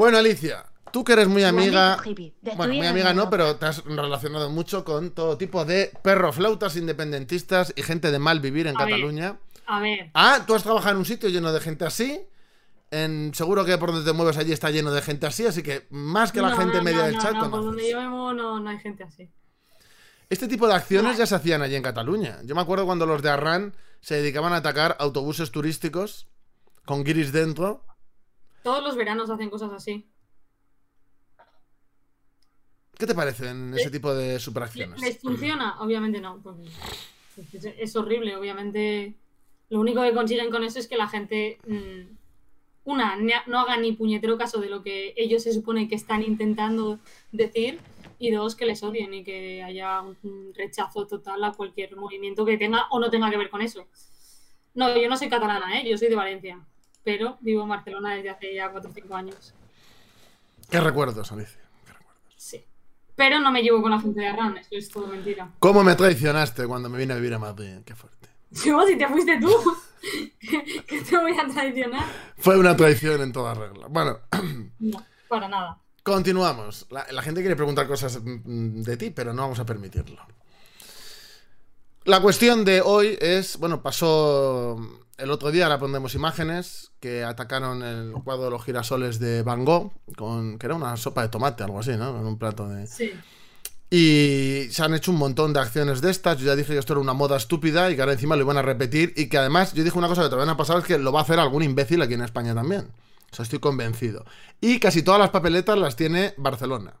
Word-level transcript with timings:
Bueno, 0.00 0.16
Alicia, 0.16 0.64
tú 0.92 1.04
que 1.04 1.12
eres 1.12 1.28
muy 1.28 1.44
amiga. 1.44 1.98
Bueno, 2.56 2.72
muy 2.72 2.86
amiga 2.86 3.12
no, 3.12 3.28
pero 3.28 3.56
te 3.56 3.66
has 3.66 3.84
relacionado 3.84 4.48
mucho 4.48 4.82
con 4.82 5.10
todo 5.10 5.36
tipo 5.36 5.66
de 5.66 5.92
perroflautas 6.02 6.74
independentistas 6.76 7.74
y 7.76 7.82
gente 7.82 8.10
de 8.10 8.18
mal 8.18 8.40
vivir 8.40 8.66
en 8.66 8.78
A 8.78 8.86
ver. 8.86 8.94
Cataluña. 8.94 9.36
A 9.66 9.78
ver, 9.78 10.10
Ah, 10.14 10.44
tú 10.46 10.54
has 10.54 10.62
trabajado 10.62 10.92
en 10.92 11.00
un 11.00 11.04
sitio 11.04 11.28
lleno 11.28 11.52
de 11.52 11.60
gente 11.60 11.84
así. 11.84 12.18
En, 12.90 13.34
seguro 13.34 13.66
que 13.66 13.76
por 13.76 13.92
donde 13.92 14.10
te 14.10 14.16
mueves 14.16 14.38
allí 14.38 14.52
está 14.52 14.70
lleno 14.70 14.90
de 14.90 15.02
gente 15.02 15.26
así, 15.26 15.44
así 15.44 15.62
que 15.62 15.86
más 15.90 16.32
que 16.32 16.40
la 16.40 16.56
gente 16.56 16.78
no, 16.78 16.82
media 16.82 17.00
no, 17.00 17.04
del 17.04 17.18
chat. 17.18 17.34
no, 17.34 17.50
por 17.50 17.62
donde 17.62 17.90
yo 17.90 18.00
me 18.00 18.08
muevo 18.08 18.32
no, 18.32 18.58
no 18.58 18.70
hay 18.70 18.78
gente 18.78 19.04
así. 19.04 19.28
Este 20.30 20.48
tipo 20.48 20.66
de 20.66 20.76
acciones 20.76 21.18
ya 21.18 21.26
se 21.26 21.34
hacían 21.34 21.60
allí 21.60 21.76
en 21.76 21.82
Cataluña. 21.82 22.38
Yo 22.44 22.54
me 22.54 22.62
acuerdo 22.62 22.86
cuando 22.86 23.04
los 23.04 23.20
de 23.20 23.28
Arran 23.28 23.74
se 24.00 24.14
dedicaban 24.14 24.54
a 24.54 24.56
atacar 24.56 24.96
autobuses 24.98 25.50
turísticos 25.50 26.26
con 26.86 27.04
guiris 27.04 27.32
dentro. 27.32 27.84
Todos 28.62 28.82
los 28.82 28.96
veranos 28.96 29.30
hacen 29.30 29.50
cosas 29.50 29.72
así. 29.72 30.06
¿Qué 32.98 33.06
te 33.06 33.14
parecen 33.14 33.72
ese 33.74 33.90
tipo 33.90 34.14
de 34.14 34.34
¿Le- 34.34 34.38
superacciones? 34.40 35.00
¿Les 35.00 35.18
funciona? 35.18 35.80
Obviamente 35.80 36.20
no. 36.20 36.40
porque 36.42 36.64
es, 37.52 37.64
es 37.64 37.96
horrible, 37.96 38.36
obviamente. 38.36 39.14
Lo 39.70 39.80
único 39.80 40.02
que 40.02 40.12
consiguen 40.12 40.50
con 40.50 40.64
eso 40.64 40.78
es 40.78 40.86
que 40.86 40.96
la 40.96 41.08
gente, 41.08 41.58
mm, 41.66 42.16
una, 42.84 43.16
no 43.46 43.58
haga 43.60 43.76
ni 43.78 43.92
puñetero 43.92 44.36
caso 44.36 44.60
de 44.60 44.68
lo 44.68 44.82
que 44.82 45.14
ellos 45.16 45.44
se 45.44 45.54
supone 45.54 45.88
que 45.88 45.94
están 45.94 46.22
intentando 46.22 46.98
decir, 47.32 47.78
y 48.18 48.30
dos, 48.32 48.54
que 48.54 48.66
les 48.66 48.82
odien 48.82 49.14
y 49.14 49.24
que 49.24 49.62
haya 49.62 50.02
un 50.02 50.52
rechazo 50.54 51.06
total 51.06 51.42
a 51.44 51.52
cualquier 51.52 51.96
movimiento 51.96 52.44
que 52.44 52.58
tenga 52.58 52.86
o 52.90 53.00
no 53.00 53.08
tenga 53.08 53.30
que 53.30 53.38
ver 53.38 53.48
con 53.48 53.62
eso. 53.62 53.86
No, 54.74 54.94
yo 54.94 55.08
no 55.08 55.16
soy 55.16 55.30
catalana, 55.30 55.80
¿eh? 55.80 55.88
yo 55.88 55.96
soy 55.96 56.08
de 56.08 56.16
Valencia, 56.16 56.60
pero 57.04 57.38
vivo 57.40 57.62
en 57.62 57.68
Barcelona 57.70 58.14
desde 58.14 58.30
hace 58.30 58.54
ya 58.54 58.70
4 58.70 58.90
o 58.90 58.94
5 58.94 59.14
años. 59.14 59.54
¿Qué 60.70 60.80
recuerdos, 60.80 61.32
Alicia? 61.32 61.58
¿Qué 61.84 61.92
recuerdos? 61.92 62.22
Sí. 62.36 62.64
Pero 63.16 63.40
no 63.40 63.50
me 63.50 63.62
llevo 63.62 63.82
con 63.82 63.90
la 63.90 64.00
gente 64.00 64.20
de 64.20 64.28
Arran, 64.28 64.56
eso 64.56 64.68
es 64.72 64.88
todo 64.88 65.06
mentira. 65.06 65.50
¿Cómo 65.58 65.82
me 65.82 65.94
traicionaste 65.94 66.66
cuando 66.66 66.88
me 66.88 66.98
vine 66.98 67.12
a 67.12 67.16
vivir 67.16 67.34
a 67.34 67.38
Madrid? 67.38 67.78
Qué 67.84 67.94
fuerte. 67.94 68.28
Yo, 68.50 68.86
si 68.86 68.96
te 68.96 69.06
fuiste 69.08 69.38
tú, 69.40 69.50
que 70.86 71.00
te 71.02 71.16
voy 71.18 71.36
a 71.38 71.46
traicionar. 71.46 72.04
Fue 72.38 72.58
una 72.58 72.76
traición 72.76 73.20
en 73.22 73.32
toda 73.32 73.54
regla. 73.54 73.86
Bueno, 73.88 74.18
No, 74.78 75.04
para 75.28 75.48
nada. 75.48 75.78
continuamos. 76.02 76.86
La, 76.90 77.06
la 77.10 77.22
gente 77.22 77.40
quiere 77.40 77.56
preguntar 77.56 77.86
cosas 77.86 78.20
mm, 78.22 78.82
de 78.82 78.96
ti, 78.96 79.10
pero 79.10 79.32
no 79.34 79.42
vamos 79.42 79.58
a 79.58 79.66
permitirlo. 79.66 80.20
La 82.04 82.20
cuestión 82.22 82.64
de 82.64 82.80
hoy 82.80 83.18
es, 83.20 83.58
bueno, 83.58 83.82
pasó 83.82 84.99
el 85.20 85.30
otro 85.30 85.50
día, 85.50 85.64
ahora 85.64 85.78
pondremos 85.78 86.14
imágenes, 86.14 86.90
que 87.00 87.24
atacaron 87.24 87.82
el 87.82 88.12
cuadro 88.24 88.44
de 88.44 88.50
los 88.50 88.64
girasoles 88.64 89.18
de 89.18 89.42
Van 89.42 89.64
Gogh, 89.64 89.92
con, 90.16 90.58
que 90.58 90.66
era 90.66 90.74
una 90.74 90.96
sopa 90.96 91.22
de 91.22 91.28
tomate, 91.28 91.62
algo 91.62 91.80
así, 91.80 91.96
¿no? 91.96 92.18
En 92.18 92.26
un 92.26 92.38
plato 92.38 92.68
de... 92.68 92.86
Sí. 92.86 93.12
Y 93.92 94.68
se 94.70 94.84
han 94.84 94.94
hecho 94.94 95.10
un 95.10 95.18
montón 95.18 95.52
de 95.52 95.58
acciones 95.58 96.00
de 96.00 96.12
estas. 96.12 96.38
Yo 96.38 96.46
ya 96.46 96.54
dije 96.54 96.72
que 96.72 96.78
esto 96.78 96.92
era 96.92 97.00
una 97.00 97.12
moda 97.12 97.36
estúpida 97.36 97.90
y 97.90 97.96
que 97.96 98.02
ahora 98.02 98.12
encima 98.12 98.36
lo 98.36 98.42
iban 98.42 98.56
a 98.56 98.62
repetir. 98.62 99.12
Y 99.16 99.28
que 99.28 99.36
además, 99.36 99.72
yo 99.72 99.82
dije 99.82 99.98
una 99.98 100.06
cosa 100.06 100.22
que 100.22 100.28
todavía 100.28 100.46
no 100.46 100.52
ha 100.52 100.56
pasado: 100.56 100.78
es 100.78 100.84
que 100.84 100.96
lo 100.96 101.10
va 101.10 101.18
a 101.18 101.22
hacer 101.24 101.40
algún 101.40 101.64
imbécil 101.64 102.00
aquí 102.00 102.14
en 102.14 102.22
España 102.22 102.54
también. 102.54 102.82
O 103.32 103.34
sea, 103.34 103.42
estoy 103.42 103.58
convencido. 103.58 104.24
Y 104.60 104.78
casi 104.78 105.02
todas 105.02 105.18
las 105.18 105.30
papeletas 105.30 105.76
las 105.76 105.96
tiene 105.96 106.34
Barcelona. 106.36 106.94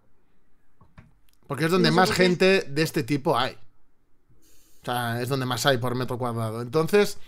Porque 1.46 1.66
es 1.66 1.70
donde 1.70 1.90
No 1.90 1.94
sé 1.94 2.00
más 2.00 2.10
gente 2.10 2.62
de 2.62 2.82
este 2.82 3.04
tipo 3.04 3.38
hay. 3.38 3.52
O 4.82 4.84
sea, 4.84 5.22
es 5.22 5.28
donde 5.28 5.46
más 5.46 5.66
hay 5.66 5.78
por 5.78 5.94
metro 5.94 6.18
cuadrado. 6.18 6.60
Entonces, 6.60 7.18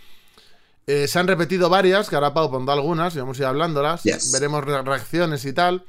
eh, 0.87 1.07
se 1.07 1.19
han 1.19 1.27
repetido 1.27 1.69
varias, 1.69 2.09
que 2.09 2.15
ahora 2.15 2.33
Pau 2.33 2.49
pondrá 2.51 2.73
algunas 2.73 3.15
y 3.15 3.19
vamos 3.19 3.39
a 3.39 3.43
ir 3.43 3.47
hablándolas. 3.47 4.03
Yes. 4.03 4.31
Veremos 4.31 4.63
re- 4.63 4.81
reacciones 4.81 5.45
y 5.45 5.53
tal. 5.53 5.85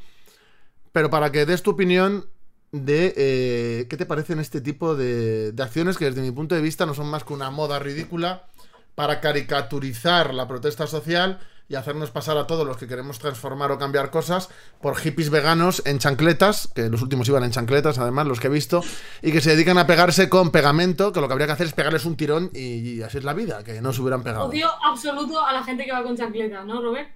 Pero 0.93 1.11
para 1.11 1.33
que 1.33 1.47
des 1.47 1.63
tu 1.63 1.71
opinión 1.73 2.27
de 2.71 3.13
eh, 3.17 3.87
qué 3.89 3.97
te 3.97 4.07
parecen 4.07 4.39
este 4.41 4.61
tipo 4.61 4.95
de, 4.97 5.53
de 5.53 5.63
acciones 5.63 5.97
que 5.97 6.07
desde 6.07 6.23
mi 6.23 6.31
punto 6.31 6.55
de 6.55 6.61
vista 6.61 6.87
no 6.87 6.95
son 6.95 7.07
más 7.07 7.25
que 7.25 7.33
una 7.33 7.51
moda 7.51 7.79
ridícula 7.79 8.47
para 8.95 9.21
caricaturizar 9.21 10.35
la 10.35 10.47
protesta 10.47 10.87
social 10.87 11.41
y 11.69 11.77
hacernos 11.77 12.11
pasar 12.11 12.37
a 12.37 12.47
todos 12.47 12.67
los 12.67 12.77
que 12.77 12.87
queremos 12.87 13.19
transformar 13.19 13.73
o 13.73 13.79
cambiar 13.79 14.11
cosas 14.11 14.51
por 14.83 14.97
hippies 14.97 15.31
veganos 15.31 15.83
en 15.87 15.99
chancletas, 15.99 16.69
que 16.75 16.91
los 16.91 17.01
últimos 17.01 17.27
iban 17.29 17.43
en 17.43 17.53
chancletas, 17.53 17.99
además, 17.99 18.27
los 18.27 18.39
que 18.39 18.49
he 18.49 18.51
visto, 18.51 18.83
y 19.23 19.33
que 19.33 19.41
se 19.41 19.51
dedican 19.51 19.79
a 19.79 19.87
pegarse 19.87 20.29
con 20.29 20.51
pegamento, 20.51 21.13
que 21.13 21.21
lo 21.23 21.27
que 21.27 21.33
habría 21.33 21.47
que 21.47 21.55
hacer 21.55 21.67
es 21.67 21.73
pegarles 21.73 22.05
un 22.05 22.17
tirón 22.17 22.51
y, 22.53 22.97
y 22.97 23.03
así 23.03 23.17
es 23.19 23.25
la 23.25 23.33
vida, 23.33 23.65
que 23.65 23.81
no 23.81 23.93
se 23.95 24.03
hubieran 24.03 24.23
pegado. 24.23 24.47
Odio 24.47 24.69
absoluto 24.85 25.41
a 25.45 25.53
la 25.53 25.63
gente 25.65 25.85
que 25.87 25.93
va 25.93 26.03
con 26.03 26.17
chancleta, 26.17 26.65
¿no, 26.65 26.83
Robert? 26.83 27.09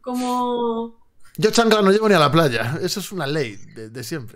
Como. 0.00 0.96
Yo 1.36 1.50
chancla 1.50 1.80
no 1.82 1.90
llevo 1.90 2.08
ni 2.08 2.14
a 2.14 2.18
la 2.18 2.30
playa, 2.30 2.78
eso 2.82 3.00
es 3.00 3.10
una 3.12 3.26
ley 3.26 3.56
de, 3.74 3.88
de 3.88 4.04
siempre. 4.04 4.34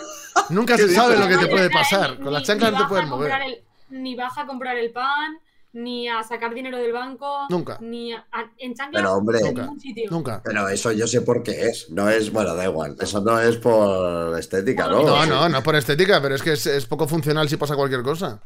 Nunca 0.50 0.76
se 0.76 0.86
¿Qué 0.86 0.94
sabe 0.94 1.16
lo 1.16 1.26
que 1.26 1.38
te 1.38 1.46
puede 1.48 1.70
pasar, 1.70 2.18
ni- 2.18 2.24
con 2.24 2.32
las 2.32 2.42
chanclas 2.44 2.72
no 2.72 2.78
te 2.78 2.84
puedes 2.86 3.06
mover. 3.08 3.32
el- 3.42 3.62
ni 3.90 4.14
baja 4.16 4.42
a 4.42 4.46
comprar 4.46 4.76
el 4.76 4.90
pan, 4.92 5.38
ni 5.76 6.08
a 6.08 6.22
sacar 6.22 6.54
dinero 6.54 6.78
del 6.78 6.92
banco. 6.92 7.46
Nunca. 7.50 7.78
Ni 7.80 8.12
a- 8.12 8.26
a- 8.32 8.50
en 8.58 8.74
chancla 8.74 9.00
Pero, 9.00 9.12
hombre, 9.14 9.38
en 9.40 9.46
Nunca. 9.46 9.62
ningún 9.62 9.80
sitio. 9.80 10.10
Nunca. 10.10 10.40
Pero 10.42 10.68
eso 10.68 10.90
yo 10.92 11.06
sé 11.06 11.20
por 11.20 11.42
qué 11.42 11.68
es. 11.68 11.90
No 11.90 12.08
es, 12.08 12.32
bueno, 12.32 12.54
da 12.54 12.64
igual. 12.64 12.96
Eso 12.98 13.20
no 13.20 13.38
es 13.38 13.56
por 13.56 14.38
estética, 14.38 14.88
¿no? 14.88 15.02
No, 15.02 15.26
no, 15.26 15.48
no 15.48 15.62
por 15.62 15.76
estética, 15.76 16.20
pero 16.22 16.34
es 16.34 16.42
que 16.42 16.52
es, 16.54 16.66
es 16.66 16.86
poco 16.86 17.06
funcional 17.06 17.48
si 17.48 17.56
pasa 17.56 17.76
cualquier 17.76 18.02
cosa. 18.02 18.40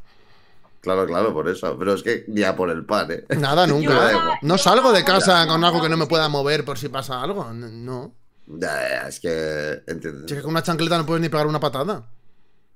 Claro, 0.80 1.06
claro, 1.06 1.32
por 1.32 1.48
eso. 1.48 1.76
Pero 1.78 1.92
es 1.94 2.02
que 2.02 2.24
ya 2.28 2.56
por 2.56 2.70
el 2.70 2.84
pan, 2.84 3.10
¿eh? 3.10 3.24
Nada, 3.36 3.66
nunca. 3.68 4.06
estaba- 4.10 4.38
No 4.42 4.58
salgo 4.58 4.92
de 4.92 5.04
casa 5.04 5.40
con- 5.46 5.54
con 5.56 5.64
algo 5.64 5.80
que 5.82 5.88
no 5.88 5.96
me 5.96 6.06
pueda 6.06 6.28
mover 6.28 6.64
por 6.64 6.78
si 6.78 6.88
pasa 6.88 7.22
algo. 7.22 7.52
No. 7.52 8.14
Ya, 8.46 8.88
ya, 8.88 9.08
es 9.08 9.20
que. 9.20 9.82
¿Entiendes? 9.86 10.24
Si 10.26 10.32
es 10.34 10.38
que 10.38 10.42
con 10.42 10.50
una 10.50 10.62
chancleta 10.62 10.98
no 10.98 11.06
puedes 11.06 11.20
ni 11.22 11.28
pegar 11.28 11.46
una 11.46 11.60
patada. 11.60 12.08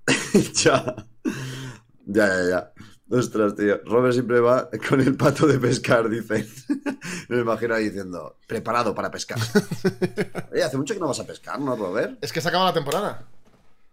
ya. 0.54 0.94
Ya, 2.06 2.26
ya, 2.28 2.48
ya. 2.50 2.72
Ostras, 3.14 3.54
tío. 3.54 3.80
Robert 3.84 4.12
siempre 4.12 4.40
va 4.40 4.68
con 4.88 5.00
el 5.00 5.16
pato 5.16 5.46
de 5.46 5.58
pescar, 5.58 6.08
dicen. 6.08 6.48
Me 7.28 7.40
imagino 7.40 7.74
ahí 7.74 7.84
diciendo, 7.84 8.38
preparado 8.46 8.94
para 8.94 9.10
pescar. 9.10 9.38
Oye, 10.52 10.62
hace 10.62 10.76
mucho 10.76 10.94
que 10.94 11.00
no 11.00 11.08
vas 11.08 11.20
a 11.20 11.26
pescar, 11.26 11.60
¿no, 11.60 11.76
Robert? 11.76 12.18
Es 12.20 12.32
que 12.32 12.40
se 12.40 12.48
acaba 12.48 12.64
la 12.64 12.72
temporada. 12.72 13.28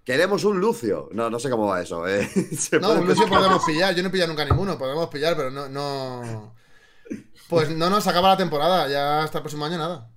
Queremos 0.04 0.44
un 0.44 0.60
Lucio. 0.60 1.10
No, 1.12 1.30
no 1.30 1.40
sé 1.40 1.50
cómo 1.50 1.68
va 1.68 1.82
eso. 1.82 2.08
¿eh? 2.08 2.28
No, 2.82 2.94
un 2.94 3.08
Lucio 3.08 3.28
podemos 3.28 3.64
pillar. 3.64 3.94
Yo 3.94 4.02
no 4.02 4.10
he 4.10 4.12
pillado 4.12 4.30
nunca 4.30 4.46
ninguno. 4.46 4.78
Podemos 4.78 5.08
pillar, 5.10 5.36
pero 5.36 5.52
no, 5.52 5.70
no. 5.70 6.56
Pues 7.48 7.70
no, 7.70 7.90
no, 7.90 8.02
se 8.02 8.10
acaba 8.10 8.30
la 8.30 8.38
temporada. 8.38 8.88
Ya 8.90 9.24
hasta 9.24 9.38
el 9.38 9.44
próximo 9.44 9.66
año 9.66 9.78
nada. 9.78 10.10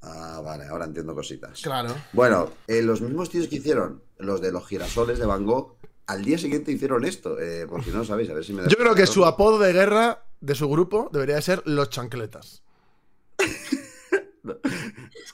Ah, 0.00 0.40
vale, 0.42 0.66
ahora 0.66 0.86
entiendo 0.86 1.14
cositas. 1.14 1.60
Claro. 1.60 1.94
Bueno, 2.12 2.50
eh, 2.66 2.82
los 2.82 3.00
mismos 3.02 3.30
tíos 3.30 3.46
que 3.46 3.56
hicieron 3.56 4.02
los 4.18 4.40
de 4.40 4.50
los 4.50 4.66
girasoles 4.66 5.18
de 5.18 5.26
Van 5.26 5.44
Gogh, 5.44 5.76
al 6.06 6.24
día 6.24 6.38
siguiente 6.38 6.72
hicieron 6.72 7.04
esto. 7.04 7.38
Eh, 7.38 7.66
por 7.66 7.84
si 7.84 7.90
no 7.90 7.98
lo 7.98 8.04
sabéis, 8.04 8.30
a 8.30 8.34
ver 8.34 8.44
si 8.44 8.52
me 8.52 8.62
Yo 8.68 8.76
creo 8.76 8.94
que 8.94 9.06
su 9.06 9.24
apodo 9.24 9.58
de 9.58 9.72
guerra 9.72 10.24
de 10.40 10.54
su 10.54 10.68
grupo 10.68 11.08
debería 11.12 11.36
de 11.36 11.42
ser 11.42 11.62
los 11.66 11.90
chancletas. 11.90 12.62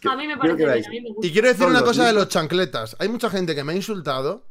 A 0.05 0.17
mí 0.17 0.27
me 0.27 0.39
quiero 0.39 0.57
parece 0.57 0.57
que 0.57 0.65
bien, 0.65 0.87
a 0.87 0.91
mí 0.91 1.01
me 1.01 1.09
gusta. 1.09 1.27
Y 1.27 1.33
quiero 1.33 1.49
decir 1.49 1.63
Son 1.63 1.71
una 1.71 1.83
cosa 1.83 2.07
de 2.07 2.13
los 2.13 2.29
chancletas. 2.29 2.97
Hay 2.99 3.09
mucha 3.09 3.31
gente 3.31 3.55
que 3.55 3.65
me 3.65 3.73
ha 3.73 3.77
insultado 3.77 4.47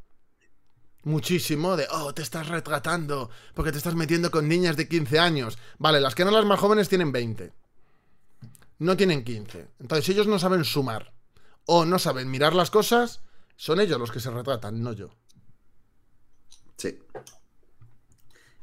muchísimo 1.04 1.78
de, 1.78 1.88
oh, 1.90 2.14
te 2.14 2.22
estás 2.22 2.48
retratando 2.48 3.30
porque 3.54 3.72
te 3.72 3.78
estás 3.78 3.96
metiendo 3.96 4.30
con 4.30 4.48
niñas 4.48 4.76
de 4.76 4.88
15 4.88 5.20
años. 5.20 5.58
Vale, 5.78 6.02
las 6.02 6.16
que 6.16 6.26
no 6.26 6.32
las 6.32 6.46
más 6.46 6.60
jóvenes 6.60 6.90
tienen 6.90 7.12
20. 7.12 7.54
No 8.80 8.98
tienen 8.98 9.24
15. 9.24 9.68
Entonces, 9.80 10.06
si 10.06 10.12
ellos 10.12 10.28
no 10.28 10.38
saben 10.38 10.64
sumar 10.64 11.14
o 11.66 11.86
no 11.86 11.98
saben 11.98 12.30
mirar 12.30 12.54
las 12.54 12.70
cosas, 12.70 13.22
son 13.56 13.80
ellos 13.80 14.00
los 14.00 14.12
que 14.12 14.20
se 14.20 14.32
retratan, 14.32 14.82
no 14.82 14.94
yo. 14.94 15.10
Sí. 16.78 17.00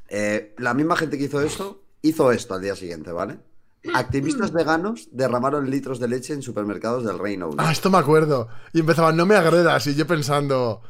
Eh, 0.07 0.55
la 0.57 0.73
misma 0.73 0.95
gente 0.95 1.17
que 1.17 1.25
hizo 1.25 1.41
esto, 1.41 1.83
hizo 2.01 2.31
esto 2.31 2.53
al 2.53 2.61
día 2.61 2.75
siguiente, 2.75 3.11
¿vale? 3.11 3.39
Activistas 3.93 4.51
veganos 4.51 5.09
derramaron 5.11 5.69
litros 5.69 5.99
de 5.99 6.07
leche 6.07 6.33
en 6.33 6.41
supermercados 6.41 7.05
del 7.05 7.19
Reino 7.19 7.47
Unido. 7.47 7.63
Ah, 7.63 7.71
esto 7.71 7.91
me 7.91 7.99
acuerdo. 7.99 8.47
Y 8.73 8.79
empezaban, 8.79 9.15
no 9.15 9.25
me 9.25 9.35
agredas. 9.35 9.85
Y 9.85 9.93
yo 9.95 10.07
pensando, 10.07 10.81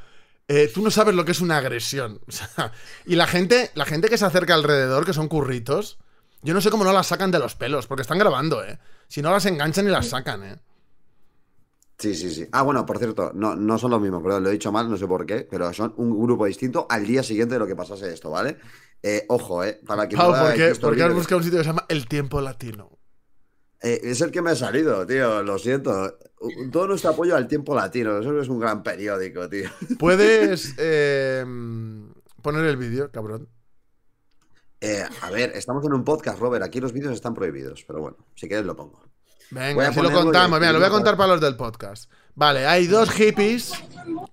eh, 0.48 0.72
tú 0.74 0.82
no 0.82 0.92
sabes 0.92 1.14
lo 1.14 1.26
que 1.26 1.32
es 1.32 1.42
una 1.42 1.58
agresión. 1.58 2.22
O 2.28 2.32
sea, 2.32 2.72
y 3.06 3.16
la 3.16 3.28
gente, 3.28 3.72
la 3.76 3.86
gente 3.86 4.08
que 4.08 4.18
se 4.18 4.26
acerca 4.26 4.54
alrededor, 4.54 5.06
que 5.06 5.14
son 5.14 5.28
curritos, 5.28 5.98
yo 6.42 6.54
no 6.54 6.62
sé 6.62 6.70
cómo 6.70 6.84
no 6.84 6.94
las 6.94 7.08
sacan 7.08 7.32
de 7.32 7.40
los 7.40 7.56
pelos, 7.56 7.88
porque 7.88 8.04
están 8.04 8.20
grabando, 8.20 8.64
¿eh? 8.64 8.80
Si 9.08 9.22
no 9.22 9.32
las 9.32 9.46
enganchan 9.46 9.88
y 9.88 9.90
las 9.90 10.08
sacan, 10.08 10.44
¿eh? 10.44 10.60
Sí, 11.98 12.14
sí, 12.14 12.30
sí. 12.30 12.48
Ah, 12.52 12.64
bueno, 12.64 12.86
por 12.86 12.98
cierto, 12.98 13.32
no, 13.34 13.56
no 13.56 13.78
son 13.78 13.92
los 13.92 14.02
mismos, 14.02 14.22
perdón, 14.22 14.44
lo 14.44 14.50
he 14.50 14.54
dicho 14.54 14.72
mal, 14.72 14.90
no 14.90 14.98
sé 14.98 15.08
por 15.08 15.26
qué, 15.26 15.48
pero 15.50 15.72
son 15.74 15.94
un 15.98 16.22
grupo 16.22 16.46
distinto 16.46 16.88
al 16.90 17.06
día 17.06 17.24
siguiente 17.24 17.56
de 17.56 17.60
lo 17.60 17.68
que 17.68 17.76
pasase 17.76 18.14
esto, 18.14 18.30
¿vale? 18.30 18.58
Eh, 19.02 19.26
ojo, 19.30 19.64
¿eh? 19.64 19.80
Para 19.86 20.08
que 20.10 20.18
Pau, 20.18 20.32
pueda 20.32 20.46
¿por 20.46 20.96
qué, 20.96 21.04
has 21.04 21.14
buscado 21.14 21.38
un 21.38 21.44
sitio 21.44 21.60
que 21.60 21.64
se 21.64 21.70
llama 21.70 21.86
El 21.88 22.08
Tiempo 22.08 22.42
Latino? 22.42 23.00
Eh, 23.82 24.02
es 24.04 24.22
el 24.22 24.32
que 24.32 24.42
me 24.42 24.52
ha 24.52 24.56
salido, 24.56 25.06
tío, 25.06 25.44
lo 25.44 25.60
siento. 25.60 26.18
Todo 26.72 26.88
nuestro 26.88 27.12
apoyo 27.12 27.36
al 27.36 27.48
tiempo 27.48 27.76
latino, 27.76 28.20
eso 28.20 28.40
es 28.40 28.50
un 28.50 28.60
gran 28.60 28.82
periódico, 28.82 29.48
tío. 29.48 29.70
¿Puedes 30.00 30.74
eh, 30.78 31.46
poner 32.42 32.66
el 32.66 32.78
vídeo, 32.78 33.12
cabrón? 33.12 33.48
Eh, 34.82 35.04
a 35.22 35.30
ver, 35.30 35.52
estamos 35.56 35.86
en 35.86 35.94
un 35.94 36.04
podcast, 36.04 36.40
Robert, 36.40 36.64
aquí 36.64 36.80
los 36.80 36.94
vídeos 36.94 37.14
están 37.14 37.34
prohibidos, 37.34 37.84
pero 37.88 38.02
bueno, 38.02 38.18
si 38.36 38.48
quieres 38.48 38.66
lo 38.66 38.76
pongo. 38.76 39.04
Voy 39.52 39.62
Venga, 39.62 39.88
a 39.90 39.94
si 39.94 40.02
lo 40.02 40.12
contamos. 40.12 40.60
Mira, 40.60 40.72
lo 40.72 40.80
voy 40.80 40.88
a 40.88 40.92
contar 40.92 41.16
para 41.18 41.34
los 41.34 41.42
del 41.42 41.56
podcast. 41.56 42.10
Vale, 42.36 42.66
hay 42.68 42.88
dos 42.88 43.10
hippies. 43.12 43.72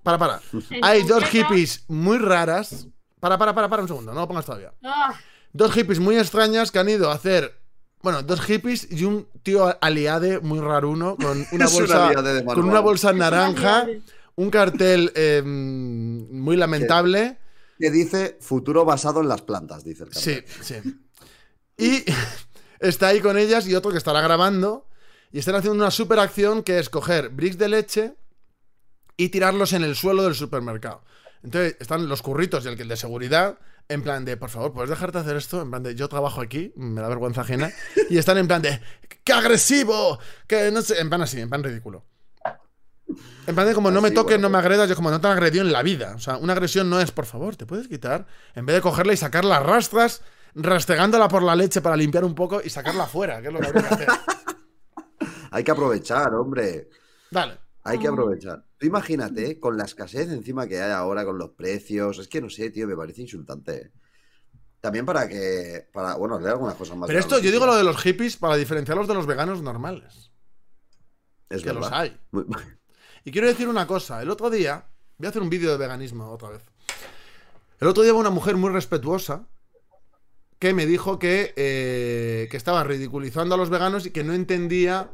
Para, 0.01 0.17
para. 0.17 0.41
Hay 0.81 1.03
dos 1.03 1.23
hippies 1.25 1.85
muy 1.87 2.17
raras. 2.17 2.87
Para, 3.19 3.37
para, 3.37 3.53
para, 3.55 3.69
para 3.69 3.81
un 3.83 3.87
segundo, 3.87 4.13
no 4.13 4.21
lo 4.21 4.27
pongas 4.27 4.45
todavía. 4.45 4.73
Ah, 4.83 5.13
Dos 5.53 5.71
hippies 5.73 5.99
muy 5.99 6.17
extrañas 6.17 6.71
que 6.71 6.79
han 6.79 6.89
ido 6.89 7.09
a 7.09 7.13
hacer. 7.13 7.57
Bueno, 8.01 8.21
dos 8.23 8.41
hippies 8.41 8.87
y 8.91 9.05
un 9.05 9.27
tío 9.43 9.77
aliade 9.81 10.39
muy 10.41 10.59
raruno 10.59 11.15
con 11.15 11.45
una 11.53 11.67
bolsa, 11.67 12.11
con 12.45 12.65
una 12.65 12.79
bolsa 12.81 13.13
naranja, 13.13 13.87
un 14.35 14.49
cartel 14.49 15.11
eh, 15.15 15.41
muy 15.45 16.57
lamentable. 16.57 17.37
Que 17.79 17.91
dice 17.91 18.37
futuro 18.41 18.83
basado 18.83 19.21
en 19.21 19.27
las 19.29 19.41
plantas, 19.41 19.83
dice 19.85 20.03
el 20.03 20.13
Sí, 20.13 20.35
cartel. 20.41 20.63
sí. 20.63 20.99
Y 21.77 22.03
está 22.85 23.07
ahí 23.07 23.21
con 23.21 23.37
ellas 23.37 23.67
y 23.67 23.75
otro 23.75 23.91
que 23.91 23.97
estará 23.97 24.19
grabando. 24.21 24.85
Y 25.33 25.39
están 25.39 25.55
haciendo 25.55 25.75
una 25.75 25.89
super 25.89 26.19
acción 26.19 26.61
que 26.61 26.77
es 26.77 26.89
coger 26.89 27.29
bricks 27.29 27.57
de 27.57 27.67
leche 27.67 28.13
y 29.17 29.29
tirarlos 29.29 29.73
en 29.73 29.83
el 29.83 29.95
suelo 29.95 30.23
del 30.23 30.35
supermercado. 30.35 31.03
Entonces 31.41 31.75
están 31.79 32.07
los 32.07 32.21
curritos 32.21 32.63
y 32.63 32.67
el 32.67 32.87
de 32.87 32.95
seguridad. 32.95 33.57
En 33.89 34.03
plan 34.03 34.23
de, 34.25 34.37
por 34.37 34.51
favor, 34.51 34.73
¿puedes 34.73 34.91
dejarte 34.91 35.17
hacer 35.17 35.35
esto? 35.35 35.59
En 35.63 35.71
plan 35.71 35.81
de, 35.81 35.95
yo 35.95 36.07
trabajo 36.07 36.39
aquí, 36.39 36.71
me 36.75 37.01
da 37.01 37.09
vergüenza 37.09 37.41
ajena. 37.41 37.71
Y 38.11 38.19
están 38.19 38.37
en 38.37 38.47
plan 38.47 38.61
de, 38.61 38.79
¡qué 39.23 39.33
agresivo! 39.33 40.19
Que 40.45 40.69
no 40.71 40.83
sé, 40.83 40.99
en 41.01 41.09
plan 41.09 41.23
así, 41.23 41.41
en 41.41 41.49
plan 41.49 41.63
ridículo. 41.63 42.05
En 43.47 43.55
plan 43.55 43.67
de 43.67 43.73
como 43.73 43.89
no 43.89 44.01
me 44.01 44.11
toques, 44.11 44.35
bueno, 44.35 44.49
no 44.49 44.49
me 44.51 44.59
agredas, 44.59 44.87
yo 44.87 44.95
como 44.95 45.09
no 45.09 45.19
te 45.19 45.25
han 45.25 45.33
agredido 45.33 45.65
en 45.65 45.73
la 45.73 45.81
vida. 45.81 46.13
O 46.15 46.19
sea, 46.19 46.37
una 46.37 46.53
agresión 46.53 46.91
no 46.91 46.99
es, 47.01 47.11
por 47.11 47.25
favor, 47.25 47.55
¿te 47.55 47.65
puedes 47.65 47.87
quitar? 47.87 48.27
En 48.53 48.67
vez 48.67 48.75
de 48.75 48.81
cogerla 48.81 49.13
y 49.13 49.17
sacarla 49.17 49.57
a 49.57 49.59
rastras, 49.61 50.21
rastregándola 50.53 51.27
por 51.27 51.41
la 51.41 51.55
leche 51.55 51.81
para 51.81 51.97
limpiar 51.97 52.23
un 52.23 52.35
poco 52.35 52.61
y 52.63 52.69
sacarla 52.69 53.05
afuera, 53.05 53.41
que 53.41 53.47
es 53.47 53.53
lo 53.53 53.59
que 53.59 53.67
habría 53.67 53.89
que 53.89 53.93
hacer. 53.95 54.07
Hay 55.53 55.63
que 55.63 55.71
aprovechar, 55.71 56.33
hombre. 56.33 56.89
Dale. 57.29 57.57
Hay 57.83 57.99
que 57.99 58.07
Ah. 58.07 58.11
aprovechar. 58.11 58.65
Tú 58.77 58.87
imagínate, 58.87 59.59
con 59.59 59.77
la 59.77 59.83
escasez 59.85 60.29
encima 60.31 60.67
que 60.67 60.81
hay 60.81 60.91
ahora, 60.91 61.23
con 61.25 61.37
los 61.37 61.51
precios. 61.51 62.17
Es 62.19 62.27
que 62.27 62.41
no 62.41 62.49
sé, 62.49 62.69
tío, 62.71 62.87
me 62.87 62.95
parece 62.95 63.21
insultante. 63.21 63.91
También 64.81 65.05
para 65.05 65.27
que. 65.27 65.87
Para, 65.93 66.15
bueno, 66.15 66.39
leer 66.39 66.51
algunas 66.53 66.75
cosas 66.75 66.97
más. 66.97 67.07
Pero 67.07 67.19
esto, 67.19 67.39
yo 67.39 67.51
digo 67.51 67.65
lo 67.65 67.75
de 67.75 67.83
los 67.83 67.97
hippies 68.01 68.35
para 68.37 68.55
diferenciarlos 68.55 69.07
de 69.07 69.13
los 69.13 69.25
veganos 69.27 69.61
normales. 69.61 70.31
Es 71.49 71.61
que 71.61 71.71
los 71.73 71.83
verdad. 71.83 71.99
hay. 72.01 72.19
Muy- 72.31 72.45
Y 73.25 73.31
quiero 73.31 73.47
decir 73.47 73.67
una 73.69 73.85
cosa, 73.87 74.21
el 74.21 74.29
otro 74.29 74.49
día, 74.49 74.85
voy 75.17 75.27
a 75.27 75.29
hacer 75.29 75.41
un 75.41 75.49
vídeo 75.49 75.71
de 75.71 75.77
veganismo 75.77 76.29
otra 76.29 76.49
vez. 76.49 76.61
El 77.79 77.87
otro 77.87 78.03
día 78.03 78.11
hubo 78.13 78.19
una 78.19 78.29
mujer 78.31 78.57
muy 78.57 78.69
respetuosa 78.71 79.47
que 80.59 80.73
me 80.73 80.85
dijo 80.85 81.19
que, 81.19 81.53
eh, 81.55 82.47
que 82.51 82.57
estaba 82.57 82.83
ridiculizando 82.83 83.55
a 83.55 83.57
los 83.57 83.69
veganos 83.69 84.05
y 84.05 84.11
que 84.11 84.23
no 84.25 84.33
entendía 84.33 85.11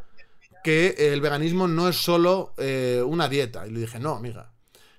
que 0.63 0.95
el 1.13 1.21
veganismo 1.21 1.67
no 1.67 1.88
es 1.88 1.97
solo 1.97 2.53
eh, 2.57 3.03
una 3.06 3.29
dieta. 3.29 3.67
Y 3.67 3.71
le 3.71 3.81
dije, 3.81 4.00
no, 4.00 4.15
amiga. 4.15 4.51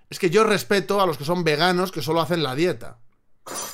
Es 0.09 0.19
que 0.19 0.31
yo 0.31 0.45
respeto 0.45 1.01
a 1.01 1.07
los 1.07 1.17
que 1.17 1.25
son 1.25 1.45
veganos 1.45 1.93
que 1.93 2.03
solo 2.03 2.21
hacen 2.21 2.43
la 2.43 2.55
dieta. 2.55 2.99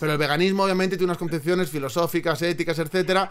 Pero 0.00 0.12
el 0.12 0.18
veganismo 0.18 0.64
obviamente 0.64 0.96
tiene 0.96 1.10
unas 1.10 1.18
concepciones 1.18 1.70
filosóficas, 1.70 2.40
éticas, 2.42 2.78
etcétera, 2.78 3.30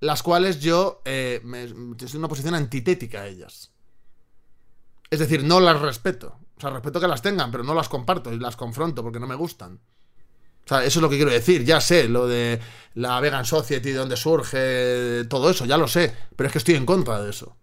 las 0.00 0.22
cuales 0.22 0.60
yo 0.60 1.02
eh, 1.04 1.40
en 1.42 1.96
una 2.18 2.28
posición 2.28 2.54
antitética 2.54 3.22
a 3.22 3.26
ellas. 3.26 3.72
Es 5.10 5.18
decir, 5.18 5.44
no 5.44 5.60
las 5.60 5.80
respeto. 5.80 6.38
O 6.56 6.60
sea, 6.60 6.70
respeto 6.70 7.00
que 7.00 7.08
las 7.08 7.22
tengan, 7.22 7.50
pero 7.50 7.64
no 7.64 7.74
las 7.74 7.88
comparto 7.88 8.32
y 8.32 8.38
las 8.38 8.56
confronto 8.56 9.02
porque 9.02 9.20
no 9.20 9.26
me 9.26 9.34
gustan. 9.34 9.80
O 10.64 10.68
sea, 10.68 10.84
eso 10.84 10.98
es 10.98 11.02
lo 11.02 11.08
que 11.08 11.16
quiero 11.16 11.30
decir. 11.30 11.64
Ya 11.64 11.80
sé 11.80 12.08
lo 12.08 12.26
de 12.26 12.60
la 12.94 13.20
Vegan 13.20 13.44
Society, 13.44 13.90
de 13.90 13.98
dónde 13.98 14.16
surge, 14.16 15.24
todo 15.28 15.50
eso, 15.50 15.64
ya 15.64 15.76
lo 15.76 15.86
sé. 15.86 16.12
Pero 16.34 16.48
es 16.48 16.52
que 16.52 16.58
estoy 16.58 16.74
en 16.74 16.86
contra 16.86 17.20
de 17.22 17.30
eso. 17.30 17.56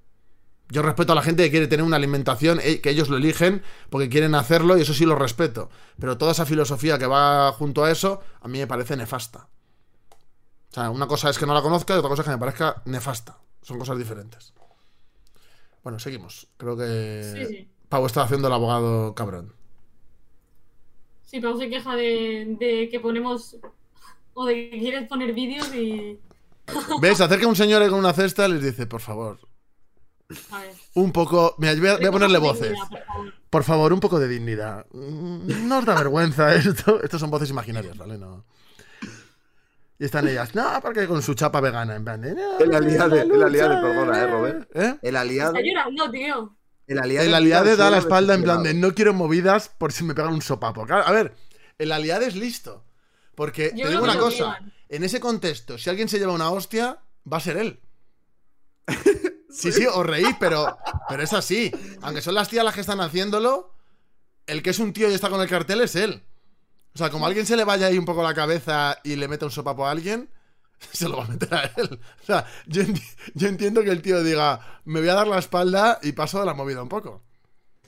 Yo 0.74 0.82
respeto 0.82 1.12
a 1.12 1.16
la 1.16 1.22
gente 1.22 1.44
que 1.44 1.52
quiere 1.52 1.68
tener 1.68 1.86
una 1.86 1.98
alimentación, 1.98 2.60
eh, 2.64 2.82
que 2.82 2.90
ellos 2.90 3.08
lo 3.08 3.18
eligen 3.18 3.62
porque 3.92 4.10
quieren 4.10 4.34
hacerlo 4.34 4.76
y 4.76 4.82
eso 4.82 4.96
sí 4.96 5.06
lo 5.06 5.14
respeto. 5.14 5.70
Pero 6.00 6.18
toda 6.18 6.32
esa 6.32 6.48
filosofía 6.48 6.98
que 6.98 7.06
va 7.06 7.52
junto 7.52 7.84
a 7.84 7.92
eso, 7.92 8.22
a 8.42 8.48
mí 8.48 8.58
me 8.58 8.66
parece 8.66 8.98
nefasta. 8.98 9.50
O 10.72 10.74
sea, 10.74 10.90
una 10.90 11.06
cosa 11.06 11.30
es 11.30 11.38
que 11.38 11.46
no 11.46 11.54
la 11.54 11.62
conozca 11.62 11.94
y 11.94 11.98
otra 11.98 12.10
cosa 12.10 12.24
es 12.24 12.26
que 12.26 12.32
me 12.34 12.40
parezca 12.40 12.82
nefasta. 12.86 13.38
Son 13.62 13.78
cosas 13.78 14.00
diferentes. 14.00 14.52
Bueno, 15.84 16.00
seguimos. 16.00 16.48
Creo 16.58 16.76
que 16.76 17.22
Sí, 17.36 17.46
sí. 17.46 17.70
Pau 17.88 18.04
está 18.08 18.24
haciendo 18.24 18.48
el 18.48 18.54
abogado 18.56 19.14
cabrón. 19.14 19.54
Sí, 21.22 21.40
Pau 21.40 21.56
se 21.56 21.70
queja 21.70 21.96
de, 21.96 22.58
de 22.60 22.90
que 22.90 23.00
ponemos. 23.00 23.58
O 24.34 24.46
de 24.48 24.72
que 24.72 24.80
quieres 24.80 25.08
poner 25.08 25.34
vídeos 25.34 25.72
y. 25.76 26.20
¿Ves? 27.00 27.22
Acerca 27.22 27.46
un 27.46 27.56
señor 27.56 27.88
con 27.92 28.00
una 28.00 28.14
cesta 28.14 28.48
y 28.48 28.54
les 28.54 28.64
dice, 28.64 28.88
por 28.88 29.02
favor. 29.02 29.38
Un 30.96 31.12
poco... 31.12 31.56
Mira, 31.58 31.76
voy 31.76 31.88
a, 31.90 31.98
voy 31.98 32.06
a 32.06 32.12
ponerle 32.12 32.38
voces. 32.40 32.72
Dignidad, 32.72 32.90
por 32.90 33.04
favor. 33.06 33.34
Por 33.50 33.64
favor, 33.64 33.94
un 33.94 34.00
poco 34.00 34.20
de 34.20 34.28
dignidad. 34.28 34.86
Mm, 34.92 35.68
No 35.68 35.80
os 35.80 35.86
da 35.86 35.96
vergüenza 35.96 36.56
esto. 36.56 37.02
Estos 37.04 37.20
son 37.20 37.30
voces 37.30 37.50
imaginarias, 37.50 37.98
¿vale? 37.98 38.18
No. 38.18 38.46
Y 40.00 40.06
están 40.06 40.28
ellas, 40.28 40.54
no, 40.56 40.80
porque 40.82 41.08
con 41.08 41.22
su 41.22 41.34
chapa 41.36 41.62
vegana, 41.62 41.96
en 41.96 42.04
plan 42.04 42.20
de... 42.20 42.34
"No, 42.34 42.58
El 42.60 42.74
aliade, 42.74 43.22
el 43.22 43.42
aliade, 43.44 43.76
perdona, 43.82 44.20
eh, 44.22 44.28
Robert. 44.28 44.70
¿Eh? 44.76 44.96
El 45.02 45.16
aliado. 45.16 45.56
Está 45.56 45.62
llorando, 45.66 46.12
tío. 46.12 46.56
El 46.88 47.00
aliado. 47.00 47.28
El 47.28 47.34
aliade 47.36 47.76
da 47.78 47.90
la 47.90 48.00
espalda 48.00 48.34
en 48.34 48.44
plan 48.44 48.64
de 48.64 48.74
no 48.74 48.94
quiero 48.94 49.14
movidas 49.14 49.70
por 49.70 49.94
si 49.94 50.04
me 50.04 50.14
pegan 50.16 50.34
un 50.34 50.42
sopapo. 50.42 50.86
Claro, 50.86 51.06
a 51.08 51.12
ver, 51.12 51.34
el 51.78 51.92
aliade 51.92 52.26
es 52.28 52.36
listo. 52.36 52.84
Porque 53.36 53.72
Yo 53.76 53.86
te 53.86 53.92
digo 53.92 54.04
una 54.04 54.18
cosa, 54.18 54.38
llevan. 54.60 54.74
en 54.90 55.04
ese 55.04 55.20
contexto, 55.20 55.78
si 55.78 55.90
alguien 55.90 56.10
se 56.10 56.20
lleva 56.20 56.34
una 56.34 56.50
hostia, 56.50 57.00
va 57.32 57.38
a 57.38 57.42
ser 57.42 57.58
él. 57.58 57.80
Sí, 59.54 59.72
sí, 59.72 59.86
os 59.86 60.06
reís, 60.06 60.36
pero, 60.40 60.78
pero 61.10 61.24
es 61.24 61.34
así. 61.34 61.72
Aunque 62.02 62.22
son 62.22 62.34
las 62.36 62.50
tías 62.50 62.66
las 62.66 62.74
que 62.74 62.82
están 62.82 63.00
haciéndolo, 63.02 63.72
el 64.48 64.62
que 64.64 64.72
es 64.72 64.80
un 64.80 64.94
tío 64.94 65.10
y 65.10 65.14
está 65.14 65.30
con 65.30 65.42
el 65.42 65.48
cartel 65.50 65.82
es 65.82 65.96
él. 65.96 66.24
O 66.96 66.98
sea, 66.98 67.10
como 67.10 67.26
a 67.26 67.28
alguien 67.28 67.46
se 67.46 67.56
le 67.56 67.64
vaya 67.64 67.88
ahí 67.88 67.98
un 67.98 68.06
poco 68.06 68.24
la 68.24 68.34
cabeza 68.34 68.98
y 69.04 69.16
le 69.16 69.28
mete 69.28 69.46
un 69.46 69.52
sopapo 69.52 69.86
a 69.88 69.92
alguien, 69.92 70.30
se 70.92 71.08
lo 71.10 71.18
va 71.18 71.26
a 71.26 71.28
meter 71.28 71.54
a 71.54 71.64
él. 71.78 72.00
O 72.22 72.26
sea, 72.26 72.46
yo, 72.68 72.82
enti- 72.84 73.16
yo 73.36 73.48
entiendo 73.48 73.84
que 73.84 73.90
el 73.92 74.02
tío 74.02 74.24
diga, 74.24 74.82
me 74.86 75.00
voy 75.00 75.10
a 75.10 75.14
dar 75.16 75.28
la 75.28 75.40
espalda 75.40 76.00
y 76.02 76.12
paso 76.12 76.40
de 76.40 76.46
la 76.46 76.54
movida 76.54 76.82
un 76.84 76.90
poco. 76.90 77.22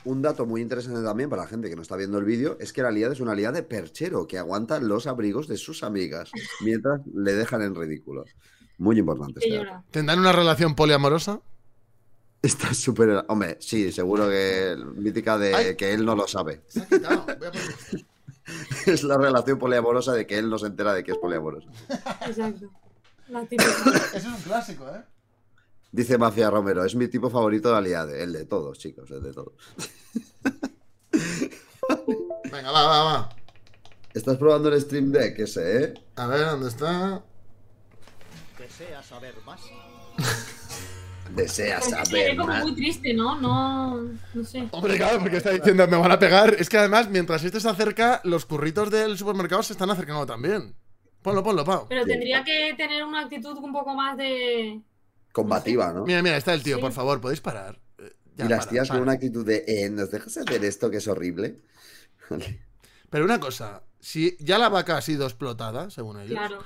Un 0.06 0.22
dato 0.22 0.46
muy 0.46 0.62
interesante 0.62 1.02
también 1.02 1.32
para 1.32 1.42
la 1.44 1.48
gente 1.48 1.68
que 1.68 1.76
no 1.76 1.82
está 1.82 1.96
viendo 1.96 2.20
el 2.20 2.26
vídeo 2.26 2.58
es 2.60 2.72
que 2.74 2.82
el 2.82 2.88
aliado 2.88 3.14
es 3.14 3.20
una 3.22 3.32
aliada 3.32 3.54
de 3.54 3.64
perchero 3.64 4.28
que 4.28 4.38
aguanta 4.38 4.80
los 4.80 5.08
abrigos 5.08 5.48
de 5.48 5.58
sus 5.58 5.82
amigas 5.82 6.30
mientras 6.62 7.02
le 7.12 7.34
dejan 7.34 7.64
en 7.64 7.74
ridículo. 7.74 8.24
Muy 8.78 9.00
importante. 9.00 9.40
Este. 9.44 9.68
¿Tendrán 9.90 10.20
una 10.20 10.32
relación 10.32 10.76
poliamorosa? 10.76 11.42
Está 12.42 12.74
súper. 12.74 13.26
Hombre, 13.28 13.58
sí, 13.60 13.92
seguro 13.92 14.30
que 14.30 14.76
mítica 14.96 15.38
de 15.38 15.56
Ay. 15.56 15.76
que 15.76 15.94
él 15.94 16.06
no 16.06 16.16
lo 16.16 16.28
sabe. 16.28 16.62
Se 16.68 16.82
ha 16.82 16.86
quitado. 16.86 17.24
Voy 17.26 17.34
a 17.34 17.40
poner- 17.52 18.06
Es 18.86 19.04
la 19.04 19.18
relación 19.18 19.58
poliamorosa 19.58 20.14
de 20.14 20.28
que 20.28 20.38
él 20.38 20.50
no 20.50 20.60
se 20.60 20.68
entera 20.68 20.94
de 20.94 21.04
que 21.04 21.14
es 21.14 21.18
poliamorosa. 21.18 21.68
Exacto. 22.28 22.70
La 23.30 23.42
típica. 23.48 23.66
Eso 23.74 24.18
es 24.18 24.26
un 24.26 24.36
clásico, 24.44 24.88
¿eh? 24.88 25.02
Dice 25.92 26.18
Mafia 26.18 26.50
Romero, 26.52 26.84
es 26.86 26.94
mi 26.94 27.08
tipo 27.08 27.30
favorito 27.32 27.72
de 27.72 27.78
aliade. 27.78 28.22
El 28.22 28.34
de 28.34 28.46
todos, 28.46 28.78
chicos, 28.78 29.10
el 29.12 29.24
de 29.24 29.34
todos. 29.34 29.54
Venga, 32.52 32.72
va, 32.72 32.84
va, 32.88 33.04
va. 33.04 33.30
Estás 34.14 34.38
probando 34.38 34.70
el 34.70 34.80
Stream 34.82 35.12
Deck 35.12 35.40
ese, 35.40 35.84
¿eh? 35.84 35.94
A 36.16 36.28
ver, 36.28 36.46
¿dónde 36.46 36.70
está? 36.70 37.24
¿Desea 38.58 39.02
saber 39.04 39.34
más? 39.46 39.62
Deseas 41.34 41.84
Se 41.86 41.92
ve 41.96 42.06
saber 42.06 42.36
como 42.38 42.48
más. 42.50 42.64
muy 42.64 42.76
triste, 42.76 43.14
¿no? 43.14 43.40
No. 43.42 44.02
No 44.34 44.44
sé. 44.44 44.68
Hombre, 44.72 44.98
claro, 44.98 45.20
porque 45.20 45.38
está 45.38 45.52
diciendo 45.52 45.88
me 45.88 45.98
van 45.98 46.12
a 46.12 46.20
pegar. 46.20 46.56
Es 46.60 46.70
que 46.70 46.78
además, 46.78 47.10
mientras 47.10 47.44
este 47.44 47.60
se 47.60 47.68
acerca, 47.70 48.22
los 48.24 48.46
curritos 48.46 48.92
del 48.92 49.18
supermercado 49.18 49.64
se 49.64 49.74
están 49.74 49.90
acercando 49.90 50.26
también. 50.26 50.76
Ponlo, 51.22 51.44
ponlo, 51.44 51.66
Pau. 51.66 51.88
Pero 51.90 52.04
Sí. 52.04 52.10
tendría 52.12 52.44
que 52.44 52.74
tener 52.78 53.04
una 53.04 53.22
actitud 53.22 53.58
un 53.58 53.74
poco 53.74 53.96
más 53.96 54.16
de. 54.18 54.80
Combativa, 55.32 55.92
¿no? 55.92 56.06
Mira, 56.06 56.22
mira, 56.22 56.38
está 56.38 56.54
el 56.54 56.62
tío, 56.64 56.76
Sí. 56.78 56.82
por 56.82 56.92
favor, 56.92 57.20
¿podéis 57.20 57.42
parar? 57.42 57.80
Eh, 57.98 58.14
ya, 58.36 58.46
y 58.46 58.48
las 58.50 58.60
para, 58.60 58.70
tías 58.72 58.88
para. 58.88 59.00
con 59.00 59.04
una 59.04 59.14
actitud 59.14 59.46
de, 59.46 59.66
eh, 59.68 59.90
¿nos 59.90 60.12
dejas 60.12 60.38
hacer 60.38 60.64
esto 60.64 60.90
que 60.92 60.98
es 60.98 61.08
horrible? 61.08 61.60
Vale. 62.30 62.62
Pero 63.10 63.26
una 63.26 63.40
cosa, 63.40 63.84
si 64.00 64.38
ya 64.40 64.58
la 64.58 64.70
vaca 64.70 64.98
ha 64.98 65.02
sido 65.02 65.26
explotada, 65.26 65.90
según 65.90 66.20
ellos, 66.20 66.38
Claro. 66.38 66.60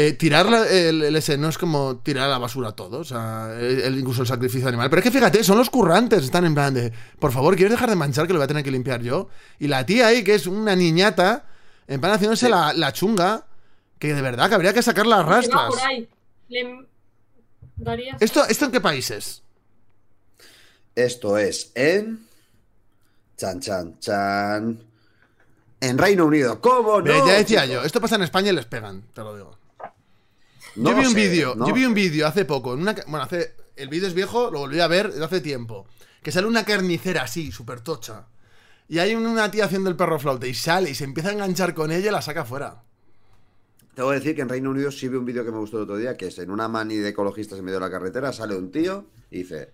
Eh, 0.00 0.12
tirar 0.12 0.46
la- 0.46 0.66
el, 0.68 1.02
el 1.02 1.16
ese 1.16 1.36
no 1.38 1.48
es 1.48 1.58
como 1.58 1.96
tirar 1.98 2.26
a 2.26 2.28
la 2.30 2.38
basura 2.38 2.72
todo, 2.72 2.98
o 3.00 3.04
sea, 3.04 3.48
el- 3.58 3.98
incluso 3.98 4.22
el 4.22 4.28
sacrificio 4.28 4.68
animal. 4.68 4.88
Pero 4.90 5.00
es 5.00 5.04
que 5.04 5.10
fíjate, 5.10 5.42
son 5.42 5.58
los 5.58 5.70
currantes, 5.70 6.22
están 6.24 6.44
en 6.44 6.54
plan 6.54 6.72
de, 6.74 6.92
por 7.18 7.32
favor, 7.32 7.56
¿quieres 7.56 7.72
dejar 7.72 7.90
de 7.90 7.96
manchar 7.96 8.26
que 8.26 8.32
lo 8.32 8.38
voy 8.38 8.44
a 8.44 8.48
tener 8.48 8.62
que 8.62 8.70
limpiar 8.70 9.02
yo? 9.02 9.28
Y 9.58 9.66
la 9.66 9.84
tía 9.86 10.06
ahí, 10.08 10.22
que 10.22 10.34
es 10.34 10.46
una 10.46 10.76
niñata, 10.76 11.46
en 11.88 12.00
plan 12.00 12.12
haciéndose 12.12 12.46
Sí. 12.46 12.52
la, 12.52 12.72
la 12.74 12.92
chunga, 12.92 13.46
que 13.98 14.14
de 14.14 14.22
verdad 14.22 14.48
que 14.48 14.54
habría 14.54 14.72
que 14.72 14.82
sacar 14.82 15.06
las 15.06 15.24
rastras. 15.26 15.68
por 15.70 15.80
ahí. 15.80 16.08
Le 16.48 16.86
darías. 17.76 18.20
¿Esto, 18.22 18.44
¿Esto 18.48 18.66
en 18.66 18.70
qué 18.72 18.80
países? 18.80 19.42
Esto 20.94 21.38
es 21.38 21.70
en. 21.74 22.26
Chan, 23.36 23.60
chan, 23.60 23.98
chan. 24.00 24.80
En 25.80 25.98
Reino 25.98 26.26
Unido. 26.26 26.60
¿Cómo 26.60 27.00
no? 27.00 27.26
Ya 27.26 27.34
decía 27.34 27.66
yo, 27.66 27.82
esto 27.84 28.00
pasa 28.00 28.16
en 28.16 28.22
España 28.22 28.50
y 28.50 28.54
les 28.54 28.66
pegan, 28.66 29.02
te 29.14 29.20
lo 29.22 29.36
digo. 29.36 29.56
No 30.78 30.90
yo 30.90 30.96
vi 30.98 31.06
un 31.06 31.12
sé, 31.12 31.16
vídeo, 31.20 31.54
no 31.54 31.66
yo 31.68 31.74
vi 31.74 31.84
un 31.84 31.94
vídeo 31.94 32.26
hace 32.26 32.44
poco, 32.44 32.74
en 32.74 32.80
una, 32.80 32.94
bueno, 33.06 33.22
hace, 33.22 33.54
el 33.76 33.88
vídeo 33.88 34.08
es 34.08 34.14
viejo, 34.14 34.50
lo 34.50 34.60
volví 34.60 34.80
a 34.80 34.86
ver 34.86 35.12
hace 35.22 35.40
tiempo, 35.40 35.86
que 36.22 36.32
sale 36.32 36.46
una 36.46 36.64
carnicera 36.64 37.22
así, 37.22 37.50
súper 37.52 37.80
tocha, 37.80 38.26
y 38.88 38.98
hay 38.98 39.14
una 39.14 39.50
tía 39.50 39.64
haciendo 39.66 39.90
el 39.90 39.96
perro 39.96 40.18
flauta 40.18 40.46
y 40.46 40.54
sale 40.54 40.90
y 40.90 40.94
se 40.94 41.04
empieza 41.04 41.28
a 41.30 41.32
enganchar 41.32 41.74
con 41.74 41.90
ella 41.90 42.08
y 42.08 42.12
la 42.12 42.22
saca 42.22 42.44
fuera. 42.44 42.82
Tengo 43.94 44.10
que 44.10 44.16
decir 44.16 44.36
que 44.36 44.42
en 44.42 44.48
Reino 44.48 44.70
Unido 44.70 44.90
sí 44.92 45.08
vi 45.08 45.16
un 45.16 45.24
vídeo 45.24 45.44
que 45.44 45.50
me 45.50 45.58
gustó 45.58 45.78
el 45.78 45.82
otro 45.82 45.96
día, 45.96 46.16
que 46.16 46.28
es 46.28 46.38
en 46.38 46.50
una 46.50 46.68
mani 46.68 46.96
de 46.96 47.08
ecologistas 47.08 47.58
en 47.58 47.64
medio 47.64 47.80
de 47.80 47.86
la 47.86 47.90
carretera, 47.90 48.32
sale 48.32 48.54
un 48.54 48.70
tío 48.70 49.06
y 49.30 49.38
dice, 49.38 49.72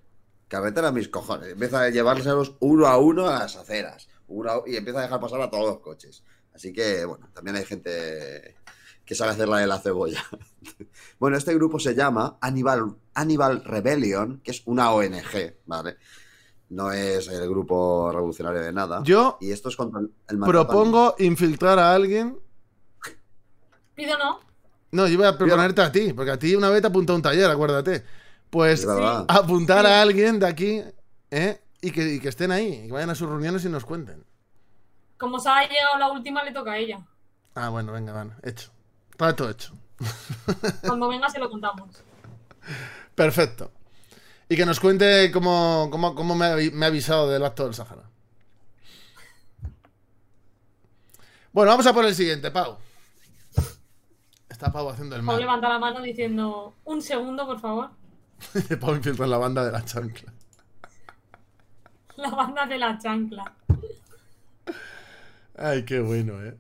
carretera 0.49 0.91
mis 0.93 1.09
cojones. 1.09 1.53
Empieza 1.53 1.83
a 1.83 1.91
llevárselos 1.91 2.55
uno 2.61 2.87
a 2.87 2.97
uno 2.99 3.29
a 3.29 3.41
las 3.41 3.57
aceras. 3.57 4.09
uno 4.27 4.51
a- 4.51 4.63
y 4.67 4.77
empieza 4.77 5.01
a 5.01 5.03
dejar 5.03 5.21
pasar 5.21 5.43
a 5.43 5.51
todos 5.51 5.67
los 5.67 5.81
coches. 5.81 6.23
Así 6.55 6.73
que, 6.73 7.05
bueno, 7.05 7.29
también 7.35 7.57
hay 7.57 7.65
gente 7.67 8.57
que 9.05 9.15
sabe 9.15 9.33
hacer 9.33 9.49
la 9.49 9.59
de 9.59 9.67
la 9.67 9.81
cebolla. 9.81 10.25
bueno, 11.19 11.37
este 11.37 11.55
grupo 11.55 11.79
se 11.79 11.95
llama 11.95 12.39
Animal, 12.41 12.97
Animal 13.15 13.65
Rebellion, 13.65 14.41
que 14.41 14.51
es 14.51 14.63
una 14.67 14.93
ONG, 14.93 15.57
¿vale? 15.67 15.97
No 16.71 16.91
es 16.93 17.29
el 17.29 17.49
grupo 17.49 18.11
revolucionario 18.11 18.63
de 18.63 18.73
nada. 18.73 19.03
Yo 19.05 19.39
Y 19.41 19.53
esto 19.53 19.69
es 19.69 19.77
contra 19.77 20.01
el 20.01 20.11
el 20.29 20.39
maltrato 20.39 20.67
propongo 20.67 21.15
infiltrar 21.19 21.79
a 21.79 21.95
alguien. 21.95 22.39
Pido 23.95 24.19
no. 24.19 24.41
No, 24.91 25.07
yo 25.09 25.19
voy 25.19 25.27
a 25.27 25.37
proponerte 25.37 25.83
a 25.83 25.93
ti, 25.93 26.13
porque 26.13 26.31
a 26.31 26.39
ti 26.39 26.55
una 26.55 26.71
vez 26.71 26.81
te 26.81 26.87
apuntó 26.87 27.13
a 27.13 27.17
un 27.17 27.23
taller, 27.23 27.51
acuérdate. 27.51 28.05
Pues 28.49 28.87
apuntar 29.29 29.87
a 29.87 30.01
alguien 30.01 30.39
de 30.39 30.47
aquí, 30.47 30.83
¿eh? 31.31 31.61
Y 31.81 31.91
que, 31.91 32.15
y 32.15 32.21
que 32.21 32.29
estén 32.29 32.51
ahí, 32.51 32.83
y 32.85 32.87
que 32.87 32.93
vayan 32.93 33.11
a 33.11 33.15
sus 33.15 33.29
reuniones 33.29 33.65
y 33.65 33.69
nos 33.69 33.85
cuenten. 33.85 34.25
Como 35.19 35.39
se 35.39 35.49
ha 35.49 35.63
llegado 35.63 35.99
la 35.99 36.13
última, 36.13 36.43
le 36.45 36.53
toca 36.53 36.73
a 36.73 36.79
ella. 36.79 37.05
Ah, 37.55 37.69
bueno, 37.69 37.93
venga, 37.93 38.13
van, 38.13 38.37
hecho. 38.43 38.74
Trato 39.17 39.49
hecho. 39.49 39.73
Cuando 40.87 41.09
venga 41.09 41.29
se 41.29 41.39
lo 41.39 41.49
contamos. 41.51 41.89
Perfecto. 43.15 43.71
Y 44.49 44.57
que 44.57 44.67
nos 44.67 44.81
cuente 44.81 45.31
cómo, 45.33 45.89
cómo, 45.91 46.15
cómo 46.15 46.35
me, 46.35 46.47
ha, 46.47 46.57
avi- 46.57 46.73
me 46.73 46.87
ha 46.87 46.89
avisado 46.89 47.31
del 47.31 47.45
acto 47.45 47.65
del 47.65 47.75
Sahara. 47.75 48.03
Bueno, 51.53 51.71
vamos 51.71 51.87
a 51.87 51.93
por 51.95 52.05
el 52.05 52.15
siguiente, 52.15 52.51
Pau. 52.51 52.77
Está 54.49 54.73
Pau 54.73 54.89
haciendo 54.91 55.15
el 55.17 55.21
Pau 55.23 55.33
mal. 55.35 55.41
levanta 55.41 55.69
la 55.69 55.79
mano 55.79 56.01
diciendo, 56.03 56.75
un 56.85 57.01
segundo, 57.01 57.47
por 57.47 57.61
favor. 57.61 57.91
Pau 58.81 58.95
infiltra 58.97 59.25
en 59.25 59.31
la 59.31 59.39
banda 59.39 59.65
de 59.65 59.73
la 59.73 59.85
chancla. 59.85 60.33
La 62.17 62.31
banda 62.31 62.67
de 62.67 62.79
la 62.79 62.99
chancla. 62.99 63.53
Ay, 65.57 65.85
qué 65.85 66.01
bueno, 66.01 66.43
eh. 66.45 66.57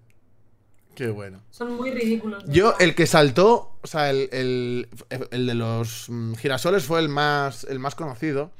Qué 0.95 1.09
bueno. 1.09 1.41
Son 1.51 1.75
muy 1.75 1.91
ridículos. 1.91 2.47
de 2.47 2.53
Yo, 2.53 2.75
el 2.79 2.95
que 2.95 3.07
saltó, 3.07 3.79
o 3.83 3.87
sea, 3.87 4.11
el, 4.11 4.29
el- 4.33 4.89
el 5.31 5.47
de 5.47 5.55
los 5.55 6.07
mm, 6.09 6.35
girasoles 6.35 6.85
fue 6.85 7.01
el 7.01 7.09
más, 7.09 7.65
el 7.65 7.79
más 7.79 7.95
conocido. 7.95 8.51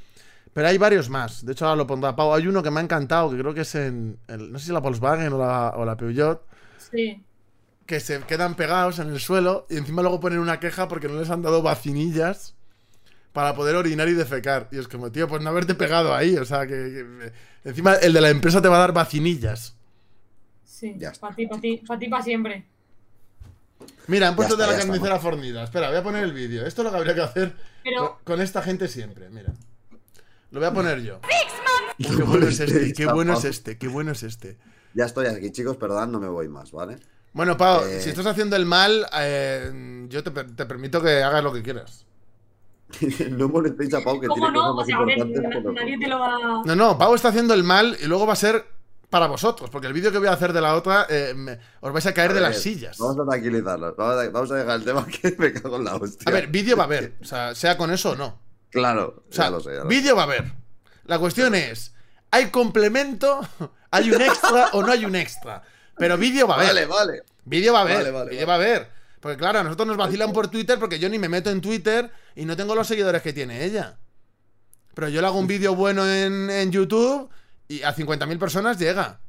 Pero 0.53 0.69
hay 0.69 0.79
varios 0.79 1.11
más. 1.11 1.45
De 1.45 1.53
hecho, 1.53 1.65
ahora 1.67 1.77
lo 1.77 1.87
pondrá 1.87 2.15
Pau. 2.15 2.33
Hay 2.33 2.47
uno 2.47 2.63
que 2.63 2.71
me 2.71 2.79
ha 2.81 2.83
encantado, 2.83 3.31
que 3.31 3.39
creo 3.39 3.55
que 3.55 3.63
es 3.63 3.75
en. 3.75 4.19
el- 4.29 4.53
no 4.53 4.59
sé 4.59 4.67
si 4.67 4.73
la 4.73 4.81
Volkswagen 4.81 5.33
o 5.33 5.39
la, 5.39 5.73
o 5.77 5.85
la 5.85 5.97
Peugeot. 5.97 6.43
Sí. 6.93 7.23
Que 7.87 8.01
se 8.01 8.21
quedan 8.21 8.55
pegados 8.55 8.99
en 8.99 9.09
el 9.11 9.21
suelo 9.21 9.67
y 9.69 9.77
encima 9.77 10.01
luego 10.03 10.21
ponen 10.21 10.39
una 10.39 10.59
queja 10.61 10.89
porque 10.89 11.09
no 11.09 11.19
les 11.21 11.29
han 11.31 11.43
dado 11.43 11.61
vacinillas 11.61 12.55
para 13.33 13.55
poder 13.55 13.75
orinar 13.77 14.09
y 14.09 14.13
defecar. 14.15 14.69
Y 14.71 14.79
es 14.79 14.87
como, 14.89 15.11
tío, 15.11 15.27
pues 15.29 15.43
no 15.43 15.51
haberte 15.51 15.75
pegado 15.75 16.15
ahí. 16.15 16.37
O 16.37 16.45
sea, 16.45 16.67
que, 16.67 16.73
que- 16.75 17.33
encima 17.69 17.95
el 17.95 18.13
de 18.13 18.21
la 18.21 18.31
empresa 18.31 18.63
te 18.63 18.69
va 18.69 18.77
a 18.77 18.81
dar 18.81 18.93
vacinillas. 18.93 19.77
Sí. 20.75 20.95
Ya 20.99 21.11
está. 21.11 21.21
Para 21.29 21.37
ti, 21.37 21.47
para 21.47 21.61
ti, 21.61 21.77
para 21.87 22.01
ti, 22.01 22.09
para 22.09 22.23
siempre. 22.25 22.67
Mira, 24.09 24.29
han 24.29 24.35
puesto 24.37 24.55
está, 24.55 24.67
de 24.67 24.73
la 24.73 24.79
carnicera 24.79 25.19
fornida. 25.21 25.63
Espera, 25.65 25.89
voy 25.89 25.99
a 25.99 26.03
poner 26.03 26.25
el 26.25 26.33
vídeo. 26.33 26.67
Esto 26.67 26.83
es 26.83 26.85
lo 26.87 26.91
que 26.91 26.97
habría 26.99 27.15
que 27.15 27.21
hacer 27.21 27.55
Pero- 27.85 28.17
con, 28.25 28.25
con 28.37 28.41
esta 28.41 28.61
gente 28.61 28.89
siempre. 28.89 29.31
Mira. 29.31 29.53
Lo 30.51 30.59
voy 30.61 30.69
a 30.69 30.73
poner 30.75 31.01
yo. 31.03 31.21
Uy, 31.99 32.17
qué 32.17 32.23
bueno 32.25 32.49
es 32.49 32.59
este, 32.59 32.93
qué 32.93 33.07
bueno 33.13 33.35
es 33.35 33.45
este, 33.45 33.79
qué 33.79 33.87
bueno 33.89 34.11
es 34.13 34.23
este. 34.25 34.57
Ya 34.95 35.05
estoy 35.05 35.27
aquí, 35.27 35.51
chicos, 35.53 35.77
perdón, 35.77 36.11
no 36.13 36.19
me 36.21 36.29
voy 36.29 36.49
más, 36.49 36.73
¿vale? 36.73 36.99
Bueno, 37.33 37.57
Pau, 37.57 37.83
Eh. 37.85 38.01
si 38.01 38.11
estás 38.11 38.27
haciendo 38.27 38.57
el 38.57 38.67
mal, 38.67 39.07
eh, 39.17 40.07
yo 40.09 40.23
te, 40.25 40.31
te 40.31 40.67
permito 40.67 41.01
que 41.01 41.23
hagas 41.23 41.43
lo 41.45 41.53
que 41.53 41.63
quieras. 41.63 42.05
no 43.31 43.49
molestéis 43.49 43.95
a 43.95 44.01
Pau, 44.03 44.21
que 44.21 44.27
¿Cómo 44.29 44.43
tiene 44.47 44.59
no? 44.59 44.73
O 44.73 44.75
cosas 44.75 44.87
sea, 44.89 44.97
más 44.99 45.03
a 45.03 45.07
ver, 45.07 45.19
importantes. 45.19 45.65
lo 45.65 45.73
nadie 45.73 45.99
te 45.99 46.09
lo 46.09 46.19
va 46.19 46.35
a... 46.37 46.63
No, 46.65 46.75
no, 46.77 46.99
Pau 46.99 47.15
está 47.15 47.29
haciendo 47.29 47.55
el 47.55 47.63
mal 47.65 47.97
y 48.01 48.07
luego 48.07 48.27
va 48.27 48.33
a 48.35 48.37
ser 48.37 48.65
para 49.15 49.29
vosotros, 49.29 49.71
porque 49.71 49.87
el 49.87 49.93
vídeo 49.93 50.11
que 50.11 50.19
voy 50.19 50.27
a 50.27 50.33
hacer 50.33 50.53
de 50.53 50.61
la 50.61 50.75
otra 50.75 51.07
eh, 51.09 51.35
me- 51.37 51.57
os 51.81 51.93
vais 51.93 52.05
a 52.07 52.13
caer 52.13 52.33
A 52.33 52.35
de 52.35 52.41
las 52.41 52.59
sillas. 52.61 52.99
Vamos 52.99 53.17
a 53.21 53.31
tranquilizarnos. 53.31 53.95
Vamos 53.97 54.25
a, 54.25 54.29
vamos 54.31 54.51
a 54.51 54.55
dejar 54.57 54.75
el 54.81 54.85
tema 54.85 55.07
que 55.07 55.37
me 55.39 55.53
cago 55.53 55.77
en 55.77 55.85
la 55.85 55.95
hostia. 55.95 56.25
A 56.27 56.33
ver, 56.33 56.49
vídeo 56.49 56.77
va 56.77 56.83
a 56.83 56.87
haber, 56.87 57.15
o 57.23 57.25
sea, 57.25 57.55
sea 57.55 57.77
con 57.79 57.93
eso 57.93 58.11
o 58.11 58.17
no. 58.17 58.41
Claro, 58.71 59.23
O 59.31 59.33
sea, 59.33 59.45
ya 59.45 59.51
lo 59.53 59.61
sé. 59.61 59.71
ya 59.71 59.85
lo 59.85 59.91
sé. 59.91 59.97
vídeo 59.97 60.17
va 60.17 60.23
a 60.23 60.25
haber. 60.25 60.53
La 61.05 61.21
cuestión 61.21 61.55
es, 61.55 61.95
¿hay 62.33 62.51
complemento? 62.51 63.41
¿Hay 63.93 64.11
un 64.11 64.21
extra 64.21 64.71
o 64.73 64.83
no 64.83 64.91
hay 64.91 65.05
un 65.05 65.15
extra? 65.15 65.63
Pero 65.97 66.19
vídeo 66.19 66.49
va 66.49 66.55
a 66.57 66.59
haber. 66.59 66.69
Vale, 66.69 66.87
vale. 66.87 67.23
Vídeo 67.45 67.73
va 67.73 67.79
a 67.79 67.83
haber, 67.83 67.97
Vale, 67.99 68.11
vale, 68.11 68.31
vídeo 68.31 68.47
vale. 68.47 68.47
va 68.47 68.53
a 68.53 68.57
haber. 68.57 68.91
Porque 69.21 69.37
claro, 69.39 69.61
a 69.61 69.63
nosotros 69.63 69.87
nos 69.87 69.97
vacilan 69.97 70.33
por 70.33 70.49
Twitter 70.49 70.79
porque 70.81 70.99
yo 70.99 71.09
ni 71.09 71.21
me 71.21 71.29
meto 71.29 71.51
en 71.51 71.61
Twitter 71.61 72.11
y 72.35 72.45
no 72.47 72.57
tengo 72.57 72.75
los 72.75 72.89
seguidores 72.89 73.23
que 73.23 73.33
tiene 73.33 73.65
ella. 73.65 73.97
Pero 74.95 75.09
yo 75.09 75.21
le 75.21 75.27
hago 75.29 75.39
un 75.39 75.47
vídeo 75.47 75.75
bueno 75.77 76.05
en, 76.13 76.51
en 76.51 76.73
YouTube 76.73 77.31
y 77.69 77.83
a 77.83 77.95
50.000 77.95 78.39
personas 78.39 78.79
llega. 78.79 79.21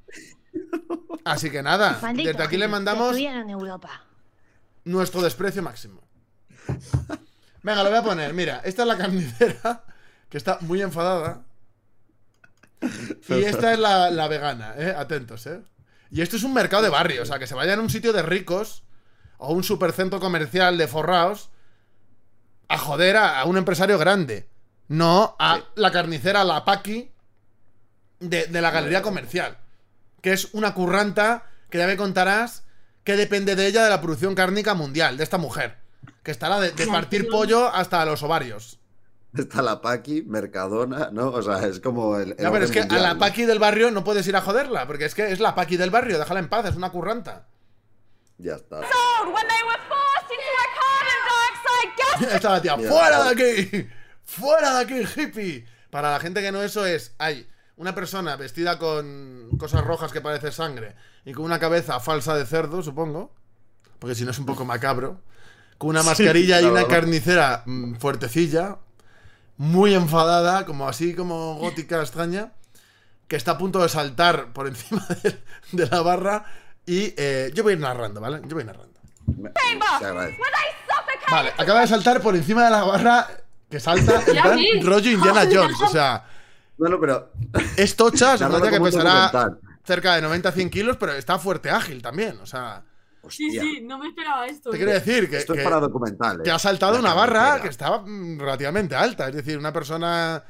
Así 1.25 1.49
que 1.49 1.63
nada, 1.63 1.99
desde 2.13 2.43
aquí 2.43 2.57
le 2.57 2.67
mandamos 2.67 3.15
nuestro 4.83 5.21
desprecio 5.21 5.63
máximo. 5.63 6.01
Venga, 7.63 7.83
lo 7.83 7.89
voy 7.89 7.97
a 7.97 8.03
poner. 8.03 8.33
Mira, 8.33 8.61
esta 8.63 8.83
es 8.83 8.87
la 8.87 8.97
carnicera, 8.97 9.83
que 10.29 10.37
está 10.37 10.59
muy 10.61 10.81
enfadada. 10.81 11.45
Y 13.29 13.43
esta 13.43 13.73
es 13.73 13.79
la, 13.79 14.11
la 14.11 14.27
vegana, 14.27 14.75
¿eh? 14.77 14.93
Atentos, 14.95 15.47
¿eh? 15.47 15.61
Y 16.11 16.21
esto 16.21 16.35
es 16.35 16.43
un 16.43 16.53
mercado 16.53 16.83
de 16.83 16.89
barrio, 16.89 17.23
o 17.23 17.25
sea, 17.25 17.39
que 17.39 17.47
se 17.47 17.55
vayan 17.55 17.79
a 17.79 17.81
un 17.81 17.89
sitio 17.89 18.13
de 18.13 18.21
ricos 18.21 18.83
o 19.37 19.51
un 19.51 19.63
supercentro 19.63 20.19
comercial 20.19 20.77
de 20.77 20.87
forraos 20.87 21.49
a 22.67 22.77
joder 22.77 23.17
a, 23.17 23.39
a 23.41 23.45
un 23.45 23.57
empresario 23.57 23.97
grande. 23.97 24.47
No 24.87 25.35
a 25.39 25.61
la 25.73 25.91
carnicera, 25.91 26.43
la 26.43 26.63
Paqui 26.63 27.11
de, 28.29 28.47
de 28.47 28.61
la 28.61 28.71
galería 28.71 29.01
comercial. 29.01 29.57
Que 30.21 30.33
es 30.33 30.53
una 30.53 30.73
curranta 30.73 31.43
que 31.69 31.77
ya 31.77 31.87
me 31.87 31.97
contarás 31.97 32.63
que 33.03 33.15
depende 33.15 33.55
de 33.55 33.67
ella 33.67 33.83
de 33.83 33.89
la 33.89 34.01
producción 34.01 34.35
cárnica 34.35 34.73
mundial, 34.73 35.17
de 35.17 35.23
esta 35.23 35.37
mujer. 35.37 35.77
Que 36.23 36.31
estará 36.31 36.59
de, 36.59 36.71
de 36.71 36.87
partir 36.87 37.29
pollo 37.29 37.67
hasta 37.67 38.03
los 38.05 38.23
ovarios. 38.23 38.79
Está 39.37 39.61
la 39.61 39.81
Paqui, 39.81 40.23
Mercadona, 40.23 41.09
¿no? 41.11 41.27
O 41.27 41.41
sea, 41.41 41.65
es 41.67 41.79
como 41.79 42.17
el. 42.17 42.35
el 42.37 42.43
No, 42.43 42.51
pero 42.51 42.65
es 42.65 42.71
que 42.71 42.81
a 42.81 42.85
la 42.85 43.13
¿no? 43.13 43.19
Paqui 43.19 43.45
del 43.45 43.59
barrio 43.59 43.91
no 43.91 44.03
puedes 44.03 44.25
ir 44.27 44.35
a 44.35 44.41
joderla, 44.41 44.87
porque 44.87 45.05
es 45.05 45.13
que 45.13 45.31
es 45.31 45.39
la 45.39 45.55
Paqui 45.55 45.77
del 45.77 45.89
barrio, 45.89 46.17
déjala 46.17 46.39
en 46.39 46.49
paz, 46.49 46.65
es 46.65 46.75
una 46.75 46.89
curranta. 46.89 47.47
Ya 48.37 48.55
está. 48.55 48.81
Está 52.31 52.49
la 52.49 52.61
tía, 52.61 52.77
¡fuera 52.77 53.23
de 53.25 53.29
aquí! 53.29 53.87
¡Fuera 54.23 54.75
de 54.75 54.83
aquí, 54.83 55.21
hippie! 55.21 55.65
Para 55.89 56.11
la 56.11 56.19
gente 56.19 56.41
que 56.41 56.51
no 56.51 56.63
eso 56.63 56.85
es, 56.85 57.13
hay 57.17 57.47
una 57.77 57.93
persona 57.93 58.35
vestida 58.35 58.77
con 58.79 59.49
cosas 59.57 59.83
rojas 59.83 60.11
que 60.11 60.21
parece 60.21 60.51
sangre 60.51 60.95
y 61.25 61.33
con 61.33 61.45
una 61.45 61.59
cabeza 61.59 61.99
falsa 61.99 62.35
de 62.35 62.45
cerdo, 62.45 62.81
supongo, 62.81 63.33
porque 63.99 64.15
si 64.15 64.23
no 64.23 64.31
es 64.31 64.39
un 64.39 64.45
poco 64.45 64.65
macabro, 64.65 65.19
con 65.77 65.89
una 65.89 66.03
mascarilla 66.03 66.61
y 66.61 66.65
una 66.65 66.73
verdad. 66.83 66.89
carnicera 66.89 67.63
mm, 67.65 67.95
fuertecilla, 67.95 68.77
muy 69.57 69.93
enfadada, 69.93 70.65
como 70.65 70.87
así 70.87 71.13
como 71.15 71.55
gótica 71.55 71.99
extraña, 72.01 72.53
que 73.27 73.35
está 73.35 73.51
a 73.51 73.57
punto 73.57 73.81
de 73.81 73.89
saltar 73.89 74.53
por 74.53 74.67
encima 74.69 75.05
de, 75.23 75.39
de 75.71 75.87
la 75.87 76.01
barra 76.01 76.45
y 76.85 77.13
eh, 77.17 77.51
yo 77.53 77.63
voy 77.63 77.73
a 77.73 77.75
ir 77.75 77.81
narrando, 77.81 78.21
¿vale? 78.21 78.41
Yo 78.45 78.55
voy 78.55 78.63
narrando. 78.63 78.93
Se 79.99 80.05
agradece. 80.05 80.37
Vale, 81.31 81.53
acaba 81.57 81.81
de 81.81 81.87
saltar 81.87 82.21
por 82.21 82.35
encima 82.35 82.65
de 82.65 82.69
la 82.71 82.83
barra 82.83 83.27
que 83.69 83.79
salta 83.79 84.21
en 84.27 84.41
plan 84.41 84.59
rollo 84.83 85.09
Indiana 85.09 85.45
Jones. 85.51 85.81
O 85.81 85.87
sea, 85.87 86.23
No, 86.77 86.89
no, 86.89 86.99
pero. 86.99 87.31
es 87.77 87.95
tocha, 87.95 88.33
es 88.35 88.41
una 88.41 88.49
Narrando 88.49 88.69
tía 88.69 88.77
que 88.79 88.83
pesará 88.83 89.57
cerca 89.83 90.15
de 90.15 90.27
90-100 90.27 90.69
kilos, 90.69 90.97
pero 90.97 91.13
está 91.13 91.37
fuerte 91.39 91.69
ágil 91.69 92.01
también. 92.01 92.39
O 92.41 92.45
sea, 92.45 92.83
Sí, 93.27 93.47
Hostia. 93.47 93.61
sí, 93.63 93.81
no 93.81 93.97
me 93.97 94.07
esperaba 94.09 94.45
esto. 94.45 94.69
te 94.69 94.77
quiero 94.77 94.91
decir 94.91 95.27
que, 95.27 95.37
Esto 95.37 95.53
es 95.53 95.59
que- 95.59 95.63
para 95.63 95.79
documental. 95.79 96.43
que 96.43 96.49
¿eh? 96.49 96.53
ha 96.53 96.59
saltado 96.59 96.99
una 96.99 97.15
barra 97.15 97.59
que 97.59 97.69
estaba 97.69 97.99
mm, 98.05 98.37
relativamente 98.39 98.95
alta. 98.95 99.29
Es 99.29 99.35
decir, 99.35 99.57
una 99.57 99.73
persona 99.73 100.43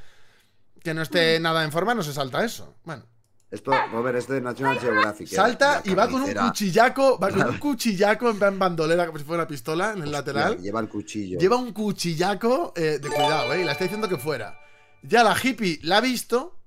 que 0.84 0.94
no 0.94 1.00
Mm. 1.00 1.04
esté 1.04 1.40
nada 1.40 1.64
en 1.64 1.72
forma 1.72 1.94
no 1.96 2.04
se 2.04 2.12
salta 2.12 2.44
eso. 2.44 2.76
Bueno, 2.84 3.06
Esto, 3.50 3.72
Robert, 3.94 4.18
es 4.18 4.28
de 4.28 4.42
National 4.42 4.78
Geographic. 4.78 5.32
¿eh? 5.32 5.36
salta 5.36 5.82
y 5.86 5.94
va 5.94 6.10
con 6.10 6.22
un 6.24 6.34
cuchillaco, 6.34 7.18
va 7.18 7.30
con 7.30 7.48
un 7.48 7.58
cuchillaco 7.60 8.30
en 8.30 8.40
plan 8.40 8.60
bandolera, 8.60 9.06
como 9.06 9.20
si 9.20 9.24
fuera 9.24 9.44
una 9.44 9.48
pistola 9.48 9.94
en 9.94 10.04
el 10.04 10.12
lateral. 10.12 10.58
Lleva 10.62 10.82
el 10.82 10.90
cuchillo. 10.90 11.40
Lleva 11.40 11.56
un 11.56 11.72
cuchillaco 11.72 12.74
eh, 12.76 13.00
de 13.02 13.08
cuidado, 13.10 13.54
¿eh? 13.54 13.62
Y 13.62 13.64
la 13.64 13.72
está 13.72 13.86
diciendo 13.86 14.10
que 14.10 14.18
fuera. 14.18 14.60
Ya 15.08 15.24
la 15.24 15.36
hippie 15.42 15.80
la 15.84 15.98
ha 15.98 16.02
visto 16.02 16.60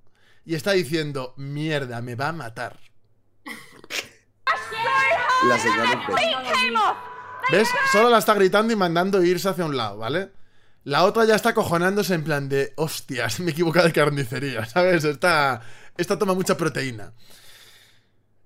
y 0.45 0.55
está 0.55 0.73
diciendo, 0.73 1.35
mierda, 1.37 2.01
me 2.01 2.15
va 2.15 2.29
a 2.29 2.33
matar. 2.33 2.79
La 5.47 5.55
off. 5.55 6.97
¿Ves? 7.51 7.69
Solo 7.93 8.11
la 8.11 8.19
está 8.19 8.35
gritando 8.35 8.73
y 8.73 8.77
mandando 8.77 9.23
irse 9.23 9.49
hacia 9.49 9.65
un 9.65 9.77
lado, 9.77 9.99
¿vale? 9.99 10.33
La 10.85 11.05
otra 11.05 11.25
ya 11.25 11.35
está 11.35 11.55
cojonándose 11.55 12.15
en 12.15 12.25
plan 12.25 12.49
de, 12.49 12.73
hostias, 12.77 13.41
me 13.41 13.51
he 13.51 13.53
equivocado 13.53 13.87
de 13.87 13.93
carnicería, 13.93 14.65
¿sabes? 14.67 15.05
Esta, 15.05 15.61
esta 15.97 16.19
toma 16.19 16.35
mucha 16.35 16.57
proteína. 16.57 17.13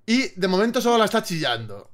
Y 0.06 0.28
de 0.28 0.48
momento 0.48 0.80
solo 0.80 0.98
la 0.98 1.04
está 1.04 1.22
chillando. 1.22 1.90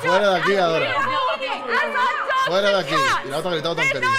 Fuera 0.00 0.30
de 0.30 0.40
aquí 0.40 0.56
ahora. 0.56 0.94
Fuera 2.46 2.70
de 2.70 2.80
aquí. 2.80 2.94
Y 3.24 3.28
la 3.28 3.38
otra 3.38 3.50
ha 3.50 3.54
gritado 3.54 3.76
tonterías. 3.76 4.10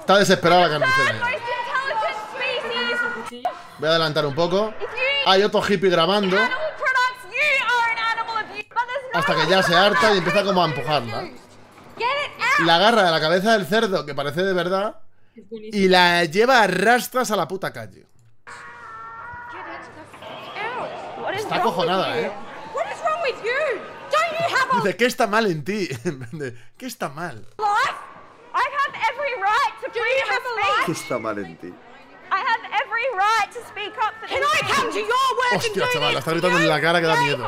Está 0.00 0.18
desesperada 0.18 0.68
la 0.68 0.78
carnicera. 0.78 1.28
Voy 3.78 3.88
a 3.88 3.90
adelantar 3.90 4.26
un 4.26 4.34
poco. 4.34 4.74
Hay 5.26 5.42
otro 5.42 5.62
hippie 5.66 5.90
grabando. 5.90 6.36
Hasta 9.14 9.34
que 9.36 9.46
ya 9.48 9.62
se 9.62 9.74
harta 9.74 10.14
y 10.14 10.18
empieza 10.18 10.44
como 10.44 10.62
a 10.62 10.66
empujarla. 10.66 11.28
La 12.64 12.76
agarra 12.76 13.04
de 13.04 13.10
la 13.10 13.20
cabeza 13.20 13.52
del 13.52 13.66
cerdo, 13.66 14.04
que 14.06 14.14
parece 14.14 14.42
de 14.42 14.52
verdad, 14.52 15.00
y 15.50 15.88
la 15.88 16.24
lleva 16.24 16.62
a 16.62 16.66
rastras 16.66 17.30
a 17.30 17.36
la 17.36 17.48
puta 17.48 17.72
calle. 17.72 18.06
What 21.20 21.32
is 21.32 21.40
Está 21.40 21.56
wrong 21.56 21.60
acojonada, 21.68 22.14
with 22.16 22.22
you? 22.22 23.50
¿eh? 23.50 23.82
Dice, 24.76 24.96
¿qué 24.96 25.06
está 25.06 25.26
mal 25.26 25.46
en 25.46 25.64
ti? 25.64 25.88
¿Qué 26.76 26.86
está 26.86 27.08
mal? 27.08 27.46
Life? 29.04 29.18
I 29.18 29.28
have 29.28 29.34
every 29.34 29.34
right 29.40 29.74
to 29.82 29.90
freedom 29.90 30.28
of 30.30 30.42
¿Qué 30.86 30.94
speech. 30.94 31.02
está 31.02 31.18
mal 31.18 31.38
en 31.38 31.56
ti? 31.56 31.68
I 32.32 32.38
have 32.38 32.62
every 32.82 33.06
right 33.14 33.50
to 33.52 33.60
speak 33.68 33.94
up 33.98 34.14
for 34.20 34.26
Can 34.26 34.42
I 34.42 34.60
come 34.72 34.90
to 34.92 34.98
your 34.98 35.28
work 35.36 35.54
Hostia, 35.54 35.86
chaval, 35.92 36.12
la 36.14 36.18
está 36.20 36.30
gritando 36.32 36.58
en 36.58 36.68
la 36.68 36.80
cara 36.80 37.00
que 37.00 37.06
da 37.06 37.16
miedo. 37.20 37.46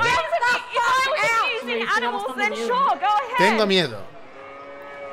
Tengo 3.38 3.66
miedo. 3.66 3.98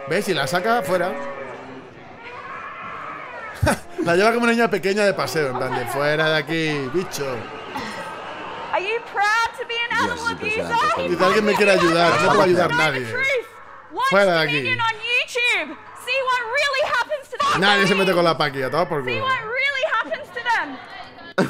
¿Ves? 0.09 0.29
Y 0.29 0.33
la 0.33 0.47
saca 0.47 0.81
fuera. 0.83 1.11
la 4.03 4.15
lleva 4.15 4.31
como 4.33 4.43
una 4.43 4.51
niña 4.51 4.69
pequeña 4.69 5.05
de 5.05 5.13
paseo, 5.13 5.49
en 5.49 5.57
plan 5.57 5.75
de 5.75 5.85
fuera 5.87 6.29
de 6.29 6.37
aquí, 6.37 6.89
bicho. 6.93 7.25
Are 8.73 8.81
you 8.81 8.99
proud 9.11 9.57
to 9.57 9.65
be 9.67 9.75
an 9.75 10.05
Dios, 10.05 10.11
animal 10.11 10.17
es 10.17 10.19
abuser? 10.19 10.31
impresionante. 10.31 11.09
Dice, 11.09 11.23
alguien 11.23 11.45
me 11.45 11.53
quiere 11.55 11.71
ayudar, 11.71 12.21
no 12.21 12.27
puedo 12.27 12.41
ayudar 12.41 12.71
a 12.71 12.75
nadie. 12.75 13.07
Fuera 14.09 14.33
de 14.33 14.39
aquí. 14.41 14.77
Dominion 16.13 16.21
on 16.21 16.21
YouTube. 16.21 16.21
See 16.21 16.21
what 16.25 16.43
really 16.53 16.83
happens 16.93 17.29
to 17.29 17.37
them. 17.37 17.61
Nadie 17.61 17.87
se 17.87 17.95
mete 17.95 18.13
con 18.13 18.23
la 18.23 18.37
paquilla, 18.37 18.69
todo 18.69 18.87
por 18.87 19.03
See 19.03 19.11
culo. 19.11 19.25
what 19.25 19.41
really 19.43 19.85
happens 19.93 20.29
to 20.29 20.41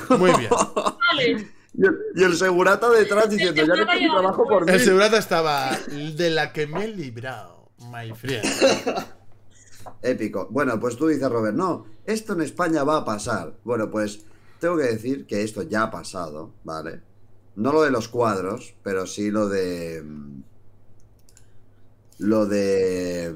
them. 0.10 0.20
Muy 0.20 0.32
bien. 0.38 1.50
Y 1.76 1.86
el, 1.88 1.98
y 2.16 2.24
el 2.24 2.36
segurata 2.38 2.90
detrás 2.90 3.30
diciendo, 3.30 3.56
ya 3.56 3.66
no 3.66 3.86
tengo 3.88 4.14
trabajo 4.20 4.46
por 4.48 4.66
mí. 4.66 4.72
El 4.72 4.80
segurata 4.80 5.18
estaba 5.18 5.72
de 5.88 6.30
la 6.30 6.54
que 6.54 6.68
me 6.68 6.86
he 6.86 6.88
librado, 6.90 7.70
my 7.92 8.14
friend. 8.14 8.46
Épico. 10.02 10.48
Bueno, 10.52 10.80
pues 10.80 10.96
tú 10.98 11.08
dices, 11.08 11.30
Robert, 11.30 11.56
no, 11.56 11.86
esto 12.06 12.34
en 12.34 12.42
España 12.42 12.84
va 12.84 12.98
a 12.98 13.06
pasar. 13.06 13.54
Bueno, 13.64 13.90
pues 13.90 14.26
tengo 14.60 14.78
que 14.78 14.84
decir 14.84 15.26
que 15.26 15.42
esto 15.44 15.64
ya 15.64 15.84
ha 15.84 15.92
pasado, 15.92 16.54
¿vale? 16.64 17.02
No 17.56 17.72
lo 17.74 17.82
de 17.84 17.92
los 17.92 18.08
cuadros, 18.08 18.76
pero 18.84 19.06
sí 19.08 19.30
lo 19.32 19.48
de... 19.50 20.02
mm, 20.04 20.42
Lo 22.20 22.46
de... 22.46 23.34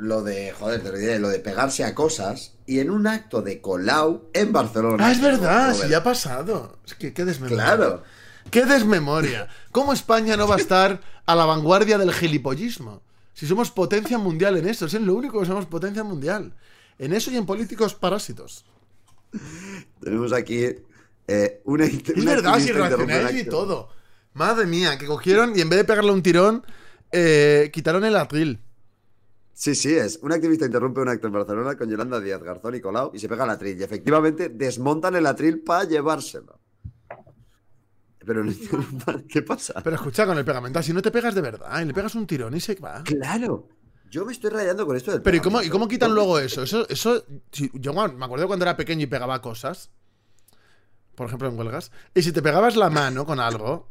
Lo 0.00 0.22
de... 0.22 0.52
Joder, 0.52 0.82
te 0.82 0.90
lo 0.90 0.96
diré, 0.96 1.18
lo 1.18 1.28
de 1.28 1.40
pegarse 1.40 1.84
a 1.84 1.94
cosas. 1.94 2.54
Y 2.66 2.80
en 2.80 2.90
un 2.90 3.06
acto 3.06 3.42
de 3.42 3.60
colau 3.60 4.28
en 4.32 4.52
Barcelona. 4.52 5.06
Ah, 5.06 5.12
es 5.12 5.20
verdad, 5.20 5.76
ya 5.88 5.98
ha 5.98 6.04
pasado. 6.04 6.78
Es 6.86 6.94
que 6.94 7.12
qué 7.12 7.24
desmemoria. 7.24 7.64
Claro. 7.64 8.02
¡Qué 8.50 8.64
desmemoria! 8.64 9.48
¿Cómo 9.72 9.92
España 9.92 10.36
no 10.36 10.48
va 10.48 10.54
a 10.54 10.58
estar 10.58 11.00
a 11.26 11.34
la 11.34 11.44
vanguardia 11.44 11.98
del 11.98 12.12
gilipollismo? 12.12 13.02
Si 13.34 13.46
somos 13.46 13.70
potencia 13.70 14.18
mundial 14.18 14.56
en 14.56 14.68
eso, 14.68 14.86
es 14.86 14.94
en 14.94 15.06
lo 15.06 15.14
único 15.14 15.40
que 15.40 15.46
somos 15.46 15.66
potencia 15.66 16.02
mundial. 16.02 16.54
En 16.98 17.12
eso 17.12 17.30
y 17.30 17.36
en 17.36 17.46
políticos 17.46 17.94
parásitos. 17.94 18.64
Tenemos 20.00 20.32
aquí 20.32 20.64
eh, 21.26 21.60
una... 21.64 21.84
Es 21.84 22.24
verdad, 22.24 22.58
si 22.58 23.38
y 23.38 23.44
todo. 23.44 23.90
Madre 24.34 24.66
mía, 24.66 24.98
que 24.98 25.06
cogieron 25.06 25.56
y 25.56 25.60
en 25.60 25.68
vez 25.68 25.78
de 25.78 25.84
pegarle 25.84 26.12
un 26.12 26.22
tirón, 26.22 26.64
eh, 27.12 27.70
quitaron 27.72 28.04
el 28.04 28.16
atril. 28.16 28.60
Sí, 29.58 29.74
sí, 29.74 29.92
es. 29.92 30.20
Un 30.22 30.30
activista 30.30 30.66
interrumpe 30.66 31.00
un 31.00 31.08
acto 31.08 31.26
en 31.26 31.32
Barcelona 31.32 31.76
con 31.76 31.90
Yolanda 31.90 32.20
Díaz 32.20 32.40
Garzón 32.40 32.76
y 32.76 32.80
Colau 32.80 33.10
y 33.12 33.18
se 33.18 33.28
pega 33.28 33.42
al 33.42 33.50
atril. 33.50 33.76
Y 33.76 33.82
efectivamente 33.82 34.50
desmontan 34.50 35.16
el 35.16 35.26
atril 35.26 35.62
para 35.62 35.82
llevárselo. 35.82 36.60
Pero 38.24 38.44
no 38.44 38.52
interrumpan. 38.52 39.22
¿Qué 39.28 39.42
pasa? 39.42 39.80
Pero 39.82 39.96
escucha, 39.96 40.26
con 40.26 40.38
el 40.38 40.44
pegamento, 40.44 40.80
si 40.80 40.92
no 40.92 41.02
te 41.02 41.10
pegas 41.10 41.34
de 41.34 41.40
verdad, 41.40 41.82
y 41.82 41.86
le 41.86 41.92
pegas 41.92 42.14
un 42.14 42.24
tirón 42.24 42.54
y 42.54 42.60
se 42.60 42.76
va. 42.76 43.02
Claro. 43.02 43.68
Yo 44.08 44.24
me 44.24 44.32
estoy 44.32 44.50
rayando 44.50 44.86
con 44.86 44.96
esto 44.96 45.10
del 45.10 45.22
Pero 45.22 45.36
¿y 45.36 45.40
cómo, 45.40 45.60
¿y 45.60 45.68
cómo 45.68 45.88
quitan 45.88 46.14
luego 46.14 46.38
eso? 46.38 46.62
Eso, 46.62 46.88
eso 46.88 47.24
si- 47.50 47.72
yo 47.74 47.92
me 47.92 48.24
acuerdo 48.24 48.46
cuando 48.46 48.64
era 48.64 48.76
pequeño 48.76 49.02
y 49.02 49.06
pegaba 49.08 49.42
cosas, 49.42 49.90
por 51.16 51.26
ejemplo 51.26 51.48
en 51.48 51.58
huelgas, 51.58 51.90
y 52.14 52.22
si 52.22 52.30
te 52.30 52.42
pegabas 52.42 52.76
la 52.76 52.90
mano 52.90 53.26
con 53.26 53.40
algo, 53.40 53.90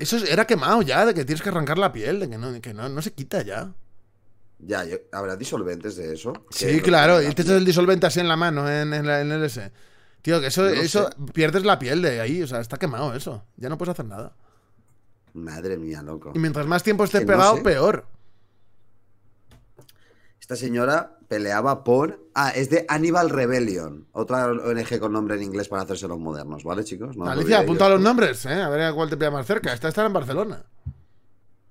eso 0.00 0.18
era 0.18 0.46
quemado 0.46 0.82
ya, 0.82 1.06
de 1.06 1.14
que 1.14 1.24
tienes 1.24 1.40
que 1.40 1.48
arrancar 1.48 1.78
la 1.78 1.92
piel, 1.92 2.20
de 2.20 2.28
que 2.28 2.36
no, 2.36 2.60
que 2.60 2.74
no, 2.74 2.90
no 2.90 3.00
se 3.00 3.14
quita 3.14 3.40
ya. 3.40 3.72
Ya, 4.66 4.84
yo- 4.84 4.96
¿habrá 5.12 5.36
disolventes 5.36 5.94
de 5.96 6.12
eso? 6.14 6.32
Sí, 6.50 6.80
claro, 6.80 7.22
y 7.22 7.32
te 7.34 7.42
echas 7.42 7.54
el 7.56 7.64
disolvente 7.64 8.06
así 8.06 8.18
en 8.20 8.28
la 8.28 8.36
mano, 8.36 8.68
en, 8.68 8.92
en 8.92 9.06
la- 9.06 9.20
en 9.20 9.30
el 9.30 9.44
S. 9.44 9.70
Tío, 10.22 10.40
que 10.40 10.48
eso, 10.48 10.62
No 10.62 10.68
eso 10.70 11.08
sé. 11.08 11.32
pierdes 11.32 11.64
la 11.64 11.78
piel 11.78 12.02
de 12.02 12.20
ahí, 12.20 12.42
o 12.42 12.46
sea, 12.48 12.58
está 12.60 12.76
quemado 12.78 13.14
eso. 13.14 13.44
Ya 13.56 13.68
no 13.68 13.78
puedes 13.78 13.92
hacer 13.92 14.06
nada. 14.06 14.32
Madre 15.34 15.76
mía, 15.76 16.02
loco. 16.02 16.32
Y 16.34 16.38
mientras 16.40 16.66
más 16.66 16.82
tiempo 16.82 17.04
estés 17.04 17.20
Que 17.20 17.26
no 17.26 17.32
pegado, 17.34 17.56
sé. 17.58 17.62
peor. 17.62 18.06
Esta 20.40 20.56
señora 20.56 21.12
peleaba 21.28 21.84
por... 21.84 22.24
Ah, 22.34 22.50
es 22.50 22.70
de 22.70 22.86
Hannibal 22.88 23.30
Rebellion. 23.30 24.06
Otra 24.12 24.46
ONG 24.46 24.98
con 24.98 25.12
nombre 25.12 25.36
en 25.36 25.42
inglés 25.42 25.68
para 25.68 25.82
hacerse 25.82 26.06
los 26.08 26.18
modernos, 26.18 26.62
¿vale, 26.64 26.84
chicos? 26.84 27.16
No 27.16 27.26
Alicia, 27.28 27.60
apunta 27.60 27.84
de 27.84 27.90
los 27.90 28.00
nombres, 28.00 28.44
¿eh? 28.46 28.62
A 28.62 28.68
ver 28.68 28.82
a 28.82 28.92
cuál 28.92 29.10
te 29.10 29.16
pilla 29.16 29.30
más 29.30 29.46
cerca. 29.46 29.72
Esta 29.72 29.88
está 29.88 30.06
en 30.06 30.12
Barcelona. 30.12 30.64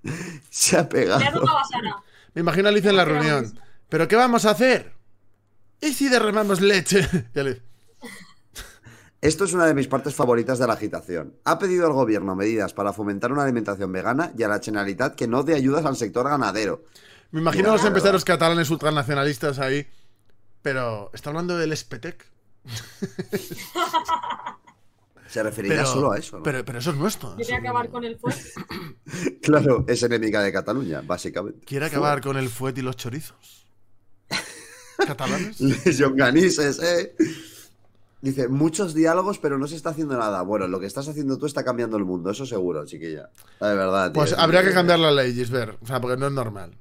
Se 0.49 0.77
ha 0.77 0.87
pegado. 0.87 1.23
Me 2.35 2.41
imagino 2.41 2.67
a 2.67 2.71
Alicia 2.71 2.91
en 2.91 2.97
la 2.97 3.05
reunión. 3.05 3.45
vamos. 3.45 3.59
¿Pero 3.89 4.07
qué 4.07 4.15
vamos 4.15 4.45
a 4.45 4.51
hacer? 4.51 4.93
¿Y 5.81 5.93
si 5.93 6.09
derramamos 6.09 6.61
leche? 6.61 7.07
Esto 9.21 9.45
es 9.45 9.53
una 9.53 9.65
de 9.65 9.73
mis 9.73 9.87
partes 9.87 10.13
favoritas 10.13 10.59
de 10.59 10.67
la 10.67 10.73
agitación. 10.73 11.35
Ha 11.45 11.57
pedido 11.57 11.87
al 11.87 11.93
gobierno 11.93 12.35
medidas 12.35 12.73
para 12.73 12.93
fomentar 12.93 13.31
una 13.31 13.43
alimentación 13.43 13.91
vegana 13.91 14.31
y 14.37 14.43
a 14.43 14.47
la 14.47 14.59
Generalitat 14.59 15.15
que 15.15 15.27
no 15.27 15.43
dé 15.43 15.55
ayudas 15.55 15.85
al 15.85 15.95
sector 15.95 16.29
ganadero. 16.29 16.83
Me 17.31 17.39
imagino 17.39 17.69
a 17.69 17.73
los 17.73 17.85
empresarios 17.85 18.23
catalanes 18.23 18.69
ultranacionalistas 18.69 19.57
ahí. 19.57 19.87
Pero 20.61 21.09
está 21.13 21.29
hablando 21.29 21.57
del 21.57 21.75
Spetec. 21.75 22.27
Se 25.27 25.41
referirá 25.41 25.75
Pero, 25.77 25.87
solo 25.87 26.11
a 26.11 26.17
eso, 26.17 26.37
¿no? 26.37 26.43
pero, 26.43 26.63
pero 26.63 26.79
eso 26.79 26.91
es 26.91 26.97
nuestro. 26.97 27.35
Quiere 27.35 27.55
acabar 27.55 27.89
con 27.89 28.03
el 28.03 28.17
fuego. 28.17 28.37
Claro, 29.41 29.85
es 29.87 30.01
enemiga 30.03 30.41
de 30.41 30.51
Cataluña, 30.51 31.01
básicamente. 31.05 31.65
Quiere 31.65 31.85
acabar 31.85 32.21
con 32.21 32.37
el 32.37 32.49
fuet 32.49 32.77
y 32.77 32.81
los 32.81 32.95
chorizos. 32.95 33.67
¿Catalanes? 35.05 35.59
Les 35.61 35.99
Jonganises, 36.01 36.81
¿eh? 36.81 37.15
Dice, 38.21 38.47
muchos 38.47 38.95
diálogos, 38.95 39.37
pero 39.37 39.59
no 39.59 39.67
se 39.67 39.75
está 39.75 39.91
haciendo 39.91 40.17
nada. 40.17 40.41
Bueno, 40.41 40.67
lo 40.67 40.79
que 40.79 40.87
estás 40.87 41.07
haciendo 41.07 41.37
tú 41.37 41.45
está 41.45 41.63
cambiando 41.63 41.95
el 41.97 42.05
mundo, 42.05 42.31
eso 42.31 42.45
seguro, 42.45 42.83
chiquilla. 42.85 43.29
De 43.61 43.75
verdad, 43.75 44.05
tío. 44.11 44.13
Pues 44.13 44.31
Es 44.31 44.37
habría 44.39 44.63
que 44.63 44.71
cambiar 44.73 44.97
la 44.99 45.11
ley, 45.11 45.33
Gisbert. 45.33 45.77
O 45.81 45.85
sea, 45.85 46.01
porque 46.01 46.17
no 46.17 46.25
es 46.27 46.33
normal. 46.33 46.75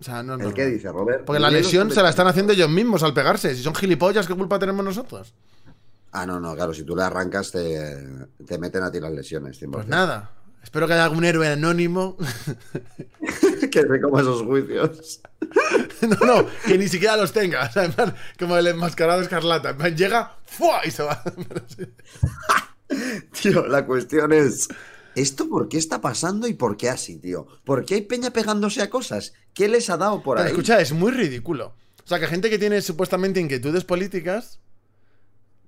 O 0.00 0.04
sea, 0.04 0.22
no 0.22 0.34
es 0.34 0.40
¿El 0.40 0.44
normal. 0.46 0.54
qué 0.54 0.66
dice, 0.66 0.92
Robert? 0.92 1.24
Porque 1.24 1.40
la 1.40 1.50
lesión 1.50 1.90
se 1.90 2.02
la 2.02 2.10
están 2.10 2.26
haciendo 2.26 2.52
ellos 2.52 2.68
mismos 2.68 3.02
al 3.02 3.14
pegarse. 3.14 3.54
Si 3.54 3.62
son 3.62 3.74
gilipollas, 3.74 4.26
¿qué 4.26 4.34
culpa 4.34 4.58
tenemos 4.58 4.84
nosotros? 4.84 5.32
Ah, 6.12 6.26
no, 6.26 6.38
no, 6.38 6.54
claro, 6.54 6.74
si 6.74 6.84
tú 6.84 6.94
le 6.94 7.02
arrancas, 7.02 7.50
te, 7.50 8.04
te 8.46 8.58
meten 8.58 8.82
a 8.82 8.92
ti 8.92 9.00
las 9.00 9.12
lesiones. 9.12 9.60
100%. 9.60 9.70
Pues 9.70 9.86
nada. 9.86 10.30
Espero 10.62 10.86
que 10.86 10.92
haya 10.92 11.04
algún 11.04 11.24
héroe 11.24 11.48
anónimo. 11.48 12.16
que 13.72 13.82
recoma 13.82 14.20
esos 14.20 14.42
juicios. 14.42 15.20
no, 16.02 16.26
no, 16.26 16.46
que 16.66 16.78
ni 16.78 16.88
siquiera 16.88 17.16
los 17.16 17.32
tenga. 17.32 17.66
O 17.66 17.72
sea, 17.72 18.14
como 18.38 18.56
el 18.56 18.66
enmascarado 18.68 19.22
escarlata. 19.22 19.72
Llega 19.88 20.36
¡fua! 20.44 20.82
y 20.84 20.90
se 20.90 21.02
va. 21.02 21.22
Tío, 23.42 23.66
la 23.66 23.86
cuestión 23.86 24.32
es. 24.32 24.68
¿Esto 25.14 25.48
por 25.48 25.68
qué 25.68 25.78
está 25.78 26.00
pasando 26.00 26.46
y 26.46 26.54
por 26.54 26.76
qué 26.76 26.88
así, 26.88 27.18
tío? 27.18 27.46
¿Por 27.64 27.84
qué 27.84 27.96
hay 27.96 28.02
peña 28.02 28.30
pegándose 28.30 28.80
a 28.80 28.88
cosas? 28.88 29.34
¿Qué 29.52 29.68
les 29.68 29.90
ha 29.90 29.98
dado 29.98 30.22
por 30.22 30.36
Pero 30.36 30.46
ahí? 30.46 30.52
escucha, 30.52 30.80
es 30.80 30.92
muy 30.92 31.12
ridículo. 31.12 31.74
O 32.02 32.08
sea, 32.08 32.18
que 32.18 32.26
gente 32.26 32.48
que 32.48 32.58
tiene 32.58 32.80
supuestamente 32.80 33.40
inquietudes 33.40 33.84
políticas. 33.84 34.58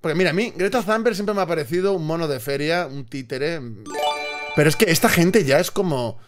Porque 0.05 0.15
mira, 0.17 0.31
a 0.31 0.33
mí, 0.35 0.53
Greta 0.55 0.83
Thunberg 0.83 1.15
siempre 1.15 1.35
me 1.35 1.41
ha 1.41 1.47
parecido 1.47 1.95
un 1.95 2.07
mono 2.07 2.29
de 2.29 2.39
feria, 2.41 2.87
un 2.87 3.07
títere. 3.07 3.59
Pero 4.55 4.69
es 4.69 4.77
que 4.77 4.91
esta 4.91 5.09
gente 5.09 5.45
ya 5.45 5.59
es 5.59 5.71
como. 5.71 6.19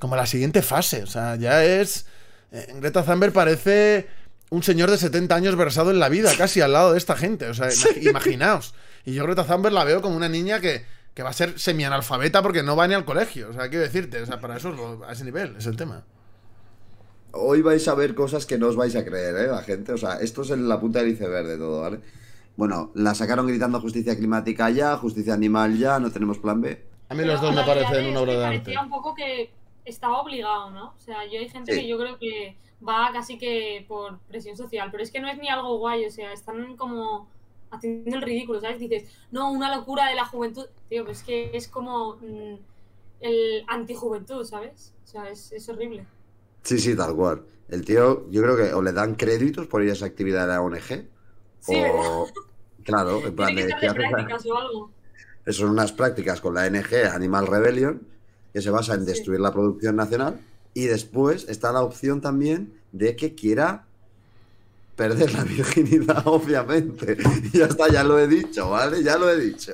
Como 0.00 0.16
la 0.16 0.26
siguiente 0.26 0.62
fase. 0.62 1.04
O 1.04 1.06
sea, 1.06 1.36
ya 1.36 1.64
es. 1.64 2.06
eh, 2.50 2.66
Greta 2.80 3.04
Thunberg 3.04 3.32
parece 3.32 4.08
un 4.48 4.64
señor 4.64 4.90
de 4.90 4.98
70 4.98 5.32
años 5.32 5.54
versado 5.54 5.92
en 5.92 6.00
la 6.00 6.08
vida, 6.08 6.32
casi 6.36 6.60
al 6.60 6.72
lado 6.72 6.90
de 6.90 6.98
esta 6.98 7.14
gente. 7.16 7.46
O 7.48 7.54
sea, 7.54 7.68
imag- 7.68 8.02
imaginaos. 8.10 8.74
Y 9.04 9.14
yo 9.14 9.22
Greta 9.24 9.44
Thunberg 9.46 9.72
la 9.74 9.84
veo 9.84 10.02
como 10.02 10.16
una 10.16 10.28
niña 10.28 10.58
que, 10.58 10.84
que 11.14 11.22
va 11.22 11.30
a 11.30 11.32
ser 11.32 11.56
semi-analfabeta 11.56 12.42
porque 12.42 12.64
no 12.64 12.74
va 12.74 12.88
ni 12.88 12.94
al 12.94 13.04
colegio. 13.04 13.50
O 13.50 13.52
sea, 13.52 13.68
quiero 13.68 13.84
decirte, 13.84 14.20
o 14.22 14.26
sea, 14.26 14.40
para 14.40 14.56
eso 14.56 14.70
es 14.70 14.76
lo- 14.76 15.04
a 15.06 15.12
ese 15.12 15.22
nivel 15.24 15.54
es 15.56 15.66
el 15.66 15.76
tema. 15.76 16.04
Hoy 17.32 17.62
vais 17.62 17.86
a 17.86 17.94
ver 17.94 18.16
cosas 18.16 18.44
que 18.44 18.58
no 18.58 18.66
os 18.66 18.74
vais 18.74 18.96
a 18.96 19.04
creer, 19.04 19.36
¿eh? 19.36 19.46
La 19.46 19.62
gente, 19.62 19.92
o 19.92 19.96
sea, 19.98 20.14
esto 20.20 20.42
es 20.42 20.50
en 20.50 20.68
la 20.68 20.80
punta 20.80 20.98
del 20.98 21.10
iceberg 21.10 21.46
de 21.46 21.56
todo, 21.58 21.82
¿vale? 21.82 22.00
Bueno, 22.56 22.90
la 22.94 23.14
sacaron 23.14 23.46
gritando 23.46 23.80
justicia 23.80 24.16
climática 24.16 24.68
ya, 24.70 24.96
justicia 24.96 25.34
animal 25.34 25.78
ya, 25.78 25.98
no 25.98 26.10
tenemos 26.10 26.38
plan 26.38 26.60
B. 26.60 26.84
A 27.08 27.14
mí 27.14 27.24
los 27.24 27.40
dos 27.40 27.54
la 27.54 27.62
me 27.62 27.66
parecen 27.66 28.06
una 28.10 28.20
obra 28.20 28.32
de 28.34 28.44
arte. 28.44 28.58
Parecía 28.60 28.82
un 28.82 28.90
poco 28.90 29.14
que 29.14 29.50
estaba 29.84 30.20
obligado, 30.20 30.70
¿no? 30.70 30.88
O 30.96 31.00
sea, 31.00 31.24
yo 31.26 31.40
hay 31.40 31.48
gente 31.48 31.72
Sí. 31.74 31.80
que 31.80 31.88
yo 31.88 31.98
creo 31.98 32.18
que 32.18 32.56
va 32.86 33.10
casi 33.12 33.38
que 33.38 33.84
por 33.88 34.18
presión 34.20 34.56
social, 34.56 34.88
pero 34.90 35.02
es 35.02 35.10
que 35.10 35.20
no 35.20 35.28
es 35.28 35.38
ni 35.38 35.48
algo 35.48 35.78
guay, 35.78 36.04
o 36.04 36.10
sea, 36.10 36.32
están 36.32 36.76
como 36.76 37.28
haciendo 37.70 38.16
el 38.16 38.22
ridículo, 38.22 38.60
¿sabes? 38.60 38.78
Dices, 38.78 39.04
no, 39.30 39.50
una 39.50 39.74
locura 39.74 40.08
de 40.08 40.14
la 40.16 40.24
juventud. 40.26 40.66
Tío, 40.88 41.04
pues 41.04 41.18
es 41.18 41.24
que 41.24 41.50
es 41.54 41.68
como 41.68 42.16
mm, 42.16 42.54
el 43.20 43.64
antijuventud, 43.68 44.44
¿sabes? 44.44 44.94
O 45.04 45.06
sea, 45.06 45.28
es, 45.28 45.52
es 45.52 45.68
horrible. 45.68 46.04
Sí, 46.62 46.78
sí, 46.78 46.96
tal 46.96 47.14
cual. 47.14 47.42
El 47.68 47.84
tío, 47.84 48.28
yo 48.30 48.42
creo 48.42 48.56
que 48.56 48.74
o 48.74 48.82
le 48.82 48.92
dan 48.92 49.14
créditos 49.14 49.66
por 49.66 49.82
ir 49.82 49.90
a 49.90 49.92
esa 49.92 50.06
actividad 50.06 50.42
de 50.42 50.48
la 50.48 50.60
ONG, 50.60 51.08
Sí, 51.60 51.74
o... 51.92 52.28
Claro, 52.84 53.20
en 53.26 53.34
plan 53.36 53.54
de... 53.54 53.66
que 53.66 53.68
¿qué 53.68 53.80
ser 53.80 53.80
de 53.80 53.86
haces? 54.06 54.10
prácticas 54.10 54.46
o 54.46 54.56
algo. 54.58 54.90
Son 55.48 55.70
unas 55.70 55.92
prácticas 55.92 56.40
con 56.40 56.54
la 56.54 56.68
NG 56.68 57.06
Animal 57.12 57.46
Rebellion 57.46 58.02
que 58.52 58.60
se 58.62 58.70
basa 58.70 58.94
en 58.94 59.00
Sí. 59.00 59.06
destruir 59.06 59.40
la 59.40 59.52
producción 59.52 59.96
nacional 59.96 60.40
y 60.74 60.84
después 60.86 61.46
está 61.48 61.72
la 61.72 61.82
opción 61.82 62.20
también 62.20 62.72
de 62.92 63.16
que 63.16 63.34
quiera 63.34 63.84
perder 64.96 65.32
la 65.32 65.44
virginidad, 65.44 66.22
obviamente. 66.26 67.16
Y 67.52 67.58
ya 67.58 67.66
está, 67.66 67.88
ya 67.88 68.04
lo 68.04 68.18
he 68.18 68.26
dicho, 68.28 68.70
¿vale? 68.70 69.02
Ya 69.02 69.16
lo 69.18 69.30
he 69.30 69.38
dicho. 69.40 69.72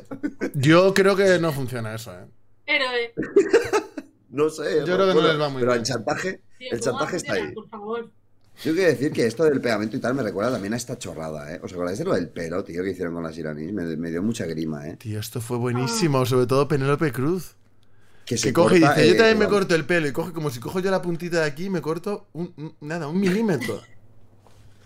Yo 0.55 0.95
creo 0.95 1.17
que 1.17 1.39
no 1.39 1.53
funciona 1.53 1.95
eso, 1.95 2.13
¿eh? 2.13 2.27
Héroe. 2.67 3.13
No 4.29 4.51
sé. 4.51 4.81
Yo 4.81 4.97
creo 4.97 5.09
que 5.09 5.15
no 5.15 5.23
les 5.23 5.41
va 5.41 5.49
muy 5.49 5.61
Pero 5.61 5.73
bien. 5.73 5.81
el 5.81 5.87
chantaje, 5.87 6.41
Tío, 6.59 6.69
el 6.73 6.81
¿cómo 6.81 6.93
va 6.93 6.99
a 6.99 7.07
chantaje 7.07 7.17
está 7.17 7.33
ahí. 7.35 7.53
Por 7.55 7.69
favor. 7.71 8.11
Yo 8.65 8.73
quiero 8.75 8.89
decir 8.89 9.13
que 9.13 9.27
esto 9.27 9.45
del 9.45 9.61
pegamento 9.61 9.97
y 9.97 10.01
tal 10.01 10.15
me 10.15 10.23
recuerda 10.23 10.53
también 10.53 10.73
a 10.73 10.77
esta 10.77 10.99
chorrada, 10.99 11.53
¿eh? 11.55 11.61
¿Os 11.63 11.73
acordáis 11.73 11.99
de 11.99 12.05
lo 12.05 12.15
del 12.15 12.29
pelo, 12.31 12.65
tío, 12.65 12.83
que 12.83 12.91
hicieron 12.91 13.15
con 13.15 13.23
las 13.23 13.37
iraníes? 13.37 13.73
Me, 13.73 13.85
me 13.97 14.11
dio 14.11 14.23
mucha 14.23 14.47
grima, 14.47 14.89
¿eh? 14.89 14.97
Tío, 14.97 15.21
esto 15.21 15.41
fue 15.41 15.59
buenísimo, 15.59 16.25
sobre 16.25 16.47
todo 16.47 16.67
Penélope 16.67 17.13
Cruz. 17.13 17.55
Que 18.25 18.37
Que 18.37 18.53
coge 18.53 18.79
y 18.79 18.81
corta, 18.81 18.95
dice, 18.97 19.09
yo 19.09 19.15
eh, 19.15 19.17
también 19.19 19.39
me 19.39 19.47
corto 19.47 19.75
el 19.75 19.85
pelo 19.85 20.09
y 20.09 20.13
coge 20.13 20.33
como 20.33 20.51
si 20.51 20.59
cojo 20.59 20.81
yo 20.81 20.91
la 20.91 21.01
puntita 21.01 21.41
de 21.41 21.45
aquí 21.47 21.71
me 21.71 21.81
corto 21.81 22.27
un, 22.33 22.53
un- 22.57 22.75
nada, 22.81 23.07
un 23.07 23.21
milímetro. 23.21 23.81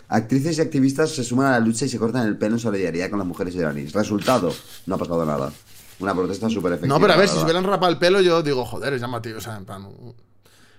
Actrices 0.09 0.59
y 0.59 0.61
activistas 0.61 1.11
se 1.15 1.23
suman 1.23 1.47
a 1.47 1.51
la 1.53 1.61
lucha 1.61 1.85
y 1.85 1.89
se 1.89 1.99
cortan 1.99 2.27
el 2.27 2.37
pelo 2.37 2.57
en 2.57 2.59
solidaridad 2.61 3.09
con 3.09 3.19
las 3.21 3.29
mujeres 3.29 3.55
iraníes. 3.55 3.93
Resultado, 3.93 4.53
no 4.87 4.97
ha 4.97 4.99
pasado 4.99 5.25
nada. 5.25 5.53
Una 6.01 6.15
protesta 6.15 6.49
súper 6.51 6.73
efectiva. 6.73 6.95
No, 6.97 7.01
pero 7.01 7.13
a 7.13 7.17
ver, 7.17 7.29
si 7.29 7.37
se 7.37 7.45
hubieran 7.45 7.63
rapado 7.65 7.93
el 7.93 7.99
pelo, 7.99 8.21
yo 8.21 8.43
digo, 8.43 8.65
joder, 8.65 8.95
es 8.95 9.01
llamativo. 9.01 9.39
O 9.39 9.41
sea, 9.41 9.57
en 9.57 9.65
plan. 9.65 9.87
Pero 9.89 10.15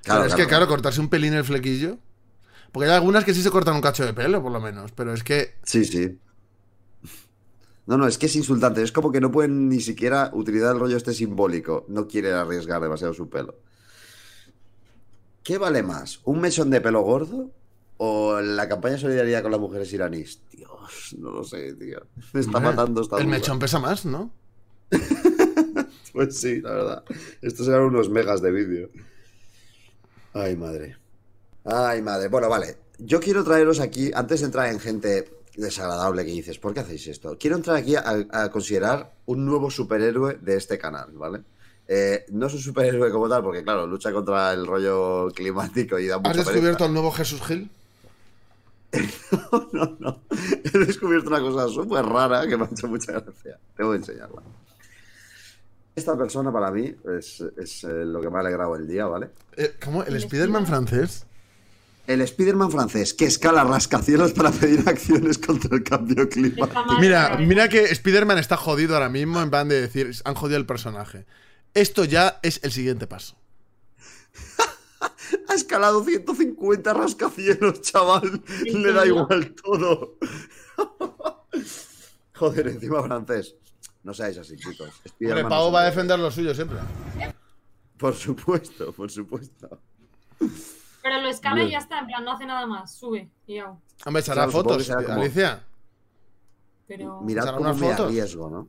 Claro, 0.03 0.25
es 0.25 0.31
que, 0.31 0.35
claro. 0.35 0.49
claro, 0.49 0.67
cortarse 0.67 0.99
un 0.99 1.09
pelín 1.09 1.33
el 1.33 1.45
flequillo. 1.45 1.97
Porque 2.71 2.89
hay 2.89 2.95
algunas 2.95 3.25
que 3.25 3.33
sí 3.33 3.41
se 3.41 3.51
cortan 3.51 3.75
un 3.75 3.81
cacho 3.81 4.05
de 4.05 4.13
pelo, 4.13 4.41
por 4.41 4.51
lo 4.51 4.61
menos. 4.61 4.91
Pero 4.91 5.13
es 5.13 5.23
que. 5.23 5.55
Sí, 5.63 5.83
sí. 5.85 6.17
No, 7.85 7.97
no, 7.97 8.07
es 8.07 8.17
que 8.17 8.27
es 8.27 8.35
insultante. 8.35 8.81
Es 8.83 8.91
como 8.91 9.11
que 9.11 9.19
no 9.19 9.31
pueden 9.31 9.67
ni 9.67 9.81
siquiera 9.81 10.29
utilizar 10.33 10.73
el 10.73 10.79
rollo 10.79 10.95
este 10.97 11.13
simbólico. 11.13 11.85
No 11.89 12.07
quiere 12.07 12.31
arriesgar 12.31 12.81
demasiado 12.81 13.13
su 13.13 13.29
pelo. 13.29 13.55
¿Qué 15.43 15.57
vale 15.57 15.83
más? 15.83 16.21
¿Un 16.23 16.39
mechón 16.39 16.69
de 16.69 16.79
pelo 16.81 17.01
gordo? 17.01 17.51
¿O 17.97 18.39
la 18.39 18.67
campaña 18.69 18.95
de 18.95 19.01
solidaridad 19.01 19.41
con 19.41 19.51
las 19.51 19.59
mujeres 19.59 19.91
iraníes? 19.91 20.41
Dios, 20.51 21.15
no 21.19 21.31
lo 21.31 21.43
sé, 21.43 21.73
tío. 21.73 22.01
Me 22.33 22.39
está 22.41 22.57
hombre, 22.57 22.71
matando 22.71 23.01
esta 23.01 23.17
El 23.17 23.23
duda. 23.25 23.35
mechón 23.35 23.59
pesa 23.59 23.79
más, 23.79 24.05
¿no? 24.05 24.31
Pues 26.13 26.41
sí, 26.41 26.59
la 26.59 26.71
verdad. 26.71 27.03
Estos 27.41 27.69
eran 27.69 27.83
unos 27.83 28.09
megas 28.09 28.41
de 28.41 28.51
vídeo. 28.51 28.89
Ay, 30.33 30.57
madre. 30.57 30.97
Ay, 31.65 32.01
madre. 32.01 32.27
Bueno, 32.27 32.49
vale. 32.49 32.77
Yo 32.97 33.19
quiero 33.19 33.43
traeros 33.43 33.79
aquí, 33.79 34.11
antes 34.13 34.39
de 34.41 34.45
entrar 34.47 34.67
en 34.71 34.79
gente 34.79 35.29
desagradable 35.55 36.23
que 36.25 36.31
dices, 36.31 36.57
¿por 36.59 36.73
qué 36.73 36.81
hacéis 36.81 37.07
esto? 37.07 37.37
Quiero 37.39 37.55
entrar 37.55 37.75
aquí 37.77 37.95
a, 37.95 38.03
a 38.31 38.49
considerar 38.51 39.11
un 39.25 39.45
nuevo 39.45 39.69
superhéroe 39.69 40.37
de 40.41 40.55
este 40.55 40.77
canal, 40.77 41.09
¿vale? 41.13 41.41
Eh, 41.87 42.25
no 42.29 42.47
es 42.47 42.53
un 42.53 42.59
superhéroe 42.61 43.11
como 43.11 43.27
tal, 43.27 43.43
porque 43.43 43.63
claro, 43.63 43.85
lucha 43.85 44.13
contra 44.13 44.53
el 44.53 44.65
rollo 44.65 45.27
climático 45.35 45.99
y 45.99 46.07
da 46.07 46.17
mucha 46.19 46.29
¿Has 46.29 46.35
pereza. 46.37 46.51
descubierto 46.51 46.85
al 46.85 46.93
nuevo 46.93 47.11
Jesús 47.11 47.41
Gil? 47.41 47.69
no, 49.73 49.97
no. 49.99 50.21
He 50.63 50.77
descubierto 50.85 51.29
una 51.29 51.39
cosa 51.41 51.67
súper 51.67 52.05
rara 52.05 52.47
que 52.47 52.57
me 52.57 52.63
ha 52.65 52.69
hecho 52.71 52.87
mucha 52.87 53.13
gracia. 53.13 53.57
Te 53.75 53.83
voy 53.83 53.95
a 53.95 53.97
enseñarla. 53.97 54.41
Esta 55.95 56.17
persona 56.17 56.51
para 56.51 56.71
mí 56.71 56.93
es, 57.17 57.43
es, 57.57 57.83
eh, 57.83 58.05
lo 58.05 58.21
que 58.21 58.29
me 58.29 58.37
ha 58.37 58.39
alegrado 58.41 58.75
el 58.75 58.87
día, 58.87 59.05
¿vale? 59.07 59.29
Eh, 59.57 59.75
¿Cómo? 59.83 60.03
¿El 60.03 60.09
El 60.09 60.15
Spider-Man 60.17 60.63
Spider-Man. 60.63 60.87
francés? 60.87 61.25
El 62.07 62.21
Spider-Man 62.21 62.71
francés 62.71 63.13
que 63.13 63.25
escala 63.25 63.63
rascacielos 63.63 64.33
para 64.33 64.51
pedir 64.51 64.83
acciones 64.87 65.37
contra 65.37 65.75
el 65.75 65.83
cambio 65.83 66.27
climático. 66.27 66.99
Mira, 66.99 67.37
mira 67.37 67.69
que 67.69 67.85
Spider-Man 67.85 68.37
está 68.37 68.57
jodido 68.57 68.95
ahora 68.95 69.09
mismo, 69.09 69.41
en 69.41 69.49
plan 69.49 69.67
de 69.67 69.81
decir, 69.81 70.11
han 70.25 70.35
jodido 70.35 70.57
el 70.57 70.65
personaje. 70.65 71.25
Esto 71.73 72.03
ya 72.03 72.39
es 72.41 72.59
el 72.63 72.71
siguiente 72.71 73.07
paso. 73.07 73.35
Ha 75.47 75.53
escalado 75.53 76.03
150 76.03 76.93
rascacielos, 76.93 77.81
chaval. 77.81 78.43
¿En 78.65 78.83
Le 78.83 78.91
da 78.91 79.05
igual 79.05 79.53
todo. 79.55 80.17
Joder, 82.35 82.67
encima 82.67 83.01
francés. 83.03 83.55
No 84.03 84.13
seáis 84.13 84.37
así, 84.37 84.57
chicos. 84.57 84.89
Hombre, 85.21 85.43
Pau 85.45 85.71
va 85.71 85.81
a 85.81 85.85
defender 85.85 86.19
lo 86.19 86.31
suyo 86.31 86.53
siempre. 86.53 86.79
Por 87.97 88.15
supuesto, 88.15 88.91
por 88.91 89.11
supuesto. 89.11 89.79
Pero 91.03 91.19
lo 91.21 91.29
escala 91.29 91.63
y 91.63 91.71
ya 91.71 91.79
está, 91.79 91.99
en 91.99 92.07
plan, 92.07 92.23
no 92.23 92.31
hace 92.33 92.45
nada 92.45 92.65
más. 92.67 92.93
Sube 92.95 93.29
y 93.47 93.55
ya. 93.55 93.73
Hombre, 94.05 94.21
echará 94.21 94.43
Claro, 94.43 94.51
fotos, 94.51 94.87
como- 94.87 95.13
Alicia. 95.21 95.65
Pero. 96.87 97.21
Mirad 97.21 97.55
cómo 97.55 97.73
me 97.73 97.91
arriesgo, 97.91 98.49
¿no? 98.49 98.67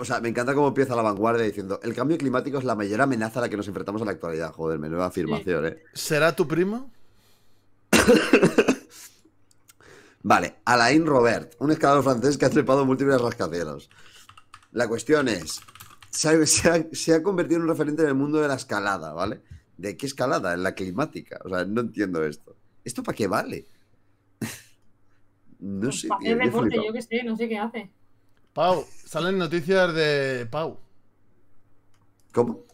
O 0.00 0.04
sea, 0.06 0.20
me 0.20 0.28
encanta 0.30 0.54
cómo 0.54 0.68
empieza 0.68 0.96
la 0.96 1.02
vanguardia 1.02 1.44
diciendo 1.44 1.78
el 1.82 1.94
cambio 1.94 2.16
climático 2.16 2.56
es 2.56 2.64
la 2.64 2.74
mayor 2.74 3.02
amenaza 3.02 3.40
a 3.40 3.42
la 3.42 3.48
que 3.50 3.56
nos 3.58 3.68
enfrentamos 3.68 4.00
en 4.00 4.06
la 4.06 4.12
actualidad. 4.12 4.52
Joder, 4.52 4.78
menuda 4.78 5.06
afirmación, 5.06 5.66
¿eh? 5.66 5.82
¿Será 5.92 6.34
tu 6.34 6.48
primo? 6.48 6.90
Vale, 10.22 10.56
Alain 10.64 11.04
Robert, 11.04 11.54
un 11.58 11.72
escalador 11.72 12.04
francés 12.04 12.38
que 12.38 12.44
ha 12.46 12.50
trepado 12.50 12.84
múltiples 12.86 13.20
rascacielos. 13.20 13.90
La 14.70 14.86
cuestión 14.88 15.28
es, 15.28 15.60
se 16.10 16.28
ha, 16.28 16.46
se 16.46 16.70
ha- 16.70 16.86
se 16.92 17.14
ha 17.14 17.22
convertido 17.22 17.56
en 17.58 17.62
un 17.64 17.68
referente 17.68 18.02
en 18.02 18.08
el 18.08 18.14
mundo 18.14 18.38
de 18.40 18.48
la 18.48 18.54
escalada, 18.54 19.12
¿vale? 19.12 19.42
¿De 19.76 19.96
qué 19.96 20.06
escalada? 20.06 20.54
En 20.54 20.62
la 20.62 20.74
climática. 20.74 21.40
O 21.44 21.48
sea, 21.48 21.64
no 21.64 21.80
entiendo 21.80 22.24
esto. 22.24 22.56
¿Esto 22.84 23.02
para 23.02 23.16
qué 23.16 23.26
vale? 23.26 23.66
no 25.60 25.80
pues, 25.88 26.00
sé, 26.00 26.08
para 26.08 26.20
tío, 26.20 26.36
deporte, 26.36 26.76
yo 26.76 26.92
qué 26.92 27.02
sé, 27.02 27.22
no 27.24 27.36
sé 27.36 27.48
qué 27.48 27.58
hace. 27.58 27.90
Pau, 28.52 28.84
salen 29.04 29.38
noticias 29.38 29.94
de 29.94 30.46
Pau. 30.50 30.78
¿Cómo? 32.32 32.64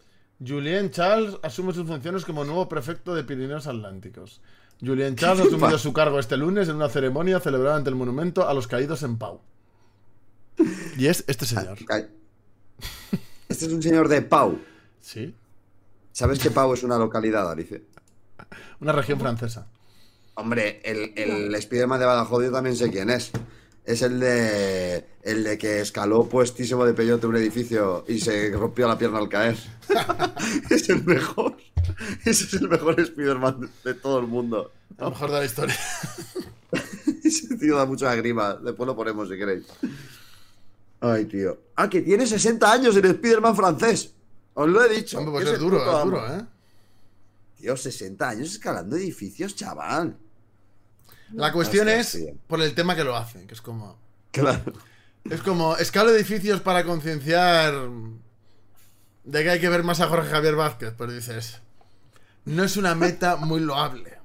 Julien 0.45 0.89
Charles 0.89 1.37
asume 1.43 1.73
sus 1.73 1.87
funciones 1.87 2.25
como 2.25 2.45
nuevo 2.45 2.67
prefecto 2.69 3.13
de 3.13 3.23
Pirineos 3.23 3.67
Atlánticos. 3.67 4.41
Julien 4.81 5.15
Charles 5.17 5.41
ha 5.41 5.43
asumido 5.43 5.67
pasa? 5.67 5.77
su 5.77 5.93
cargo 5.93 6.19
este 6.19 6.37
lunes 6.37 6.69
en 6.69 6.75
una 6.75 6.89
ceremonia 6.89 7.39
celebrada 7.39 7.77
ante 7.77 7.89
el 7.89 7.95
monumento 7.95 8.47
a 8.47 8.53
los 8.53 8.67
caídos 8.67 9.03
en 9.03 9.17
Pau. 9.17 9.41
Y 10.97 11.07
es 11.07 11.23
este 11.27 11.45
señor. 11.45 11.77
Ay. 11.89 12.07
Este 13.49 13.65
es 13.65 13.73
un 13.73 13.81
señor 13.81 14.07
de 14.09 14.21
Pau. 14.21 14.59
Sí. 14.99 15.33
¿Sabes 16.19 16.39
que 16.39 16.51
Pau 16.51 16.73
es 16.73 16.83
una 16.83 16.97
localidad, 16.97 17.49
Alice? 17.49 17.81
Una 18.81 18.91
región 18.91 19.21
francesa. 19.21 19.69
Hombre, 20.33 20.81
el, 20.83 21.13
el 21.15 21.61
Spiderman 21.61 21.97
de 21.97 22.05
Badajoz 22.05 22.43
yo 22.43 22.51
también 22.51 22.75
sé 22.75 22.91
quién 22.91 23.09
es. 23.09 23.31
Es 23.85 24.01
el 24.01 24.19
de 24.19 25.05
el 25.23 25.45
de 25.45 25.57
que 25.57 25.79
escaló 25.79 26.27
puestísimo 26.27 26.85
de 26.85 26.93
peyote 26.93 27.25
un 27.25 27.37
edificio 27.37 28.03
y 28.05 28.19
se 28.19 28.51
rompió 28.51 28.89
la 28.89 28.97
pierna 28.97 29.17
al 29.17 29.29
caer. 29.29 29.55
es 30.69 30.89
el 30.89 31.05
mejor. 31.05 31.55
Ese 32.25 32.43
es 32.43 32.53
el 32.55 32.67
mejor 32.67 33.01
Spiderman 33.01 33.69
de, 33.85 33.93
todo 33.93 34.19
el 34.19 34.27
mundo. 34.27 34.73
A 34.97 35.05
lo 35.05 35.11
mejor 35.11 35.31
de 35.31 35.39
la 35.39 35.45
historia. 35.45 35.77
Ese 37.23 37.55
tío 37.55 37.77
da 37.77 37.85
mucha 37.85 38.13
grima. 38.15 38.55
Después 38.55 38.87
lo 38.87 38.93
ponemos 38.93 39.29
si 39.29 39.37
queréis. 39.37 39.67
Ay, 40.99 41.23
tío. 41.27 41.57
Ah, 41.77 41.89
que 41.89 42.01
tiene 42.01 42.27
60 42.27 42.69
años 42.69 42.97
el 42.97 43.09
Spiderman 43.09 43.55
francés. 43.55 44.15
Os 44.53 44.67
lo 44.67 44.83
he 44.83 44.89
dicho. 44.89 45.17
Hombre, 45.17 45.31
pues 45.31 45.47
es 45.47 45.59
duro, 45.59 45.81
es 45.81 45.87
amo. 45.87 46.05
duro, 46.05 46.35
¿eh? 46.35 46.45
Tío, 47.57 47.75
60 47.75 48.29
años 48.29 48.51
escalando 48.51 48.95
edificios, 48.95 49.55
chaval. 49.55 50.17
La 51.33 51.51
cuestión 51.51 51.89
es 51.89 52.11
tío. 52.11 52.35
por 52.47 52.61
el 52.61 52.73
tema 52.73 52.95
que 52.95 53.03
lo 53.03 53.15
hace, 53.15 53.45
que 53.45 53.53
es 53.53 53.61
como... 53.61 53.97
Claro. 54.31 54.73
Es 55.29 55.41
como, 55.41 55.75
escalo 55.77 56.11
edificios 56.11 56.61
para 56.61 56.85
concienciar 56.85 57.73
de 59.23 59.43
que 59.43 59.49
hay 59.49 59.59
que 59.59 59.69
ver 59.69 59.83
más 59.83 59.99
a 59.99 60.07
Jorge 60.07 60.29
Javier 60.29 60.55
Vázquez, 60.55 60.93
pero 60.97 61.11
dices, 61.11 61.61
no 62.45 62.63
es 62.63 62.77
una 62.77 62.95
meta 62.95 63.35
muy 63.35 63.59
loable. 63.59 64.17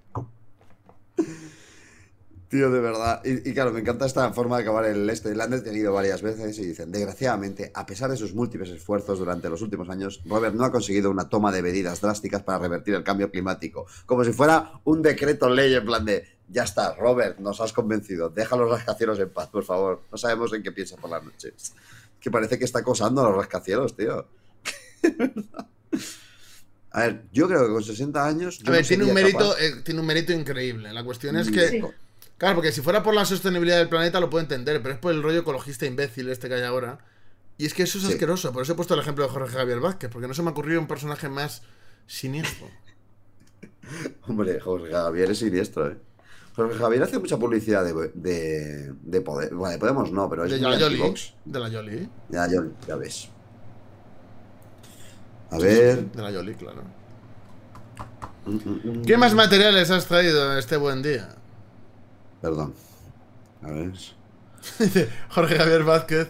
Tío, 2.48 2.70
de 2.70 2.80
verdad. 2.80 3.22
Y, 3.24 3.50
y 3.50 3.54
claro, 3.54 3.72
me 3.72 3.80
encanta 3.80 4.06
esta 4.06 4.32
forma 4.32 4.56
de 4.56 4.62
acabar 4.62 4.84
el 4.84 5.08
este. 5.10 5.34
La 5.34 5.44
han 5.44 5.50
detenido 5.50 5.92
varias 5.92 6.22
veces 6.22 6.58
y 6.58 6.66
dicen, 6.66 6.92
desgraciadamente, 6.92 7.72
a 7.74 7.86
pesar 7.86 8.10
de 8.10 8.16
sus 8.16 8.34
múltiples 8.34 8.70
esfuerzos 8.70 9.18
durante 9.18 9.48
los 9.48 9.62
últimos 9.62 9.88
años, 9.88 10.22
Robert 10.26 10.54
no 10.54 10.64
ha 10.64 10.70
conseguido 10.70 11.10
una 11.10 11.28
toma 11.28 11.50
de 11.50 11.62
medidas 11.62 12.00
drásticas 12.00 12.42
para 12.42 12.58
revertir 12.58 12.94
el 12.94 13.02
cambio 13.02 13.30
climático. 13.30 13.86
Como 14.06 14.24
si 14.24 14.32
fuera 14.32 14.72
un 14.84 15.02
decreto 15.02 15.48
ley 15.48 15.74
en 15.74 15.84
plan 15.84 16.04
de, 16.04 16.24
ya 16.48 16.64
está, 16.64 16.94
Robert, 16.94 17.38
nos 17.38 17.60
has 17.60 17.72
convencido, 17.72 18.28
deja 18.28 18.54
a 18.54 18.58
los 18.58 18.70
rascacielos 18.70 19.18
en 19.18 19.30
paz, 19.30 19.48
por 19.48 19.64
favor. 19.64 20.02
No 20.12 20.18
sabemos 20.18 20.52
en 20.52 20.62
qué 20.62 20.72
piensa 20.72 20.96
por 20.96 21.10
las 21.10 21.24
noches. 21.24 21.72
Que 22.20 22.30
parece 22.30 22.58
que 22.58 22.64
está 22.64 22.80
acosando 22.80 23.22
a 23.22 23.28
los 23.28 23.36
rascacielos, 23.36 23.96
tío. 23.96 24.26
A 26.90 27.00
ver, 27.00 27.24
yo 27.32 27.48
creo 27.48 27.66
que 27.66 27.72
con 27.72 27.82
60 27.82 28.24
años... 28.24 28.60
A 28.64 28.70
ver, 28.70 28.82
no 28.82 28.86
tiene 28.86 29.04
un, 29.04 29.14
mérito, 29.14 29.58
eh, 29.58 29.82
tiene 29.84 29.98
un 29.98 30.06
mérito 30.06 30.32
increíble. 30.32 30.92
La 30.92 31.02
cuestión 31.02 31.36
es 31.36 31.50
que. 31.50 31.68
Sí. 31.68 31.82
Claro, 32.38 32.56
porque 32.56 32.72
si 32.72 32.80
fuera 32.80 33.02
por 33.02 33.14
la 33.14 33.24
sostenibilidad 33.24 33.78
del 33.78 33.88
planeta 33.88 34.20
lo 34.20 34.28
puedo 34.30 34.42
entender, 34.42 34.82
pero 34.82 34.94
es 34.94 35.00
por 35.00 35.12
el 35.12 35.22
rollo 35.22 35.40
ecologista 35.40 35.86
imbécil 35.86 36.28
este 36.30 36.48
que 36.48 36.54
hay 36.54 36.62
ahora. 36.62 36.98
Y 37.56 37.66
es 37.66 37.74
que 37.74 37.84
eso 37.84 37.98
es 37.98 38.04
Sí. 38.04 38.12
asqueroso. 38.12 38.52
Por 38.52 38.62
eso 38.62 38.72
he 38.72 38.76
puesto 38.76 38.94
el 38.94 39.00
ejemplo 39.00 39.24
de 39.24 39.30
Jorge 39.30 39.56
Javier 39.56 39.80
Vázquez, 39.80 40.10
porque 40.10 40.26
no 40.26 40.34
se 40.34 40.42
me 40.42 40.48
ha 40.48 40.52
ocurrido 40.52 40.80
un 40.80 40.88
personaje 40.88 41.28
más 41.28 41.62
siniestro. 42.06 42.66
Hombre, 44.26 44.58
Jorge 44.60 44.90
Javier 44.90 45.30
es 45.30 45.38
siniestro, 45.38 45.88
¿eh? 45.90 45.96
Jorge 46.56 46.78
Javier 46.78 47.02
hace 47.02 47.18
mucha 47.18 47.36
publicidad 47.36 47.84
de, 47.84 48.10
de, 48.14 48.92
de 49.02 49.20
poder. 49.20 49.54
Bueno, 49.54 49.72
de 49.72 49.78
Podemos 49.78 50.10
no, 50.12 50.28
pero 50.28 50.44
es 50.44 50.52
De 50.52 50.58
la 50.60 50.78
Yoli. 50.78 51.02
De 51.44 51.58
la 51.60 51.68
Yoli. 51.68 52.08
Ya, 52.28 52.48
yo, 52.48 52.62
ya 52.86 52.96
ves. 52.96 53.28
A 55.50 55.58
ver. 55.58 56.04
De 56.12 56.22
la 56.22 56.30
Yoli, 56.30 56.54
claro. 56.54 56.82
Mm, 58.46 58.54
mm, 58.54 58.80
mm. 59.00 59.02
¿Qué 59.04 59.16
más 59.16 59.34
materiales 59.34 59.90
has 59.90 60.06
traído 60.06 60.56
este 60.58 60.76
buen 60.76 61.02
día? 61.02 61.28
Perdón. 62.44 62.74
A 63.62 63.70
ver. 63.70 63.92
Dice 64.78 65.08
Jorge 65.30 65.56
Javier 65.56 65.82
Vázquez. 65.82 66.28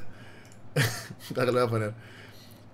Que 1.35 1.45
lo 1.45 1.53
voy 1.53 1.63
a 1.63 1.67
poner. 1.67 1.95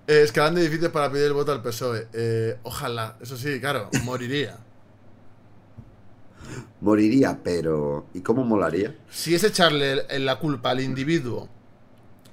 Eh, 0.05 0.21
escalando 0.23 0.59
edificios 0.59 0.91
para 0.91 1.11
pedir 1.11 1.25
el 1.25 1.33
voto 1.33 1.51
al 1.51 1.63
PSOE. 1.63 2.07
Eh, 2.13 2.59
ojalá, 2.61 3.17
eso 3.19 3.35
sí, 3.37 3.59
claro, 3.59 3.89
moriría. 4.03 4.59
Moriría, 6.81 7.39
pero. 7.43 8.05
¿Y 8.13 8.21
cómo 8.21 8.43
molaría? 8.43 8.95
Si 9.09 9.33
es 9.33 9.43
echarle 9.43 10.19
la 10.19 10.37
culpa 10.37 10.71
al 10.71 10.81
individuo 10.81 11.49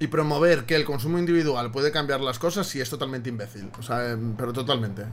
y 0.01 0.09
promover 0.09 0.66
que 0.66 0.75
el 0.75 0.85
consumo 0.85 1.18
individual 1.18 1.71
puede 1.71 1.90
cambiar 1.90 2.21
las 2.21 2.38
cosas, 2.38 2.66
sí 2.66 2.81
es 2.81 2.90
totalmente 2.90 3.31
imbécil. 3.31 3.71
O 3.79 3.83
sea, 3.83 4.11
em, 4.11 4.37
pero 4.37 4.53
totalmente. 4.53 5.05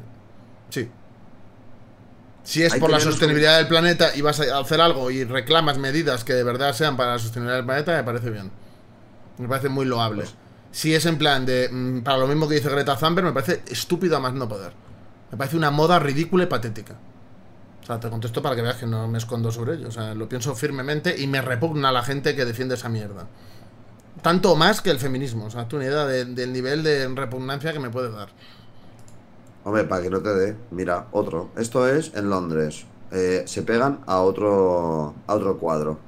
Sí. 0.69 0.89
Si 2.45 2.63
es 2.63 2.73
por 2.75 2.89
la 2.91 2.99
sostenibilidad 2.99 3.57
del 3.57 3.67
planeta 3.67 4.15
y 4.15 4.21
vas 4.21 4.39
a 4.39 4.59
hacer 4.59 4.79
algo 4.79 5.11
y 5.11 5.23
reclamas 5.25 5.77
medidas 5.77 6.23
que 6.23 6.33
de 6.33 6.43
verdad 6.43 6.73
sean 6.73 6.95
para 6.95 7.13
la 7.13 7.19
sostenibilidad 7.19 7.57
del 7.57 7.65
planeta, 7.65 7.91
me 7.97 8.03
parece 8.03 8.29
bien. 8.29 8.51
Me 9.37 9.47
parece 9.49 9.67
muy 9.67 9.85
loable. 9.85 10.21
Pues 10.23 10.35
Si 10.71 10.93
es 10.95 11.05
en 11.05 11.17
plan 11.17 11.45
de. 11.45 11.67
mm, 11.71 12.01
Para 12.03 12.17
lo 12.19 12.27
mismo 12.27 12.47
que 12.47 12.55
dice 12.55 12.69
Greta 12.69 12.95
Thunberg, 12.95 13.25
me 13.27 13.33
parece 13.33 13.63
estúpido 13.67 14.15
a 14.15 14.19
más 14.19 14.33
no 14.33 14.47
poder. 14.47 14.71
Me 15.31 15.37
parece 15.37 15.57
una 15.57 15.71
moda 15.71 15.99
ridícula 15.99 16.43
y 16.43 16.47
patética. 16.47 16.95
O 17.81 17.85
sea, 17.85 17.99
te 17.99 18.09
contesto 18.09 18.41
para 18.41 18.55
que 18.55 18.61
veas 18.61 18.77
que 18.77 18.85
no 18.85 19.07
me 19.07 19.17
escondo 19.17 19.51
sobre 19.51 19.73
ello. 19.75 19.87
O 19.89 19.91
sea, 19.91 20.13
lo 20.13 20.29
pienso 20.29 20.55
firmemente 20.55 21.15
y 21.19 21.27
me 21.27 21.41
repugna 21.41 21.91
la 21.91 22.03
gente 22.03 22.35
que 22.35 22.45
defiende 22.45 22.75
esa 22.75 22.89
mierda. 22.89 23.27
Tanto 24.21 24.55
más 24.55 24.81
que 24.81 24.91
el 24.91 24.99
feminismo. 24.99 25.45
O 25.45 25.51
sea, 25.51 25.67
tú 25.67 25.75
una 25.77 25.85
idea 25.85 26.05
de- 26.05 26.25
del 26.25 26.53
nivel 26.53 26.83
de 26.83 27.07
repugnancia 27.09 27.73
que 27.73 27.79
me 27.79 27.89
puede 27.89 28.11
dar. 28.11 28.29
Hombre, 29.65 29.83
para 29.83 30.01
que 30.03 30.09
no 30.09 30.21
te 30.21 30.29
dé. 30.33 30.55
Mira, 30.71 31.07
otro. 31.11 31.49
Esto 31.57 31.87
es 31.89 32.13
en 32.15 32.29
Londres. 32.29 32.85
Eh, 33.11 33.43
se 33.45 33.61
pegan 33.63 33.99
a 34.05 34.21
otro, 34.21 35.13
a 35.27 35.33
otro 35.33 35.57
cuadro. 35.57 35.99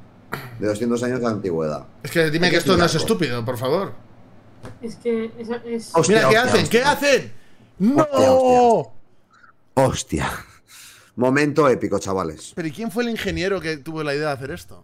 De 0.59 0.67
200 0.67 1.01
años 1.03 1.19
de 1.19 1.27
antigüedad. 1.27 1.85
Es 2.03 2.11
que 2.11 2.29
dime 2.31 2.47
que 2.47 2.51
que 2.51 2.57
esto 2.57 2.77
no 2.77 2.85
es 2.85 2.95
estúpido, 2.95 3.43
por 3.43 3.57
favor. 3.57 3.93
Es 4.81 4.95
que 4.95 5.31
es, 5.37 5.49
es- 5.65 5.91
Hostia, 5.95 6.17
Mira, 6.17 6.29
¿qué 6.29 6.37
hostia, 6.37 6.43
hacen? 6.43 6.63
hostia. 6.63 6.79
¿Qué 6.81 6.85
hacen? 6.87 7.33
¡No! 7.79 8.03
Hostia, 8.03 8.31
hostia. 8.31 8.91
Hostia. 9.75 10.31
Momento 11.15 11.67
épico, 11.69 11.97
chavales. 11.99 12.51
Pero 12.55 12.67
¿y 12.67 12.71
quién 12.71 12.91
fue 12.91 13.03
el 13.03 13.09
ingeniero 13.09 13.59
que 13.59 13.77
tuvo 13.77 14.03
la 14.03 14.13
idea 14.13 14.27
de 14.27 14.33
hacer 14.33 14.51
esto? 14.51 14.83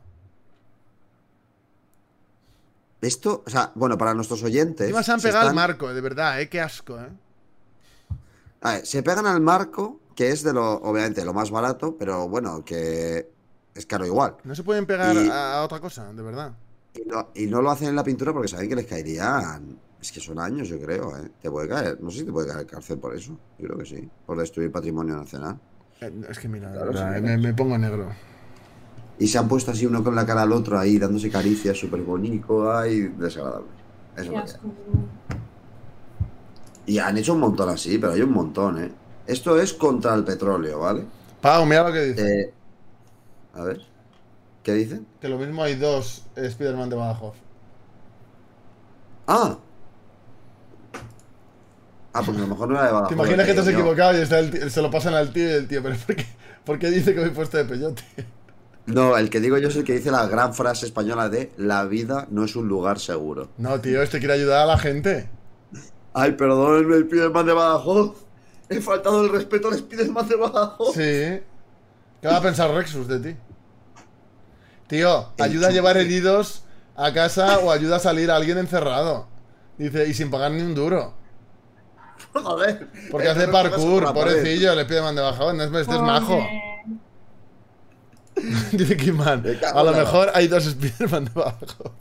Esto, 3.02 3.44
o 3.46 3.50
sea, 3.50 3.72
bueno, 3.76 3.98
para 3.98 4.14
nuestros 4.14 4.42
oyentes. 4.44 4.82
Encima 4.88 5.04
se 5.04 5.12
han 5.12 5.20
se 5.20 5.28
pegado 5.28 5.42
al 5.42 5.48
están- 5.50 5.56
marco, 5.68 5.94
de 5.94 6.02
verdad, 6.02 6.40
¿eh? 6.42 6.48
Qué 6.50 6.62
asco, 6.62 7.00
¿eh? 7.00 7.10
A 8.64 8.74
ver, 8.76 8.86
se 8.86 9.04
pegan 9.04 9.26
al 9.26 9.42
marco, 9.42 10.00
que 10.16 10.30
es 10.32 10.42
de 10.44 10.54
lo, 10.54 10.74
obviamente, 10.82 11.24
lo 11.26 11.34
más 11.34 11.52
barato, 11.52 11.96
pero 11.98 12.28
bueno, 12.30 12.64
que 12.64 13.30
es 13.76 13.86
caro 13.86 14.06
igual. 14.06 14.38
No 14.44 14.56
se 14.56 14.64
pueden 14.64 14.86
pegar 14.86 15.16
Y- 15.16 15.30
a, 15.30 15.62
otra 15.64 15.80
cosa, 15.80 16.12
de 16.14 16.22
verdad. 16.24 16.54
Y 16.96 17.02
no, 17.08 17.30
y 17.36 17.46
no 17.48 17.62
lo 17.62 17.72
hacen 17.72 17.90
en 17.90 17.96
la 17.96 18.04
pintura 18.04 18.32
porque 18.34 18.48
saben 18.48 18.70
que 18.70 18.76
les 18.76 18.86
caerían. 18.86 19.78
Es 20.00 20.12
que 20.12 20.20
son 20.20 20.38
años, 20.40 20.68
yo 20.68 20.80
creo, 20.80 21.18
¿eh? 21.18 21.30
Te 21.42 21.50
puede 21.50 21.68
caer. 21.68 21.98
No 22.02 22.12
sé 22.12 22.20
si 22.20 22.26
te 22.26 22.32
puede 22.32 22.48
caer 22.52 22.66
cárcel 22.68 23.00
por 23.00 23.16
eso. 23.16 23.32
Yo 23.58 23.68
creo 23.68 23.78
que 23.80 23.86
sí. 23.86 24.10
Por 24.26 24.38
destruir 24.38 24.72
patrimonio 24.72 25.16
nacional. 25.16 25.58
Eh, 26.02 26.12
Es 26.30 26.40
que 26.40 26.48
mira, 26.50 26.72
Claro, 26.72 26.92
verdad, 26.92 27.16
sí. 27.16 27.22
me, 27.22 27.38
me 27.38 27.54
pongo 27.54 27.78
negro. 27.78 28.10
Y 29.18 29.28
se 29.28 29.38
han 29.38 29.48
puesto 29.48 29.72
así 29.72 29.86
uno 29.86 30.04
con 30.04 30.14
la 30.16 30.26
cara 30.26 30.42
al 30.44 30.52
otro 30.52 30.78
ahí, 30.78 30.98
dándose 31.00 31.30
caricias, 31.30 31.78
súper 31.78 32.02
bonito, 32.02 32.72
ay, 32.72 33.02
desagradable. 33.18 33.68
Eso 34.18 34.34
Y 36.86 37.00
han 37.00 37.18
hecho 37.18 37.34
un 37.34 37.40
montón 37.40 37.70
así, 37.70 37.98
pero 37.98 38.14
hay 38.14 38.22
un 38.22 38.32
montón, 38.32 38.84
¿eh? 38.84 38.92
Esto 39.26 39.60
es 39.60 39.74
contra 39.74 40.14
el 40.16 40.24
petróleo, 40.24 40.80
¿vale? 40.80 41.06
Pau, 41.42 41.66
mira 41.66 41.84
lo 41.88 41.94
que 41.94 42.02
dice. 42.06 42.42
Eh, 42.42 42.54
a 43.54 43.64
ver. 43.64 43.82
¿Qué 44.64 44.74
dicen? 44.74 45.06
Que 45.22 45.28
lo 45.30 45.38
mismo 45.38 45.64
hay 45.64 45.76
dos 45.76 46.26
Spider-Man 46.36 46.90
de 46.90 46.96
Badajoz. 46.96 47.36
¡Ah! 49.28 49.58
Ah, 52.14 52.22
pues 52.24 52.38
a 52.38 52.42
lo 52.42 52.48
mejor 52.48 52.68
no 52.70 52.76
era 52.76 52.86
de 52.88 52.92
Badajoz. 52.94 53.10
¿Te 53.10 53.16
imaginas 53.16 53.46
que 53.48 53.54
te 53.54 53.60
has 53.62 53.68
equivocado 53.68 54.18
y 54.18 54.22
está 54.22 54.40
el 54.40 54.52
tío- 54.52 54.70
se 54.70 54.82
lo 54.82 54.92
pasan 54.92 55.14
al 55.16 55.34
tío 55.34 55.50
y 55.50 55.54
el 55.54 55.68
tío, 55.68 55.82
pero 55.82 55.96
¿por 56.06 56.16
qué, 56.16 56.26
por 56.64 56.80
qué 56.80 56.92
dice 56.92 57.14
que 57.16 57.22
me 57.22 57.28
he 57.28 57.32
puesto 57.32 57.58
de 57.58 57.66
peyote? 57.66 58.04
No, 58.86 59.18
el 59.18 59.30
que 59.30 59.40
digo 59.40 59.58
yo 59.58 59.70
es 59.70 59.76
el 59.78 59.84
que 59.86 59.94
dice 59.94 60.12
la 60.12 60.28
gran 60.28 60.54
frase 60.54 60.86
española 60.86 61.30
de 61.30 61.52
la 61.58 61.86
vida 61.86 62.28
no 62.30 62.44
es 62.44 62.56
un 62.56 62.68
lugar 62.68 63.00
seguro. 63.00 63.48
No, 63.58 63.80
tío, 63.80 64.02
este 64.04 64.20
quiere 64.20 64.34
ayudar 64.34 64.62
a 64.64 64.66
la 64.66 64.78
gente. 64.78 65.30
Ay, 66.14 66.32
perdón, 66.34 66.92
el 66.94 67.04
Spiderman 67.06 67.46
de 67.46 67.54
Badajoz. 67.54 68.18
He 68.70 68.80
faltado 68.82 69.24
el 69.26 69.32
respeto 69.32 69.68
al 69.70 69.76
Spiderman 69.78 70.28
de 70.28 70.36
Badajoz. 70.36 70.94
Sí. 70.94 71.42
¿Qué 72.22 72.28
va 72.28 72.38
a 72.38 72.42
pensar 72.42 72.72
Rexus 72.72 73.08
de 73.08 73.20
ti? 73.20 73.38
Tío, 74.88 75.30
ayuda 75.40 75.68
a 75.70 75.72
llevar 75.72 75.98
heridos 75.98 76.64
a 76.96 77.12
casa 77.14 77.60
o 77.60 77.72
ayuda 77.72 77.96
a 77.98 78.00
salir 78.00 78.30
a 78.32 78.36
alguien 78.36 78.58
encerrado. 78.58 79.28
Dice, 79.78 80.08
y 80.08 80.14
sin 80.14 80.30
pagar 80.30 80.52
ni 80.52 80.62
un 80.62 80.76
duro. 80.76 81.14
Joder. 82.34 82.88
Porque 83.12 83.28
Eh, 83.28 83.32
hace 83.32 83.48
parkour, 83.48 84.14
pobrecillo, 84.14 84.76
le 84.76 84.86
pide 84.86 85.02
man 85.02 85.16
de 85.16 85.22
bajón, 85.22 85.58
no 85.58 85.64
es, 85.64 85.72
este 85.74 85.96
es 85.96 86.02
majo. 86.02 86.40
Dice 88.72 88.98
Kiman, 88.98 89.44
a 89.74 89.84
lo 89.84 89.92
mejor 89.94 90.32
hay 90.34 90.48
dos 90.48 90.64
Spiderman 90.64 91.26
de 91.26 91.32
Badajoz. 91.32 91.92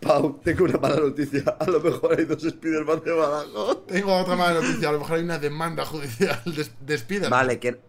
Pau, 0.00 0.40
tengo 0.42 0.64
una 0.64 0.78
mala 0.78 0.96
noticia. 0.96 1.42
A 1.58 1.70
lo 1.70 1.80
mejor 1.80 2.18
hay 2.18 2.24
dos 2.26 2.42
Spiderman 2.42 3.02
de 3.02 3.12
Badajoz. 3.12 3.86
Tengo 3.86 4.14
otra 4.14 4.36
mala 4.36 4.60
noticia, 4.60 4.90
a 4.90 4.92
lo 4.92 4.98
mejor 5.00 5.16
hay 5.16 5.24
una 5.24 5.38
demanda 5.38 5.84
judicial 5.86 6.42
de, 6.44 6.66
de 6.80 6.98
Spiderman. 6.98 7.30
Vale, 7.30 7.58
que. 7.58 7.80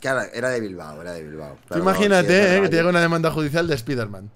Claro, 0.00 0.22
era 0.32 0.48
de 0.48 0.60
Bilbao, 0.60 1.02
era 1.02 1.12
de 1.12 1.22
Bilbao. 1.22 1.58
Imagínate, 1.76 2.56
eh, 2.56 2.62
que 2.62 2.68
te 2.70 2.76
llega 2.76 2.88
una 2.88 3.02
demanda 3.02 3.30
judicial 3.30 3.66
de 3.66 3.76
Spiderman. 3.76 4.30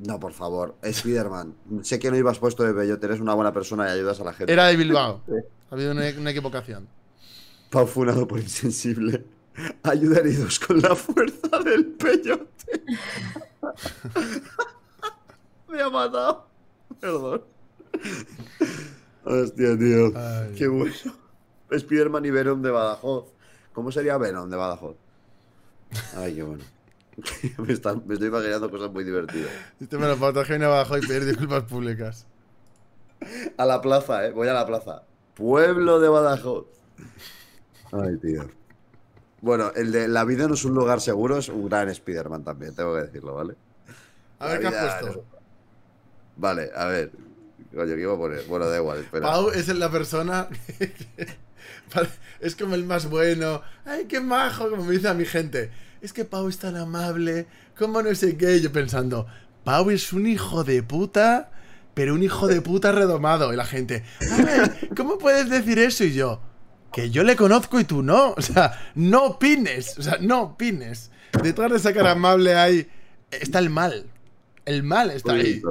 No, 0.00 0.20
por 0.20 0.32
favor, 0.32 0.76
Spiderman. 0.84 1.54
Sé 1.82 1.98
que 1.98 2.10
no 2.10 2.16
ibas 2.18 2.38
puesto 2.38 2.64
de 2.64 2.72
bello, 2.72 2.98
eres 3.02 3.20
una 3.20 3.32
buena 3.34 3.52
persona 3.52 3.88
y 3.88 3.92
ayudas 3.92 4.20
a 4.20 4.24
la 4.24 4.34
gente. 4.34 4.52
Era 4.52 4.66
de 4.66 4.76
Bilbao. 4.76 5.22
Ha 5.70 5.74
habido 5.74 5.92
una, 5.92 6.02
una 6.16 6.30
equivocación. 6.30 6.88
Pau 7.68 7.86
funado 7.86 8.26
por 8.26 8.40
insensible. 8.40 9.26
Ayuda 9.82 10.20
heridos 10.20 10.58
con 10.58 10.80
la 10.80 10.96
fuerza 10.96 11.58
del 11.62 11.84
peyote. 11.88 12.84
Me 15.78 15.84
ha 15.84 15.90
matado. 15.90 16.44
Perdón. 17.00 17.44
Hostia, 19.24 19.78
tío. 19.78 20.12
Ay. 20.16 20.54
Qué 20.56 20.66
bueno. 20.66 20.92
Spiderman 21.78 22.24
y 22.24 22.30
Venom 22.30 22.60
de 22.62 22.70
Badajoz. 22.72 23.26
¿Cómo 23.72 23.92
sería 23.92 24.18
Venom 24.18 24.50
de 24.50 24.56
Badajoz? 24.56 24.96
Ay, 26.16 26.34
qué 26.34 26.42
bueno. 26.42 26.64
me, 27.58 27.72
están- 27.72 28.02
me 28.06 28.14
estoy 28.14 28.26
imaginando 28.28 28.68
cosas 28.72 28.90
muy 28.90 29.04
divertidas. 29.04 29.50
Este 29.80 29.96
me 29.98 30.08
lo 30.08 30.16
traer 30.16 30.64
abajo 30.64 30.98
y 30.98 31.00
pedir 31.06 31.26
disculpas 31.26 31.62
públicas. 31.62 32.26
A 33.56 33.64
la 33.64 33.80
plaza, 33.80 34.26
eh. 34.26 34.32
Voy 34.32 34.48
a 34.48 34.54
la 34.54 34.66
plaza. 34.66 35.02
Pueblo 35.34 36.00
de 36.00 36.08
Badajoz. 36.08 36.66
Ay, 37.92 38.16
tío. 38.16 38.48
Bueno, 39.42 39.70
el 39.76 39.92
de 39.92 40.08
La 40.08 40.24
vida 40.24 40.48
no 40.48 40.54
es 40.54 40.64
un 40.64 40.74
lugar 40.74 41.00
seguro 41.00 41.36
es 41.38 41.48
un 41.48 41.68
gran 41.68 41.88
Spider-Man 41.88 42.42
también, 42.42 42.74
tengo 42.74 42.96
que 42.96 43.02
decirlo, 43.02 43.34
¿vale? 43.36 43.54
A 44.40 44.48
ver 44.48 44.60
qué 44.60 44.66
has 44.66 44.96
puesto. 45.02 45.20
es- 45.20 45.37
Vale, 46.38 46.70
a 46.74 46.86
ver. 46.86 47.12
Coño, 47.74 47.94
¿qué 47.94 48.00
iba 48.00 48.14
a 48.14 48.16
poner? 48.16 48.44
Bueno, 48.48 48.66
da 48.66 48.78
igual, 48.78 49.00
espera. 49.00 49.26
Pau 49.26 49.50
es 49.50 49.68
la 49.68 49.90
persona 49.90 50.48
es 52.40 52.56
como 52.56 52.74
el 52.74 52.84
más 52.84 53.08
bueno. 53.08 53.62
¡Ay, 53.84 54.06
qué 54.06 54.20
majo! 54.20 54.70
Como 54.70 54.84
me 54.84 54.92
dice 54.92 55.08
a 55.08 55.14
mi 55.14 55.24
gente. 55.24 55.70
es 56.00 56.12
que 56.12 56.24
Pau 56.24 56.48
es 56.48 56.58
tan 56.58 56.76
amable, 56.76 57.46
¿cómo 57.76 58.02
no 58.02 58.14
sé 58.14 58.36
qué? 58.36 58.56
Y 58.56 58.60
yo 58.62 58.72
pensando, 58.72 59.26
Pau 59.64 59.90
es 59.90 60.12
un 60.12 60.26
hijo 60.26 60.64
de 60.64 60.82
puta, 60.82 61.50
pero 61.94 62.14
un 62.14 62.22
hijo 62.22 62.46
de 62.46 62.60
puta 62.62 62.92
redomado. 62.92 63.52
Y 63.52 63.56
la 63.56 63.66
gente, 63.66 64.04
a 64.30 64.42
ver, 64.42 64.90
¿cómo 64.96 65.18
puedes 65.18 65.50
decir 65.50 65.78
eso? 65.78 66.04
Y 66.04 66.14
yo, 66.14 66.40
que 66.92 67.10
yo 67.10 67.22
le 67.24 67.36
conozco 67.36 67.80
y 67.80 67.84
tú 67.84 68.02
no. 68.02 68.32
O 68.36 68.42
sea, 68.42 68.92
no 68.94 69.24
opines, 69.24 69.98
o 69.98 70.02
sea, 70.02 70.18
no 70.20 70.42
opines. 70.42 71.10
Detrás 71.42 71.70
de 71.70 71.76
esa 71.76 71.92
cara 71.92 72.12
amable 72.12 72.54
hay, 72.54 72.88
está 73.30 73.58
el 73.58 73.70
mal. 73.70 74.06
El 74.64 74.82
mal 74.82 75.10
está 75.10 75.32
ahí. 75.32 75.62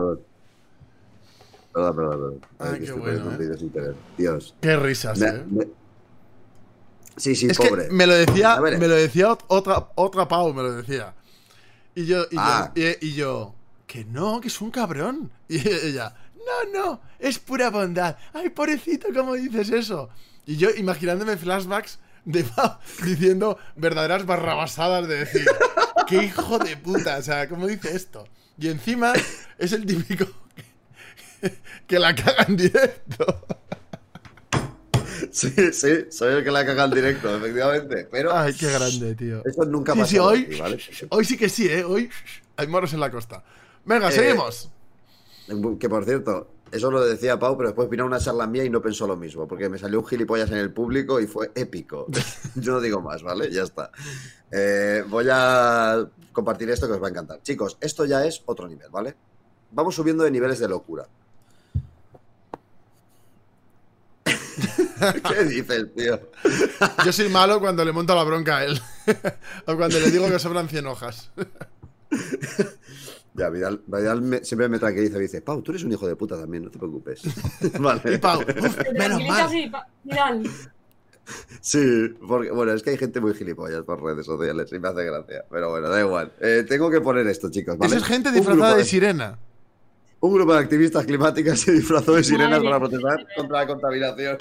Perdón, 1.77 1.95
perdón. 1.95 2.39
perdón. 2.57 2.73
Ay, 2.73 2.79
que 2.79 2.85
qué 2.85 2.91
bueno, 2.93 3.31
¿eh? 3.39 3.93
Dios. 4.17 4.55
Qué 4.61 4.75
risas, 4.77 5.19
Me- 5.19 5.27
eh. 5.27 5.43
me- 5.49 5.67
Sí, 7.17 7.35
sí, 7.35 7.47
Es 7.49 7.57
pobre. 7.57 7.87
que 7.87 7.93
me 7.93 8.05
lo 8.05 8.13
decía, 8.13 8.59
ver. 8.59 8.77
me 8.77 8.87
lo 8.87 8.93
decía 8.95 9.29
ot- 9.29 9.43
otra, 9.47 9.87
otra 9.95 10.27
Pau, 10.27 10.53
me 10.53 10.61
lo 10.61 10.73
decía. 10.73 11.13
Y 11.95 12.05
yo, 12.05 12.23
y, 12.29 12.35
Ah. 12.37 12.71
yo, 12.75 12.83
y, 12.83 12.97
y 13.07 13.13
yo, 13.15 13.55
que 13.87 14.05
no, 14.05 14.39
que 14.39 14.49
es 14.49 14.61
un 14.61 14.69
cabrón. 14.71 15.31
Y 15.49 15.57
ella, 15.67 16.13
no, 16.35 16.79
no, 16.79 17.01
es 17.19 17.39
pura 17.39 17.69
bondad. 17.71 18.17
Ay, 18.33 18.49
pobrecito, 18.49 19.07
¿cómo 19.15 19.33
dices 19.33 19.69
eso? 19.71 20.09
Y 20.45 20.57
yo 20.57 20.69
imaginándome 20.69 21.37
flashbacks 21.37 21.99
de 22.23 22.43
Pau 22.43 22.77
diciendo 23.03 23.57
verdaderas 23.75 24.25
barrabasadas 24.25 25.07
de 25.07 25.15
decir, 25.19 25.45
qué 26.07 26.23
hijo 26.23 26.59
de 26.59 26.77
puta, 26.77 27.17
o 27.17 27.21
sea, 27.23 27.49
¿cómo 27.49 27.65
dice 27.65 27.95
esto? 27.95 28.27
Y 28.59 28.67
encima 28.69 29.13
es 29.57 29.71
el 29.73 29.85
típico 29.87 30.25
que, 31.87 31.99
la 31.99 32.15
caga 32.15 32.45
en 32.47 32.57
directo. 32.57 33.25
Sí, 35.31 35.51
sí, 35.73 36.05
soy 36.09 36.35
el 36.35 36.43
que 36.43 36.51
la 36.51 36.65
caga 36.65 36.85
en 36.85 36.91
directo, 36.91 37.35
efectivamente. 37.35 38.07
Pero 38.09 38.35
Ay, 38.35 38.53
qué 38.53 38.71
grande, 38.71 39.15
tío. 39.15 39.43
eso 39.45 39.65
nunca 39.65 39.93
Sí, 40.05 40.19
hoy, 40.19 40.45
aquí, 40.45 40.59
¿vale? 40.59 40.79
hoy 41.09 41.25
sí 41.25 41.37
que 41.37 41.49
sí, 41.49 41.67
¿eh? 41.67 41.83
Hoy 41.83 42.09
hay 42.55 42.67
moros 42.67 42.93
en 42.93 42.99
la 42.99 43.09
costa. 43.11 43.43
Venga, 43.83 44.09
Eh, 44.09 44.11
seguimos. 44.11 44.69
Que 45.79 45.89
por 45.89 46.05
cierto, 46.05 46.49
eso 46.71 46.91
lo 46.91 47.03
decía 47.03 47.39
Pau, 47.39 47.55
pero 47.57 47.69
después 47.69 47.89
vino 47.89 48.05
una 48.05 48.19
charla 48.19 48.47
mía 48.47 48.63
y 48.63 48.69
no 48.69 48.81
pensó 48.81 49.07
lo 49.07 49.15
mismo, 49.15 49.47
porque 49.47 49.69
me 49.69 49.77
salió 49.77 49.99
un 49.99 50.05
gilipollas 50.05 50.51
en 50.51 50.57
el 50.57 50.73
público 50.73 51.19
y 51.19 51.27
fue 51.27 51.51
épico. 51.55 52.05
Yo 52.55 52.73
no 52.73 52.81
digo 52.81 53.01
más, 53.01 53.23
¿vale? 53.23 53.51
Ya 53.51 53.63
está. 53.63 53.91
Eh, 54.51 55.03
voy 55.07 55.27
a 55.31 56.07
compartir 56.33 56.69
esto 56.69 56.87
que 56.87 56.93
os 56.93 57.01
va 57.01 57.07
a 57.07 57.11
encantar. 57.11 57.41
Chicos, 57.41 57.77
esto 57.81 58.05
ya 58.05 58.25
es 58.25 58.43
otro 58.45 58.67
nivel, 58.67 58.89
¿vale? 58.89 59.15
Vamos 59.71 59.95
subiendo 59.95 60.23
de 60.23 60.31
niveles 60.31 60.59
de 60.59 60.67
locura. 60.67 61.07
¿Qué 65.29 65.43
dices, 65.45 65.87
tío? 65.95 66.19
Yo 67.05 67.11
soy 67.11 67.29
malo 67.29 67.59
cuando 67.59 67.83
le 67.85 67.91
monto 67.91 68.15
la 68.15 68.23
bronca 68.23 68.57
a 68.57 68.65
él. 68.65 68.79
o 69.65 69.75
cuando 69.75 69.99
le 69.99 70.09
digo 70.11 70.27
que 70.29 70.39
sobran 70.39 70.67
100 70.69 70.85
hojas. 70.87 71.31
Ya, 73.33 73.49
Vidal, 73.49 73.81
Vidal 73.85 74.21
me- 74.21 74.43
siempre 74.43 74.67
me 74.67 74.79
tranquiliza 74.79 75.17
y 75.17 75.21
dice, 75.21 75.41
Pau, 75.41 75.61
tú 75.61 75.71
eres 75.71 75.83
un 75.83 75.91
hijo 75.91 76.07
de 76.07 76.15
puta 76.15 76.39
también, 76.39 76.63
no 76.63 76.71
te 76.71 76.79
preocupes. 76.79 77.21
vale. 77.79 78.15
Y 78.15 78.17
Pau, 78.17 78.41
uf, 78.41 78.77
menos 78.97 79.21
mal. 79.27 79.71
pa- 79.71 79.87
Vidal, 80.03 80.49
Sí, 81.61 82.15
porque, 82.25 82.51
bueno, 82.51 82.71
es 82.71 82.81
que 82.81 82.91
hay 82.91 82.97
gente 82.97 83.19
muy 83.19 83.33
gilipollas 83.33 83.83
por 83.83 84.01
redes 84.01 84.25
sociales 84.25 84.71
y 84.71 84.79
me 84.79 84.87
hace 84.87 85.03
gracia. 85.03 85.43
Pero 85.51 85.69
bueno, 85.69 85.89
da 85.89 85.99
igual. 85.99 86.31
Eh, 86.39 86.65
tengo 86.67 86.89
que 86.89 87.01
poner 87.01 87.27
esto, 87.27 87.51
chicos. 87.51 87.77
¿vale? 87.77 87.89
Esa 87.95 87.97
es 87.97 88.07
gente 88.09 88.31
disfrazada 88.31 88.77
de 88.77 88.85
sirena. 88.85 89.37
Un 90.19 90.33
grupo 90.33 90.53
de 90.53 90.59
activistas 90.59 91.05
climáticas 91.05 91.59
se 91.59 91.71
disfrazó 91.73 92.13
de 92.13 92.23
sirenas 92.23 92.59
Madre 92.63 92.69
para 92.69 92.79
mía. 92.79 92.89
protestar 92.89 93.27
contra 93.35 93.59
la 93.59 93.67
contaminación. 93.67 94.37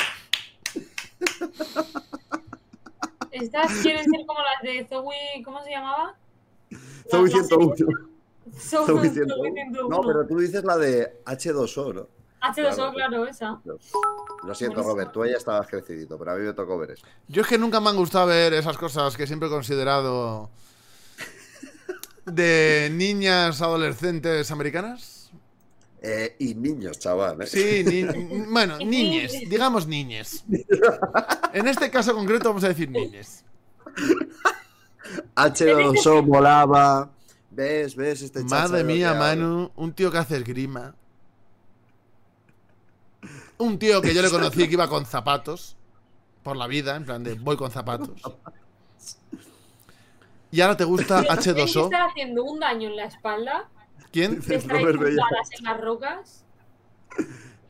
estas 3.30 3.72
quieren 3.82 4.04
ser 4.04 4.26
como 4.26 4.40
las 4.40 4.62
de 4.62 4.86
Zoe, 4.88 5.42
¿cómo 5.44 5.62
se 5.62 5.70
llamaba? 5.70 6.14
Zoe 7.10 7.28
La- 7.28 7.36
la 7.36 7.44
101. 7.44 7.76
serie- 7.76 7.94
Zoe 8.58 8.86
Zoe 8.86 9.10
101. 9.10 9.52
101. 9.52 9.88
No, 9.88 10.00
pero 10.06 10.26
tú 10.26 10.38
dices 10.38 10.64
la 10.64 10.76
de 10.78 11.20
H2O, 11.26 11.92
¿no? 11.94 12.08
H2O, 12.40 12.74
claro. 12.74 12.92
claro, 12.94 13.26
esa. 13.26 13.60
Lo 14.44 14.54
siento. 14.54 14.82
Robert, 14.82 15.12
tú 15.12 15.24
ya 15.26 15.36
estabas 15.36 15.66
crecidito, 15.66 16.16
pero 16.18 16.32
a 16.32 16.34
mí 16.36 16.42
me 16.44 16.52
tocó 16.52 16.78
ver 16.78 16.92
eso. 16.92 17.04
Yo 17.28 17.42
es 17.42 17.48
que 17.48 17.58
nunca 17.58 17.80
me 17.80 17.90
han 17.90 17.96
gustado 17.96 18.26
ver 18.28 18.54
esas 18.54 18.78
cosas 18.78 19.16
que 19.16 19.26
siempre 19.26 19.48
he 19.48 19.50
considerado 19.50 20.48
de 22.24 22.88
niñas 22.92 23.60
adolescentes 23.62 24.50
americanas. 24.50 25.15
Eh, 26.02 26.37
y 26.38 26.54
niños, 26.54 26.98
chaval. 26.98 27.40
¿eh? 27.42 27.46
Sí, 27.46 27.82
ni- 27.85 28.04
bueno, 28.50 28.76
niñes, 28.85 29.32
digamos 29.48 29.87
niñes. 29.87 30.44
En 31.52 31.66
este 31.68 31.90
caso 31.90 32.14
concreto 32.14 32.48
vamos 32.50 32.64
a 32.64 32.68
decir 32.68 32.90
niñes. 32.90 33.44
H2O 35.35 36.22
molaba. 36.26 37.11
¿Ves? 37.50 37.96
¿Ves? 37.96 38.22
Este 38.22 38.44
Madre 38.44 38.85
mía. 38.85 39.14
Manu, 39.14 39.70
un 39.76 39.92
tío 39.94 40.11
que 40.11 40.18
hace 40.18 40.37
esgrima. 40.37 40.94
Un 43.59 43.78
tío 43.78 44.02
que 44.02 44.12
yo 44.14 44.20
le 44.20 44.30
conocí 44.30 44.66
que 44.68 44.74
iba 44.74 44.88
con 44.88 45.06
zapatos 45.06 45.76
por 46.42 46.56
la 46.56 46.66
vida, 46.66 46.94
en 46.96 47.04
plan 47.06 47.24
de 47.24 47.35
voy 47.35 47.56
con 47.56 47.70
zapatos. 47.70 48.11
Y 50.50 50.61
ahora 50.61 50.76
te 50.76 50.85
gusta 50.85 51.22
¿Quién 51.22 51.54
te 51.54 51.62
H2O. 51.64 51.85
está 51.85 52.04
haciendo 52.04 52.44
un 52.44 52.61
daño 52.61 52.88
en 52.90 52.96
la 52.96 53.06
espalda? 53.06 53.68
¿Quién? 54.12 54.40
¿Te 54.40 54.56
está 54.56 54.74
Robert 54.74 54.98
Bella. 54.98 55.22
balas 55.30 55.48
en 55.59 55.64
las 55.64 55.80
rocas? 55.80 56.44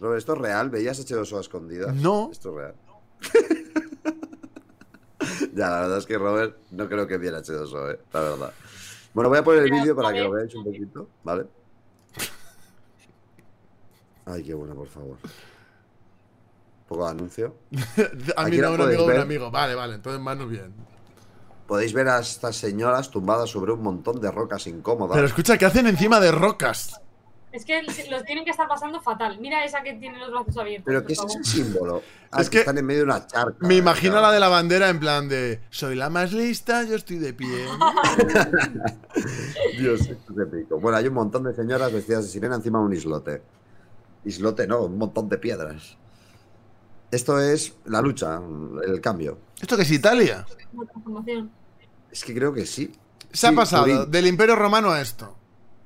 Robert, 0.00 0.18
¿esto 0.18 0.34
es 0.34 0.38
real? 0.38 0.70
¿Veías 0.70 1.00
H2O 1.00 1.38
a 1.38 1.40
escondidas? 1.40 1.94
No. 1.94 2.30
Esto 2.30 2.50
es 2.50 2.56
real. 2.56 2.74
ya, 5.54 5.70
la 5.70 5.80
verdad 5.80 5.98
es 5.98 6.06
que 6.06 6.18
Robert 6.18 6.56
no 6.70 6.88
creo 6.88 7.06
que 7.06 7.18
viera 7.18 7.38
H2O, 7.38 7.94
eh, 7.94 8.00
la 8.12 8.20
verdad. 8.20 8.52
Bueno, 9.14 9.30
voy 9.30 9.38
a 9.38 9.44
poner 9.44 9.62
el 9.64 9.70
vídeo 9.70 9.96
para 9.96 10.12
que 10.12 10.20
lo 10.20 10.30
veáis 10.30 10.54
un 10.54 10.64
poquito, 10.64 11.08
¿vale? 11.24 11.46
Ay, 14.26 14.42
qué 14.42 14.54
bueno, 14.54 14.74
por 14.74 14.88
favor. 14.88 15.16
Un 15.22 16.88
poco 16.88 17.04
de 17.04 17.10
anuncio. 17.12 17.54
A 18.36 18.44
mí 18.46 18.58
no, 18.58 18.72
un 18.72 18.80
amigo, 18.80 19.06
un 19.06 19.16
amigo. 19.16 19.50
Vale, 19.50 19.74
vale, 19.74 19.94
entonces 19.94 20.20
Manu 20.20 20.46
bien. 20.46 20.74
Podéis 21.66 21.92
ver 21.92 22.08
a 22.08 22.20
estas 22.20 22.56
señoras 22.56 23.10
tumbadas 23.10 23.50
sobre 23.50 23.72
un 23.72 23.82
montón 23.82 24.20
de 24.20 24.30
rocas 24.30 24.66
incómodas. 24.66 25.14
Pero 25.16 25.26
escucha, 25.26 25.58
¿qué 25.58 25.66
hacen 25.66 25.86
encima 25.86 26.20
de 26.20 26.30
rocas? 26.30 27.00
Es 27.52 27.64
que 27.64 27.82
los 28.10 28.22
tienen 28.24 28.44
que 28.44 28.50
estar 28.50 28.68
pasando 28.68 29.00
fatal. 29.00 29.38
Mira 29.40 29.64
esa 29.64 29.82
que 29.82 29.94
tiene 29.94 30.18
los 30.18 30.30
brazos 30.30 30.58
abiertos. 30.58 30.84
¿Pero 30.84 31.06
qué 31.06 31.14
es 31.14 31.20
ese 31.24 31.42
símbolo? 31.42 32.02
Ah, 32.30 32.40
Es 32.40 32.42
es 32.42 32.50
que 32.50 32.56
que 32.56 32.60
están 32.60 32.76
en 32.76 32.84
medio 32.84 33.00
de 33.00 33.04
una 33.06 33.26
charca. 33.26 33.56
Me 33.66 33.76
imagino 33.76 34.12
claro. 34.12 34.26
la 34.26 34.32
de 34.32 34.40
la 34.40 34.48
bandera 34.48 34.90
en 34.90 35.00
plan 35.00 35.26
de 35.28 35.60
soy 35.70 35.96
la 35.96 36.10
más 36.10 36.32
lista, 36.34 36.84
yo 36.84 36.96
estoy 36.96 37.16
de 37.18 37.32
pie. 37.32 37.48
Dios, 39.78 40.00
esto 40.02 40.32
es 40.32 40.38
épico. 40.38 40.78
Bueno, 40.78 40.98
hay 40.98 41.06
un 41.08 41.14
montón 41.14 41.44
de 41.44 41.54
señoras 41.54 41.92
vestidas 41.92 42.24
de 42.24 42.30
sirena 42.30 42.56
encima 42.56 42.78
de 42.78 42.84
un 42.84 42.92
islote. 42.92 43.42
Islote, 44.24 44.66
no, 44.66 44.82
un 44.82 44.98
montón 44.98 45.28
de 45.28 45.38
piedras. 45.38 45.96
Esto 47.10 47.40
es 47.40 47.74
la 47.84 48.00
lucha, 48.00 48.40
el 48.86 49.00
cambio. 49.00 49.38
¿Esto 49.60 49.76
qué 49.76 49.82
es 49.82 49.90
Italia? 49.90 50.46
Es 52.10 52.24
que 52.24 52.34
creo 52.34 52.52
que 52.52 52.66
sí. 52.66 52.92
Se 53.32 53.46
ha 53.46 53.52
pasado 53.52 53.84
Turín. 53.84 54.10
del 54.10 54.26
Imperio 54.26 54.56
Romano 54.56 54.90
a 54.90 55.00
esto. 55.00 55.34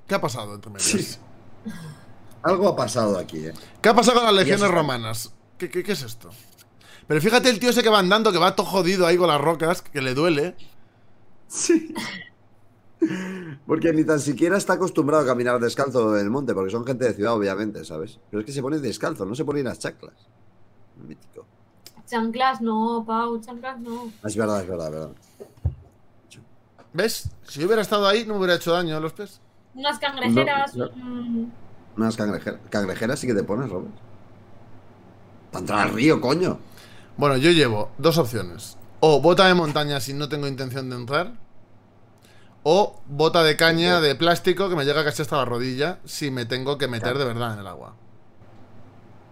¿Qué 0.07 0.15
ha 0.15 0.21
pasado 0.21 0.55
entre 0.55 0.71
medias? 0.71 0.89
Sí. 0.89 1.19
Algo 2.43 2.69
ha 2.69 2.77
pasado 2.77 3.19
aquí, 3.19 3.47
¿eh? 3.47 3.53
¿Qué 3.83 3.89
ha 3.89 3.95
pasado 3.95 4.19
con 4.19 4.27
las 4.27 4.35
legiones 4.35 4.71
romanas? 4.71 5.33
¿Qué, 5.59 5.69
qué, 5.69 5.83
qué 5.83 5.93
es 5.93 6.03
esto? 6.03 6.31
Pero 7.07 7.21
fíjate 7.21 7.51
el 7.51 7.59
tío 7.59 7.71
ese 7.71 7.83
que 7.83 7.89
va 7.91 7.99
andando, 7.99 8.33
que 8.33 8.39
va 8.39 8.57
todo 8.57 8.67
jodido 8.67 9.07
ahí 9.07 9.17
con 9.17 9.29
las 9.29 9.41
rocas, 9.41 9.83
que 9.83 10.01
le 10.01 10.15
duele. 10.15 10.57
Sí. 11.49 11.93
Porque 13.67 13.93
ni 13.93 14.05
tan 14.05 14.21
siquiera 14.21 14.57
está 14.57 14.75
acostumbrado 14.75 15.25
a 15.25 15.27
caminar 15.27 15.59
descalzo 15.61 16.17
en 16.17 16.25
el 16.25 16.31
monte, 16.31 16.55
porque 16.55 16.71
son 16.71 16.87
gente 16.87 17.07
de 17.07 17.15
ciudad, 17.15 17.35
obviamente, 17.35 17.85
¿sabes? 17.85 18.19
Pero 18.31 18.41
es 18.41 18.47
que 18.47 18.53
se 18.53 18.61
pone 18.61 18.79
descalzo, 18.79 19.25
no 19.25 19.35
se 19.35 19.45
pone 19.45 19.63
las 19.63 19.79
chaclas. 19.79 20.15
Mítico. 21.07 21.47
Chanclas 22.07 22.61
no, 22.61 23.05
Pau, 23.07 23.41
chanclas 23.41 23.79
no. 23.81 24.11
Es 24.25 24.37
verdad, 24.37 24.61
es 24.63 24.69
verdad, 24.69 24.87
es 24.89 24.93
verdad. 24.93 25.11
¿Ves? 26.93 27.31
Si 27.45 27.65
hubiera 27.65 27.83
estado 27.83 28.07
ahí, 28.09 28.25
no 28.27 28.35
me 28.35 28.39
hubiera 28.41 28.57
hecho 28.57 28.73
daño 28.73 28.97
a 28.97 29.01
los 29.01 29.13
pies. 29.13 29.41
Unas 29.75 29.99
cangrejeras. 29.99 30.75
No, 30.75 30.87
no. 30.87 30.93
mm, 30.97 31.51
Unas 31.97 32.17
cangrejeras. 32.17 32.61
Cangrejeras 32.69 33.19
sí 33.21 33.27
que 33.29 33.35
te 33.35 33.45
pones, 33.45 33.71
Robert. 33.71 33.95
Para 35.53 35.61
entrar 35.61 35.79
al 35.89 35.95
río, 35.95 36.21
coño. 36.21 36.59
Bueno, 37.17 37.37
yo 37.37 37.51
llevo 37.53 37.91
dos 37.99 38.19
opciones. 38.19 38.77
O 39.01 39.21
bota 39.21 39.47
de 39.47 39.55
montaña 39.55 40.01
si 40.01 40.13
no 40.13 40.29
tengo 40.29 40.49
intención 40.49 40.91
de 40.91 40.97
entrar. 40.97 41.35
O 42.65 43.01
bota 43.07 43.43
de 43.45 43.57
caña 43.57 44.01
de 44.01 44.15
plástico 44.17 44.69
que 44.69 44.77
me 44.77 44.85
llega 44.85 45.05
casi 45.05 45.23
hasta 45.23 45.37
la 45.37 45.45
rodilla 45.45 45.99
si 46.05 46.31
me 46.31 46.45
tengo 46.45 46.77
que 46.77 46.89
meter 46.89 47.17
de 47.17 47.25
verdad 47.25 47.55
en 47.55 47.61
el 47.61 47.67
agua. 47.67 47.95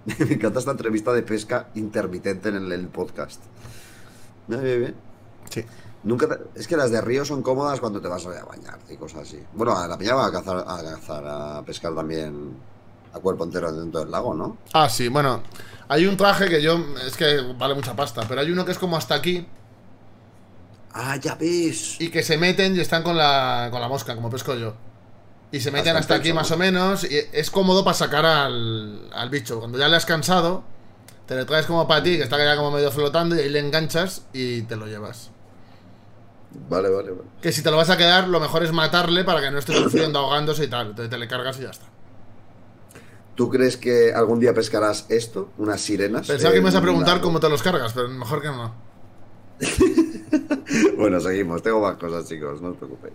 Me 0.18 0.34
encanta 0.34 0.58
esta 0.58 0.70
entrevista 0.72 1.12
de 1.12 1.22
pesca 1.22 1.68
intermitente 1.74 2.48
en 2.48 2.56
el, 2.56 2.72
el 2.72 2.88
podcast. 2.88 3.42
Bien, 4.46 4.62
bien, 4.62 4.80
bien. 4.80 4.94
Sí. 5.50 5.64
Nunca 6.04 6.28
te- 6.28 6.60
Es 6.60 6.66
que 6.68 6.76
las 6.76 6.90
de 6.90 7.00
río 7.00 7.24
son 7.24 7.42
cómodas 7.42 7.80
cuando 7.80 8.00
te 8.00 8.08
vas 8.08 8.24
a 8.26 8.44
bañarte 8.44 8.94
y 8.94 8.96
cosas 8.96 9.22
así. 9.22 9.38
Bueno, 9.52 9.76
a 9.76 9.86
la 9.88 9.96
mía 9.96 10.14
va 10.14 10.26
a 10.26 10.32
cazar, 10.32 10.58
a 10.66 10.82
cazar, 10.82 11.24
a 11.26 11.62
pescar 11.64 11.94
también 11.94 12.56
a 13.12 13.18
cuerpo 13.18 13.44
entero 13.44 13.72
dentro 13.72 14.00
del 14.00 14.10
lago, 14.10 14.34
¿no? 14.34 14.56
Ah, 14.72 14.88
sí, 14.88 15.08
bueno. 15.08 15.42
Hay 15.88 16.06
un 16.06 16.16
traje 16.16 16.48
que 16.48 16.62
yo. 16.62 16.78
Es 17.06 17.16
que 17.16 17.40
vale 17.58 17.74
mucha 17.74 17.96
pasta, 17.96 18.22
pero 18.28 18.40
hay 18.42 18.50
uno 18.50 18.64
que 18.64 18.72
es 18.72 18.78
como 18.78 18.96
hasta 18.96 19.14
aquí. 19.14 19.46
Ah, 20.92 21.16
ya 21.16 21.34
ves. 21.34 22.00
Y 22.00 22.10
que 22.10 22.22
se 22.22 22.36
meten 22.38 22.76
y 22.76 22.80
están 22.80 23.02
con 23.02 23.16
la, 23.16 23.68
con 23.70 23.80
la 23.80 23.88
mosca, 23.88 24.14
como 24.14 24.30
pesco 24.30 24.54
yo. 24.54 24.74
Y 25.50 25.60
se 25.60 25.70
meten 25.70 25.96
Hasta 25.96 26.16
aquí 26.16 26.32
más 26.32 26.50
o 26.50 26.56
menos. 26.58 27.04
Y 27.10 27.16
es 27.32 27.50
cómodo 27.50 27.82
para 27.84 27.94
sacar 27.94 28.26
al, 28.26 29.08
al 29.12 29.30
bicho. 29.30 29.58
Cuando 29.60 29.78
ya 29.78 29.88
le 29.88 29.96
has 29.96 30.04
cansado, 30.06 30.62
te 31.26 31.34
le 31.34 31.44
traes 31.46 31.64
como 31.66 31.88
para 31.88 32.02
ti, 32.02 32.16
que 32.18 32.22
está 32.24 32.36
ya 32.38 32.56
como 32.56 32.70
medio 32.70 32.90
flotando, 32.90 33.34
y 33.34 33.40
ahí 33.40 33.48
le 33.48 33.58
enganchas 33.60 34.22
y 34.32 34.62
te 34.62 34.76
lo 34.76 34.86
llevas. 34.86 35.30
Vale, 36.68 36.88
vale, 36.90 37.10
vale. 37.10 37.22
Que 37.42 37.52
si 37.52 37.62
te 37.62 37.70
lo 37.70 37.76
vas 37.78 37.90
a 37.90 37.96
quedar, 37.96 38.28
lo 38.28 38.40
mejor 38.40 38.62
es 38.62 38.72
matarle 38.72 39.24
para 39.24 39.40
que 39.40 39.50
no 39.50 39.58
esté 39.58 39.74
sufriendo, 39.74 40.18
ahogándose 40.18 40.64
y 40.64 40.68
tal. 40.68 40.88
Entonces 40.88 41.10
te 41.10 41.18
le 41.18 41.28
cargas 41.28 41.58
y 41.58 41.62
ya 41.62 41.70
está. 41.70 41.86
¿Tú 43.34 43.48
crees 43.50 43.76
que 43.76 44.12
algún 44.12 44.40
día 44.40 44.52
pescarás 44.52 45.06
esto? 45.10 45.50
¿Unas 45.58 45.80
sirenas? 45.80 46.26
Pensaba 46.26 46.50
que 46.52 46.58
me 46.60 46.64
ibas 46.64 46.74
a 46.74 46.80
preguntar 46.82 47.14
una- 47.14 47.22
cómo 47.22 47.38
te 47.40 47.48
los 47.48 47.62
cargas, 47.62 47.92
pero 47.92 48.08
mejor 48.08 48.42
que 48.42 48.48
no. 48.48 48.74
Bueno, 50.96 51.20
seguimos. 51.20 51.62
Tengo 51.62 51.80
más 51.80 51.96
cosas, 51.96 52.28
chicos. 52.28 52.60
No 52.60 52.70
os 52.70 52.76
preocupéis. 52.76 53.14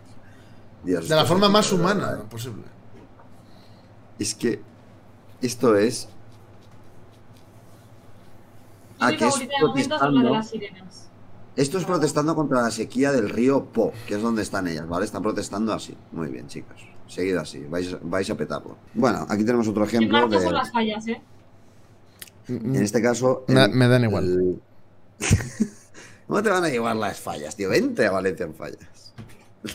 Dios, 0.83 1.07
De 1.07 1.15
la 1.15 1.25
forma 1.25 1.47
más 1.49 1.71
humana 1.71 2.07
verdad. 2.11 2.25
posible. 2.25 2.63
Es 4.19 4.35
que 4.35 4.61
esto 5.41 5.75
es. 5.77 6.07
Ah, 8.99 9.11
que 9.11 9.27
es 9.27 9.39
de 9.39 9.47
las. 10.29 10.51
Esto 11.55 11.77
es 11.77 11.85
protestando 11.85 12.35
contra 12.35 12.61
la 12.63 12.71
sequía 12.71 13.11
del 13.11 13.29
río 13.29 13.65
Po, 13.65 13.93
que 14.07 14.15
es 14.15 14.21
donde 14.21 14.41
están 14.41 14.67
ellas, 14.67 14.87
¿vale? 14.87 15.05
Están 15.05 15.21
protestando 15.21 15.71
así. 15.73 15.95
Muy 16.11 16.29
bien, 16.29 16.47
chicos. 16.47 16.77
Seguid 17.07 17.35
así, 17.35 17.59
vais, 17.65 17.95
vais 18.01 18.29
a 18.29 18.35
petarlo. 18.35 18.77
Bueno, 18.93 19.25
aquí 19.29 19.43
tenemos 19.43 19.67
otro 19.67 19.83
ejemplo 19.83 20.27
de. 20.27 20.41
son 20.41 20.53
las 20.53 20.71
fallas, 20.71 21.05
¿eh? 21.07 21.21
En 22.47 22.75
este 22.77 23.01
caso. 23.01 23.43
Me- 23.47 23.65
el- 23.65 23.71
me 23.71 23.87
dan 23.87 24.03
igual. 24.03 24.23
el- 24.25 24.61
¿Cómo 26.27 26.41
te 26.41 26.49
van 26.49 26.63
a 26.63 26.69
llevar 26.69 26.95
las 26.95 27.19
fallas, 27.19 27.55
tío? 27.55 27.69
Vente 27.69 28.05
a 28.07 28.11
Valencia 28.11 28.45
en 28.45 28.55
fallas. 28.55 29.02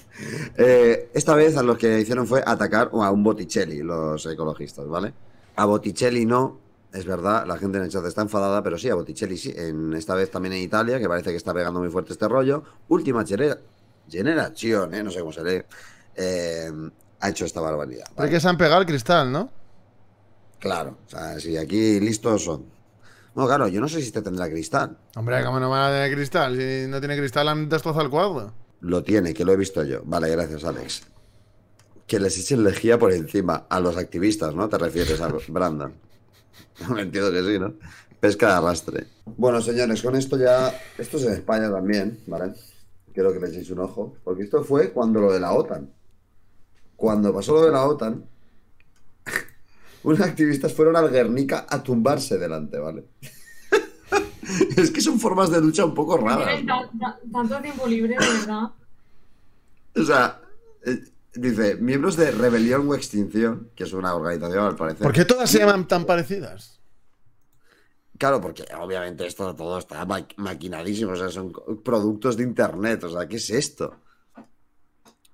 Eh, 0.60 1.10
esta 1.14 1.34
vez 1.34 1.56
a 1.56 1.62
los 1.62 1.78
que 1.78 2.00
hicieron 2.00 2.26
fue 2.26 2.42
atacar 2.44 2.90
a 2.92 3.10
un 3.12 3.22
Botticelli, 3.22 3.82
los 3.82 4.26
ecologistas, 4.26 4.86
¿vale? 4.88 5.12
A 5.56 5.64
Botticelli 5.66 6.26
no, 6.26 6.58
es 6.92 7.04
verdad, 7.06 7.46
la 7.46 7.56
gente 7.58 7.78
en 7.78 7.84
el 7.84 7.90
chat 7.90 8.04
está 8.04 8.22
enfadada, 8.22 8.62
pero 8.62 8.76
sí, 8.76 8.88
a 8.88 8.94
Botticelli 8.96 9.36
sí. 9.36 9.54
En, 9.56 9.92
esta 9.94 10.14
vez 10.14 10.30
también 10.30 10.54
en 10.54 10.62
Italia, 10.62 10.98
que 10.98 11.08
parece 11.08 11.30
que 11.30 11.36
está 11.36 11.54
pegando 11.54 11.78
muy 11.80 11.90
fuerte 11.90 12.12
este 12.12 12.26
rollo. 12.28 12.64
Última 12.88 13.24
genera- 13.24 13.58
generación, 14.10 14.94
¿eh? 14.94 15.02
No 15.04 15.10
sé 15.12 15.20
cómo 15.20 15.32
se 15.32 15.44
lee. 15.44 15.62
eh, 16.16 16.70
ha 17.20 17.28
hecho 17.28 17.44
esta 17.44 17.60
barbaridad. 17.60 18.04
Pero 18.08 18.16
¿vale? 18.16 18.30
que 18.30 18.40
se 18.40 18.48
han 18.48 18.56
pegado 18.58 18.80
el 18.80 18.86
cristal, 18.86 19.30
¿no? 19.30 19.50
Claro, 20.58 20.98
o 21.06 21.10
sea, 21.10 21.38
si 21.38 21.56
aquí 21.56 22.00
listos 22.00 22.44
son. 22.44 22.64
Bueno, 23.34 23.46
claro, 23.48 23.68
yo 23.68 23.80
no 23.80 23.88
sé 23.88 24.00
si 24.00 24.08
este 24.08 24.22
tendrá 24.22 24.48
cristal. 24.50 24.96
Hombre, 25.14 25.44
¿cómo 25.44 25.60
no 25.60 25.70
van 25.70 25.82
a 25.82 25.94
tener 25.94 26.12
cristal? 26.16 26.56
Si 26.56 26.88
no 26.90 26.98
tiene 26.98 27.16
cristal, 27.16 27.46
han 27.48 27.68
destrozado 27.68 28.04
el 28.04 28.10
cuadro. 28.10 28.52
Lo 28.80 29.02
tiene, 29.02 29.34
que 29.34 29.44
lo 29.44 29.52
he 29.52 29.56
visto 29.56 29.82
yo. 29.84 30.02
Vale, 30.04 30.30
gracias, 30.30 30.64
Alex. 30.64 31.02
Que 32.06 32.20
les 32.20 32.38
echen 32.38 32.62
lejía 32.64 32.98
por 32.98 33.12
encima 33.12 33.66
a 33.68 33.80
los 33.80 33.96
activistas, 33.96 34.54
¿no? 34.54 34.68
Te 34.68 34.78
refieres 34.78 35.20
a 35.20 35.28
Brandon. 35.48 35.94
Me 36.94 37.02
entiendo 37.02 37.30
que 37.32 37.42
sí, 37.42 37.58
¿no? 37.58 37.74
Pesca 38.20 38.46
de 38.48 38.52
arrastre. 38.54 39.06
Bueno, 39.36 39.60
señores, 39.60 40.02
con 40.02 40.16
esto 40.16 40.36
ya. 40.36 40.72
Esto 40.96 41.18
es 41.18 41.24
en 41.24 41.32
España 41.34 41.70
también, 41.70 42.20
¿vale? 42.26 42.54
Quiero 43.12 43.32
que 43.32 43.40
le 43.40 43.48
echéis 43.48 43.70
un 43.70 43.80
ojo. 43.80 44.16
Porque 44.24 44.44
esto 44.44 44.64
fue 44.64 44.90
cuando 44.92 45.20
lo 45.20 45.32
de 45.32 45.40
la 45.40 45.52
OTAN. 45.52 45.90
Cuando 46.96 47.32
pasó 47.32 47.54
lo 47.54 47.64
de 47.64 47.72
la 47.72 47.84
OTAN, 47.84 48.24
unos 50.02 50.20
activistas 50.20 50.72
fueron 50.72 50.96
al 50.96 51.10
Guernica 51.10 51.66
a 51.68 51.82
tumbarse 51.82 52.38
delante, 52.38 52.78
¿vale? 52.78 53.04
es 54.76 54.90
que 54.90 55.00
son 55.00 55.18
formas 55.20 55.50
de 55.50 55.60
lucha 55.60 55.84
un 55.84 55.94
poco 55.94 56.16
raras. 56.16 56.46
Tienes 56.46 56.64
¿no? 56.64 56.80
ta- 56.88 56.90
ta- 56.98 57.18
tanto 57.32 57.60
tiempo 57.60 57.86
libre, 57.86 58.16
de 58.18 58.26
verdad. 58.26 58.70
O 59.96 60.02
sea, 60.04 60.40
eh, 60.84 61.00
dice, 61.34 61.76
miembros 61.76 62.16
de 62.16 62.30
Rebelión 62.30 62.88
o 62.88 62.94
Extinción, 62.94 63.70
que 63.74 63.84
es 63.84 63.92
una 63.92 64.14
organización 64.14 64.64
al 64.64 64.76
parecer. 64.76 65.02
¿Por 65.02 65.12
qué 65.12 65.24
todas 65.24 65.50
se 65.50 65.58
llaman 65.58 65.86
tan 65.88 66.04
parecidas? 66.04 66.80
Claro, 68.16 68.40
porque 68.40 68.64
obviamente 68.80 69.26
esto 69.26 69.54
todo 69.54 69.78
está 69.78 70.04
ma- 70.04 70.26
maquinadísimo, 70.36 71.12
o 71.12 71.16
sea, 71.16 71.28
son 71.28 71.52
productos 71.84 72.36
de 72.36 72.42
internet, 72.42 73.04
o 73.04 73.10
sea, 73.10 73.28
¿qué 73.28 73.36
es 73.36 73.48
esto? 73.50 73.94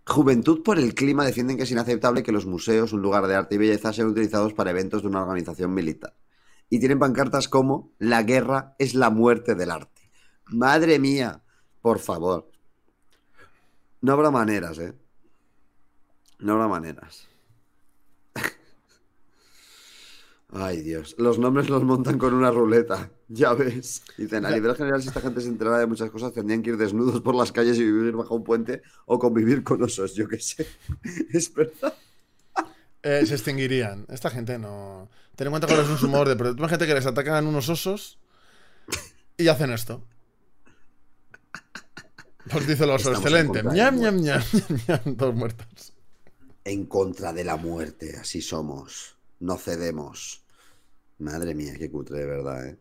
Juventud 0.06 0.62
por 0.62 0.78
el 0.78 0.94
clima 0.94 1.24
defienden 1.24 1.56
que 1.56 1.62
es 1.62 1.70
inaceptable 1.70 2.22
que 2.22 2.30
los 2.32 2.44
museos, 2.44 2.92
un 2.92 3.00
lugar 3.00 3.26
de 3.26 3.36
arte 3.36 3.54
y 3.54 3.58
belleza, 3.58 3.90
sean 3.94 4.08
utilizados 4.08 4.52
para 4.52 4.70
eventos 4.70 5.00
de 5.00 5.08
una 5.08 5.22
organización 5.22 5.72
militar. 5.72 6.12
Y 6.70 6.78
tienen 6.78 6.98
pancartas 6.98 7.48
como 7.48 7.92
La 7.98 8.22
guerra 8.22 8.74
es 8.78 8.94
la 8.94 9.10
muerte 9.10 9.54
del 9.54 9.70
arte. 9.70 10.10
Madre 10.46 10.98
mía, 10.98 11.42
por 11.80 11.98
favor. 11.98 12.50
No 14.00 14.12
habrá 14.12 14.30
maneras, 14.30 14.78
¿eh? 14.78 14.94
No 16.38 16.52
habrá 16.54 16.68
maneras. 16.68 17.26
Ay, 20.52 20.82
Dios. 20.82 21.14
Los 21.18 21.38
nombres 21.38 21.70
los 21.70 21.84
montan 21.84 22.18
con 22.18 22.34
una 22.34 22.50
ruleta. 22.50 23.10
Ya 23.28 23.54
ves. 23.54 24.02
Dicen, 24.18 24.44
a 24.44 24.50
nivel 24.50 24.76
general, 24.76 25.00
si 25.00 25.08
esta 25.08 25.22
gente 25.22 25.40
se 25.40 25.48
enterara 25.48 25.78
de 25.78 25.86
muchas 25.86 26.10
cosas, 26.10 26.34
tendrían 26.34 26.62
que 26.62 26.70
ir 26.70 26.76
desnudos 26.76 27.22
por 27.22 27.34
las 27.34 27.50
calles 27.50 27.78
y 27.78 27.82
vivir 27.82 28.12
bajo 28.12 28.34
un 28.34 28.44
puente 28.44 28.82
o 29.06 29.18
convivir 29.18 29.64
con 29.64 29.82
osos, 29.82 30.14
yo 30.14 30.28
qué 30.28 30.38
sé. 30.38 30.66
Es 31.32 31.52
verdad. 31.52 31.94
Eh, 33.02 33.24
se 33.26 33.34
extinguirían. 33.34 34.04
Esta 34.08 34.28
gente 34.28 34.58
no. 34.58 35.08
Ten 35.36 35.46
en 35.46 35.50
cuenta 35.50 35.66
cuál 35.66 35.80
es 35.80 35.98
su 35.98 36.06
humor 36.06 36.28
de. 36.28 36.36
Pero 36.36 36.68
gente 36.68 36.86
que 36.86 36.94
les 36.94 37.06
atacan 37.06 37.46
unos 37.46 37.68
osos 37.68 38.18
y 39.36 39.48
hacen 39.48 39.70
esto. 39.72 40.04
Pues 42.50 42.66
dice 42.66 42.84
el 42.84 42.90
oso, 42.90 43.12
Estamos 43.12 43.20
excelente. 43.20 43.62
Ñam, 43.62 43.96
ñam, 43.96 44.16
ñam, 44.16 44.42
ñam, 44.52 44.80
ñam, 44.86 45.16
Todos 45.16 45.34
muertos. 45.34 45.92
En 46.64 46.86
contra 46.86 47.32
de 47.32 47.44
la 47.44 47.56
muerte, 47.56 48.16
así 48.16 48.40
somos. 48.40 49.16
No 49.40 49.56
cedemos. 49.56 50.44
Madre 51.18 51.54
mía, 51.54 51.74
qué 51.78 51.90
cutre, 51.90 52.18
de 52.18 52.26
verdad, 52.26 52.68
¿eh? 52.68 52.78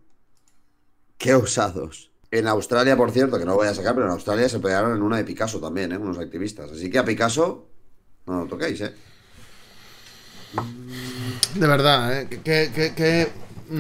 Qué 1.18 1.36
osados. 1.36 2.12
En 2.32 2.48
Australia, 2.48 2.98
por 2.98 3.12
cierto, 3.12 3.38
que 3.38 3.46
no 3.46 3.56
voy 3.56 3.68
a 3.68 3.74
sacar, 3.74 3.94
pero 3.94 4.08
en 4.08 4.12
Australia 4.12 4.50
se 4.50 4.60
pegaron 4.60 4.96
en 4.96 5.02
una 5.02 5.18
de 5.18 5.24
Picasso 5.24 5.60
también, 5.60 5.92
¿eh? 5.92 5.98
Unos 5.98 6.18
activistas. 6.18 6.72
Así 6.72 6.90
que 6.90 7.00
a 7.00 7.06
Picasso 7.06 7.68
no 8.26 8.42
lo 8.42 8.48
toquéis, 8.48 8.82
¿eh? 8.82 8.94
De 11.56 11.68
verdad, 11.68 12.22
¿eh? 12.22 12.28
Qué, 12.44 12.72
qué- 12.74 12.94
qué 12.96 13.30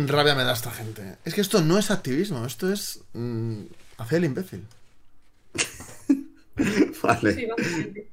rabia 0.07 0.35
me 0.35 0.43
da 0.43 0.53
esta 0.53 0.71
gente. 0.71 1.17
Es 1.25 1.33
que 1.33 1.41
esto 1.41 1.61
no 1.61 1.77
es 1.77 1.91
activismo, 1.91 2.45
esto 2.45 2.71
es. 2.71 2.99
mm, 3.13 3.61
hacer 3.97 4.19
el 4.19 4.25
imbécil. 4.25 4.65
Vale. 7.03 7.33
Sí, 7.35 7.45
básicamente. 7.47 8.07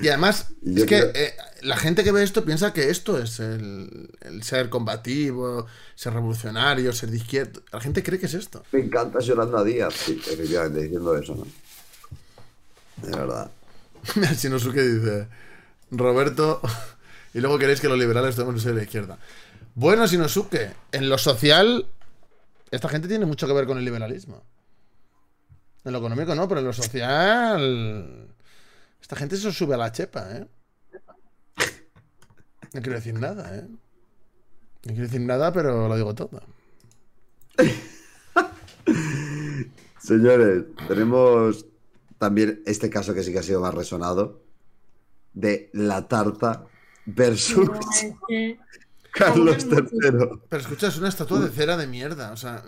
Y 0.00 0.08
además, 0.08 0.48
Yo 0.62 0.84
es 0.84 0.88
que 0.88 0.98
eh, 1.14 1.34
la 1.62 1.76
gente 1.76 2.04
que 2.04 2.12
ve 2.12 2.22
esto 2.22 2.44
piensa 2.44 2.72
que 2.72 2.88
esto 2.90 3.18
es 3.20 3.40
el, 3.40 4.10
el 4.20 4.42
ser 4.44 4.68
combativo, 4.68 5.66
ser 5.96 6.12
revolucionario, 6.14 6.92
ser 6.92 7.10
de 7.10 7.16
izquierda. 7.16 7.60
La 7.72 7.80
gente 7.80 8.02
cree 8.04 8.18
que 8.20 8.26
es 8.26 8.34
esto. 8.34 8.62
Me 8.70 8.80
encanta 8.80 9.18
llorando 9.18 9.58
a 9.58 9.64
Díaz. 9.64 9.94
Sí, 9.94 10.20
efectivamente, 10.24 10.82
diciendo 10.82 11.16
eso, 11.16 11.34
¿no? 11.34 11.46
De 13.08 13.16
verdad. 13.16 13.50
Mira, 14.14 14.32
Shinosuke 14.32 14.80
dice: 14.82 15.26
Roberto, 15.90 16.60
y 17.36 17.40
luego 17.40 17.58
queréis 17.58 17.82
que 17.82 17.88
los 17.88 17.98
liberales 17.98 18.34
ser 18.34 18.46
de 18.46 18.72
la 18.72 18.82
izquierda. 18.82 19.18
Bueno, 19.74 20.06
Shinosuke, 20.06 20.74
en 20.90 21.10
lo 21.10 21.18
social, 21.18 21.86
esta 22.70 22.88
gente 22.88 23.08
tiene 23.08 23.26
mucho 23.26 23.46
que 23.46 23.52
ver 23.52 23.66
con 23.66 23.76
el 23.76 23.84
liberalismo. 23.84 24.42
En 25.84 25.92
lo 25.92 25.98
económico 25.98 26.34
no, 26.34 26.48
pero 26.48 26.60
en 26.60 26.66
lo 26.66 26.72
social. 26.72 28.34
Esta 29.02 29.16
gente 29.16 29.36
se 29.36 29.52
sube 29.52 29.74
a 29.74 29.76
la 29.76 29.92
chepa, 29.92 30.30
¿eh? 30.34 30.46
No 32.72 32.80
quiero 32.80 32.94
decir 32.94 33.12
nada, 33.12 33.54
¿eh? 33.54 33.66
No 33.68 34.94
quiero 34.94 35.02
decir 35.02 35.20
nada, 35.20 35.52
pero 35.52 35.88
lo 35.88 35.94
digo 35.94 36.14
todo. 36.14 36.40
Señores, 39.98 40.64
tenemos 40.88 41.66
también 42.16 42.62
este 42.64 42.88
caso 42.88 43.12
que 43.12 43.22
sí 43.22 43.30
que 43.30 43.40
ha 43.40 43.42
sido 43.42 43.60
más 43.60 43.74
resonado. 43.74 44.40
De 45.34 45.68
la 45.74 46.08
tarta 46.08 46.64
versus 47.06 47.68
Pero 47.68 47.80
es 47.80 48.14
que- 48.28 48.58
Carlos 49.12 49.64
III. 49.70 49.80
Pero 50.50 50.60
escucha, 50.60 50.88
es 50.88 50.98
una 50.98 51.08
estatua 51.08 51.40
de 51.40 51.48
cera 51.48 51.76
de 51.78 51.86
mierda. 51.86 52.32
O 52.32 52.36
sea, 52.36 52.62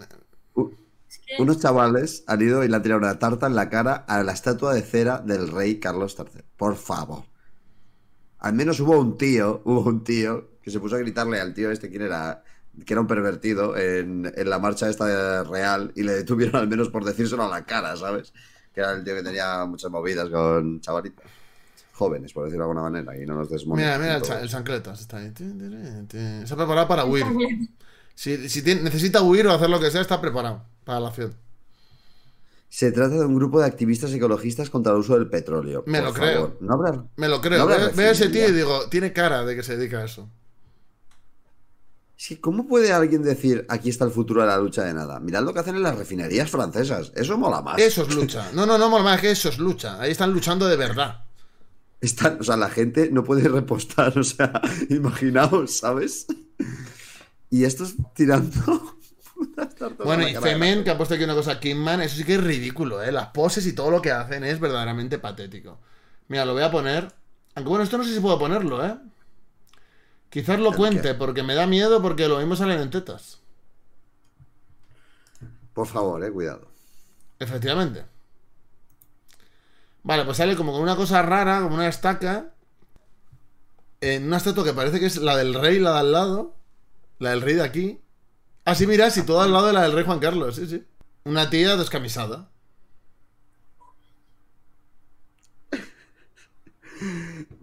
Unos 1.38 1.60
chavales 1.60 2.24
han 2.26 2.40
ido 2.40 2.64
y 2.64 2.68
le 2.68 2.76
han 2.76 2.82
tirado 2.82 3.00
una 3.00 3.18
tarta 3.18 3.46
en 3.46 3.54
la 3.54 3.68
cara 3.68 3.94
a 4.08 4.22
la 4.22 4.32
estatua 4.32 4.72
de 4.72 4.80
cera 4.82 5.18
del 5.18 5.48
rey 5.48 5.78
Carlos 5.78 6.16
III. 6.18 6.42
Por 6.56 6.76
favor. 6.76 7.24
Al 8.38 8.54
menos 8.54 8.80
hubo 8.80 8.98
un 8.98 9.18
tío, 9.18 9.60
hubo 9.66 9.82
un 9.82 10.02
tío 10.04 10.52
que 10.62 10.70
se 10.70 10.80
puso 10.80 10.96
a 10.96 10.98
gritarle 11.00 11.38
al 11.40 11.52
tío 11.54 11.70
este, 11.70 11.90
¿quién 11.90 12.02
era? 12.02 12.42
Que 12.86 12.94
era 12.94 13.00
un 13.00 13.06
pervertido 13.06 13.76
en, 13.76 14.32
en 14.34 14.48
la 14.50 14.58
marcha 14.58 14.88
esta 14.88 15.04
de 15.06 15.44
real 15.44 15.92
y 15.96 16.02
le 16.02 16.12
detuvieron 16.12 16.56
al 16.56 16.68
menos 16.68 16.88
por 16.88 17.04
decírselo 17.04 17.42
a 17.44 17.48
la 17.48 17.64
cara, 17.66 17.94
¿sabes? 17.96 18.32
Que 18.72 18.80
era 18.80 18.92
el 18.92 19.02
tío 19.04 19.14
que 19.16 19.22
tenía 19.22 19.64
muchas 19.66 19.90
movidas 19.90 20.30
con 20.30 20.80
chavalitas. 20.80 21.26
Jóvenes, 21.98 22.32
por 22.32 22.44
decirlo 22.44 22.64
de 22.64 22.70
alguna 22.70 22.88
manera, 22.88 23.20
y 23.20 23.26
no 23.26 23.34
nos 23.34 23.50
desmonetizan 23.50 24.00
mira, 24.00 24.16
mira 24.20 24.36
el, 24.38 24.42
el 24.44 24.48
chancletas. 24.48 25.00
Está 25.00 25.16
ahí. 25.16 25.32
Se 25.34 26.54
ha 26.54 26.56
preparado 26.56 26.86
para 26.86 27.04
huir. 27.04 27.26
Si, 28.14 28.48
si 28.48 28.62
tiene- 28.62 28.82
necesita 28.82 29.20
huir 29.22 29.46
o 29.48 29.52
hacer 29.52 29.68
lo 29.68 29.80
que 29.80 29.90
sea, 29.90 30.00
está 30.00 30.20
preparado 30.20 30.62
para 30.84 31.00
la 31.00 31.08
acción. 31.08 31.34
Se 32.68 32.92
trata 32.92 33.14
de 33.16 33.24
un 33.24 33.34
grupo 33.34 33.58
de 33.60 33.66
activistas 33.66 34.12
ecologistas 34.12 34.70
contra 34.70 34.92
el 34.92 34.98
uso 34.98 35.14
del 35.14 35.28
petróleo. 35.28 35.82
Me 35.86 35.98
Por 35.98 36.08
lo 36.08 36.14
creo. 36.14 36.34
favor, 36.34 36.58
No 36.60 36.74
habrá... 36.74 37.04
Me 37.16 37.26
lo 37.28 37.40
creo. 37.40 37.58
No 37.58 37.66
veo, 37.66 38.10
ese 38.10 38.28
tío 38.28 38.48
y 38.48 38.52
digo, 38.52 38.88
tiene 38.88 39.12
cara 39.12 39.44
de 39.44 39.56
que 39.56 39.62
se 39.62 39.76
dedica 39.76 39.98
a 39.98 40.04
eso. 40.04 40.28
Es 42.18 42.28
que, 42.28 42.40
¿cómo 42.40 42.66
puede 42.66 42.92
alguien 42.92 43.22
decir 43.22 43.64
aquí 43.68 43.88
está 43.88 44.04
el 44.04 44.10
futuro 44.10 44.40
de 44.42 44.48
la 44.48 44.58
lucha 44.58 44.82
de 44.84 44.92
nada? 44.92 45.18
Mirad 45.20 45.42
lo 45.44 45.54
que 45.54 45.60
hacen 45.60 45.76
en 45.76 45.82
las 45.82 45.96
refinerías 45.96 46.50
francesas. 46.50 47.12
Eso 47.14 47.38
mola 47.38 47.62
más. 47.62 47.78
Eso 47.78 48.02
es 48.02 48.14
lucha. 48.14 48.50
No, 48.52 48.66
no, 48.66 48.76
no, 48.76 48.88
mola 48.90 49.04
más 49.04 49.20
que 49.20 49.30
eso 49.30 49.48
es 49.48 49.58
lucha. 49.58 50.00
Ahí 50.00 50.10
están 50.10 50.32
luchando 50.32 50.66
de 50.66 50.76
verdad. 50.76 51.24
Están- 52.00 52.38
o 52.40 52.44
sea, 52.44 52.56
la 52.56 52.70
gente 52.70 53.10
no 53.10 53.24
puede 53.24 53.48
repostar. 53.48 54.12
O 54.18 54.24
sea, 54.24 54.60
imaginaos, 54.90 55.78
¿sabes? 55.78 56.26
Y 57.50 57.64
estos 57.64 57.94
tirando. 58.14 58.96
Bueno, 60.04 60.26
y 60.26 60.34
Femen, 60.34 60.82
que 60.82 60.90
ha 60.90 60.96
puesto 60.96 61.14
aquí 61.14 61.22
una 61.22 61.34
cosa, 61.34 61.60
Kingman, 61.60 62.00
eso 62.00 62.16
sí 62.16 62.24
que 62.24 62.34
es 62.34 62.42
ridículo, 62.42 63.00
¿eh? 63.02 63.12
Las 63.12 63.28
poses 63.28 63.64
y 63.66 63.72
todo 63.72 63.90
lo 63.90 64.02
que 64.02 64.10
hacen 64.10 64.42
es 64.42 64.58
verdaderamente 64.58 65.20
patético. 65.20 65.78
Mira, 66.26 66.44
lo 66.44 66.54
voy 66.54 66.64
a 66.64 66.70
poner. 66.72 67.12
Aunque 67.54 67.68
bueno, 67.68 67.84
esto 67.84 67.98
no 67.98 68.04
sé 68.04 68.12
si 68.14 68.20
puedo 68.20 68.36
ponerlo, 68.38 68.84
¿eh? 68.84 68.96
Quizás 70.30 70.58
lo 70.58 70.70
¿El 70.70 70.76
cuente, 70.76 71.14
porque 71.14 71.42
me 71.42 71.54
da 71.54 71.66
miedo 71.66 72.02
porque 72.02 72.28
lo 72.28 72.38
mismo 72.38 72.56
salen 72.56 72.80
en 72.80 72.90
tetas. 72.90 73.40
Por 75.72 75.86
favor, 75.86 76.22
eh, 76.24 76.32
cuidado. 76.32 76.68
Efectivamente. 77.38 78.04
Vale, 80.02 80.24
pues 80.24 80.36
sale 80.38 80.56
como 80.56 80.72
con 80.72 80.80
una 80.82 80.96
cosa 80.96 81.22
rara, 81.22 81.60
como 81.60 81.74
una 81.74 81.88
estaca. 81.88 82.52
En 84.00 84.24
una 84.26 84.36
estatua 84.36 84.64
que 84.64 84.72
parece 84.72 85.00
que 85.00 85.06
es 85.06 85.16
la 85.16 85.36
del 85.36 85.54
rey, 85.54 85.78
la 85.78 85.92
de 85.94 85.98
al 85.98 86.12
lado. 86.12 86.54
La 87.18 87.30
del 87.30 87.42
rey 87.42 87.54
de 87.54 87.64
aquí. 87.64 88.00
Ah, 88.64 88.74
sí, 88.74 88.86
mira, 88.86 89.10
sí, 89.10 89.22
todo 89.22 89.40
al 89.40 89.52
lado 89.52 89.66
de 89.66 89.72
la 89.72 89.82
del 89.82 89.92
rey 89.92 90.04
Juan 90.04 90.20
Carlos, 90.20 90.56
sí, 90.56 90.66
sí. 90.66 90.84
Una 91.24 91.50
tía 91.50 91.76
descamisada. 91.76 92.48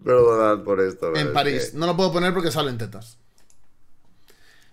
Perdonad 0.03 0.63
por 0.63 0.79
esto. 0.81 1.15
En 1.15 1.33
París. 1.33 1.71
que- 1.71 1.77
No 1.77 1.85
lo 1.87 1.95
puedo 1.97 2.11
poner 2.13 2.33
porque 2.33 2.51
salen 2.51 2.77
tetas. 2.77 3.17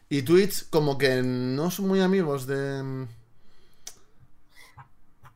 Y 0.09 0.23
Twitch, 0.23 0.69
como 0.69 0.99
que 0.99 1.23
no 1.23 1.71
son 1.71 1.89
muy 1.89 2.01
amigos 2.01 2.47
de. 2.47 3.07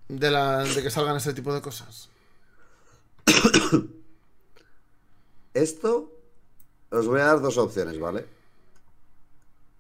De, 0.09 0.31
la, 0.31 0.63
de 0.63 0.83
que 0.83 0.91
salgan 0.91 1.17
ese 1.17 1.33
tipo 1.35 1.53
de 1.53 1.61
cosas. 1.63 2.11
Esto. 5.55 6.13
Os 6.91 7.07
voy 7.07 7.21
a 7.21 7.25
dar 7.25 7.41
dos 7.41 7.59
opciones, 7.59 7.99
¿vale? 7.99 8.27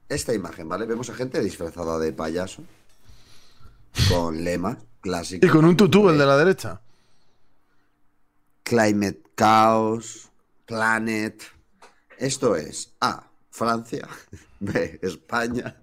Esta 0.09 0.35
imagen, 0.35 0.69
¿vale? 0.69 0.87
Vemos 0.87 1.11
a 1.11 1.15
gente 1.15 1.41
disfrazada 1.41 1.99
de 1.99 2.13
payaso. 2.13 2.63
Con 4.09 4.45
lema 4.45 4.79
clásico. 5.01 5.47
Y 5.47 5.49
con 5.49 5.65
un 5.65 5.77
tutú, 5.77 6.09
el 6.09 6.19
de 6.19 6.27
la 6.27 6.37
derecha. 6.37 6.81
Climate 8.63 9.23
Chaos, 9.37 10.29
Planet. 10.67 11.43
Esto 12.19 12.57
es 12.57 12.95
A, 13.01 13.29
Francia, 13.51 14.09
B, 14.61 14.99
España, 15.03 15.77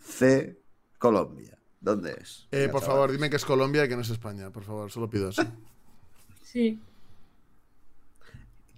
C, 0.00 0.58
Colombia. 0.98 1.58
¿Dónde 1.80 2.16
es? 2.20 2.46
Eh, 2.52 2.68
por 2.70 2.82
favor, 2.82 3.10
dime 3.10 3.28
que 3.28 3.36
es 3.36 3.44
Colombia 3.44 3.84
y 3.84 3.88
que 3.88 3.96
no 3.96 4.02
es 4.02 4.10
España, 4.10 4.50
por 4.50 4.62
favor, 4.62 4.90
solo 4.90 5.10
pido 5.10 5.30
eso. 5.30 5.42
Sí. 6.44 6.80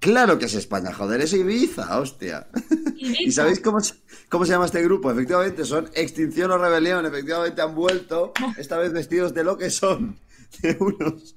Claro 0.04 0.38
que 0.38 0.44
es 0.44 0.54
España, 0.54 0.92
joder, 0.92 1.22
es 1.22 1.32
Ibiza, 1.32 1.98
hostia. 1.98 2.46
Ibiza. 2.96 3.22
¿Y 3.22 3.32
sabéis 3.32 3.60
cómo, 3.60 3.80
se- 3.80 3.94
cómo 4.28 4.44
se 4.44 4.52
llama 4.52 4.66
este 4.66 4.82
grupo? 4.82 5.10
Efectivamente, 5.10 5.64
son 5.64 5.88
Extinción 5.94 6.50
o 6.50 6.58
Rebelión. 6.58 7.06
Efectivamente 7.06 7.62
han 7.62 7.74
vuelto, 7.74 8.32
esta 8.58 8.76
vez 8.76 8.92
vestidos 8.92 9.32
de 9.32 9.44
lo 9.44 9.56
que 9.56 9.70
son, 9.70 10.18
de 10.60 10.76
unos 10.78 11.36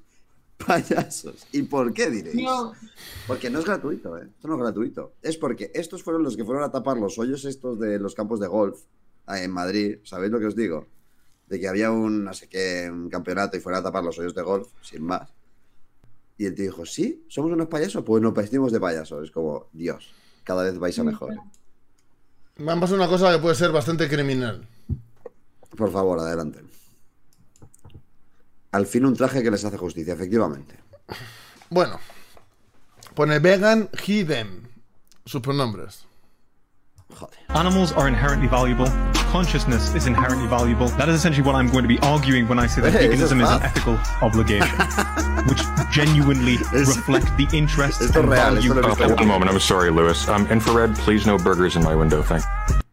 payasos. 0.57 1.47
¿Y 1.53 1.61
por 1.63 1.93
qué 1.93 2.09
diréis? 2.09 2.35
No, 2.43 2.73
Porque 3.25 3.49
no 3.49 3.59
es 3.59 3.65
gratuito, 3.65 4.17
¿eh? 4.17 4.27
Esto 4.35 4.47
no 4.49 4.55
es 4.55 4.59
gratuito. 4.61 5.13
Es 5.21 5.37
porque 5.37 5.71
estos 5.73 6.03
fueron 6.03 6.23
los 6.23 6.35
que 6.35 6.43
fueron 6.43 6.63
a 6.63 6.71
tapar 6.71 6.97
los 6.97 7.17
hoyos 7.19 7.45
estos 7.45 7.79
de 7.79 7.99
los 7.99 8.15
campos 8.15 8.39
de 8.41 8.47
golf 8.47 8.81
en 9.29 9.51
Madrid. 9.51 9.99
¿Sabéis 10.03 10.31
lo 10.31 10.39
que 10.39 10.47
os 10.47 10.55
digo? 10.57 10.87
De 11.47 11.57
que 11.59 11.69
había 11.69 11.89
un, 11.91 12.25
no 12.25 12.33
sé 12.33 12.49
qué, 12.49 12.89
un 12.91 13.09
campeonato 13.09 13.55
y 13.55 13.61
fueron 13.61 13.79
a 13.79 13.83
tapar 13.83 14.03
los 14.03 14.19
hoyos 14.19 14.35
de 14.35 14.41
golf, 14.41 14.67
sin 14.81 15.03
más. 15.03 15.29
Y 16.37 16.45
el 16.45 16.55
tío 16.55 16.65
dijo, 16.65 16.85
¿sí? 16.85 17.25
¿Somos 17.27 17.51
unos 17.51 17.67
payasos? 17.67 18.03
Pues 18.03 18.21
nos 18.21 18.33
vestimos 18.33 18.71
de 18.71 18.79
payasos. 18.79 19.23
Es 19.23 19.31
como, 19.31 19.69
Dios, 19.73 20.13
cada 20.43 20.63
vez 20.63 20.77
vais 20.77 20.97
a 20.99 21.03
mejor. 21.03 21.35
Me 22.57 22.71
han 22.71 22.79
pasado 22.79 22.97
una 22.97 23.07
cosa 23.07 23.31
que 23.31 23.39
puede 23.39 23.55
ser 23.55 23.71
bastante 23.71 24.07
criminal. 24.07 24.67
Por 25.75 25.91
favor, 25.91 26.19
adelante. 26.19 26.63
Al 28.71 28.85
fin 28.85 29.05
un 29.05 29.15
traje 29.15 29.43
que 29.43 29.51
les 29.51 29.63
hace 29.63 29.77
justicia, 29.77 30.13
efectivamente. 30.13 30.75
Bueno, 31.69 31.99
pone 33.13 33.39
vegan, 33.39 33.89
he, 34.07 34.23
them. 34.25 34.63
Sus 35.25 35.41
pronombres. 35.41 36.06
Joder. 37.13 37.33
Animals 37.49 37.91
are 37.93 38.07
inherently 38.07 38.47
valuable. 38.47 38.87
Consciousness 39.31 39.93
is 39.95 40.07
inherently 40.07 40.47
valuable. 40.47 40.87
That 40.99 41.09
is 41.09 41.15
essentially 41.15 41.45
what 41.45 41.55
I'm 41.55 41.69
going 41.69 41.83
to 41.83 41.87
be 41.87 41.99
arguing 41.99 42.47
when 42.47 42.59
I 42.59 42.67
say 42.67 42.81
that 42.81 42.91
Hey, 42.93 43.07
this 43.07 43.21
is 43.21 43.31
veganism 43.31 43.43
is 43.43 43.49
an 43.49 43.61
ethical 43.63 43.97
obligation, 44.21 44.77
which 45.47 45.61
genuinely 45.91 46.57
reflect 46.73 47.25
the 47.37 47.47
interests 47.53 48.01
and 48.15 48.15
real, 48.15 48.35
value 48.35 48.73
visto 48.73 49.03
Uh, 49.03 49.15
one 49.15 49.27
moment, 49.27 49.51
I'm 49.51 49.59
sorry, 49.59 49.89
Lewis. 49.89 50.27
Um, 50.27 50.47
infrared, 50.51 50.95
please 50.97 51.25
no 51.25 51.37
burgers 51.37 51.75
in 51.75 51.83
my 51.83 51.95
window, 51.95 52.21
thank. 52.21 52.43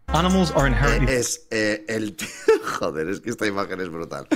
Animals 0.09 0.53
are 0.53 0.69
inherently 0.69 1.12
Es 1.12 1.47
eh, 1.51 1.85
el 1.89 2.15
tío... 2.15 2.29
Joder, 2.79 3.09
es 3.09 3.21
que 3.21 3.31
esta 3.31 3.47
imagen 3.47 3.81
es 3.81 3.89
brutal. 3.89 4.27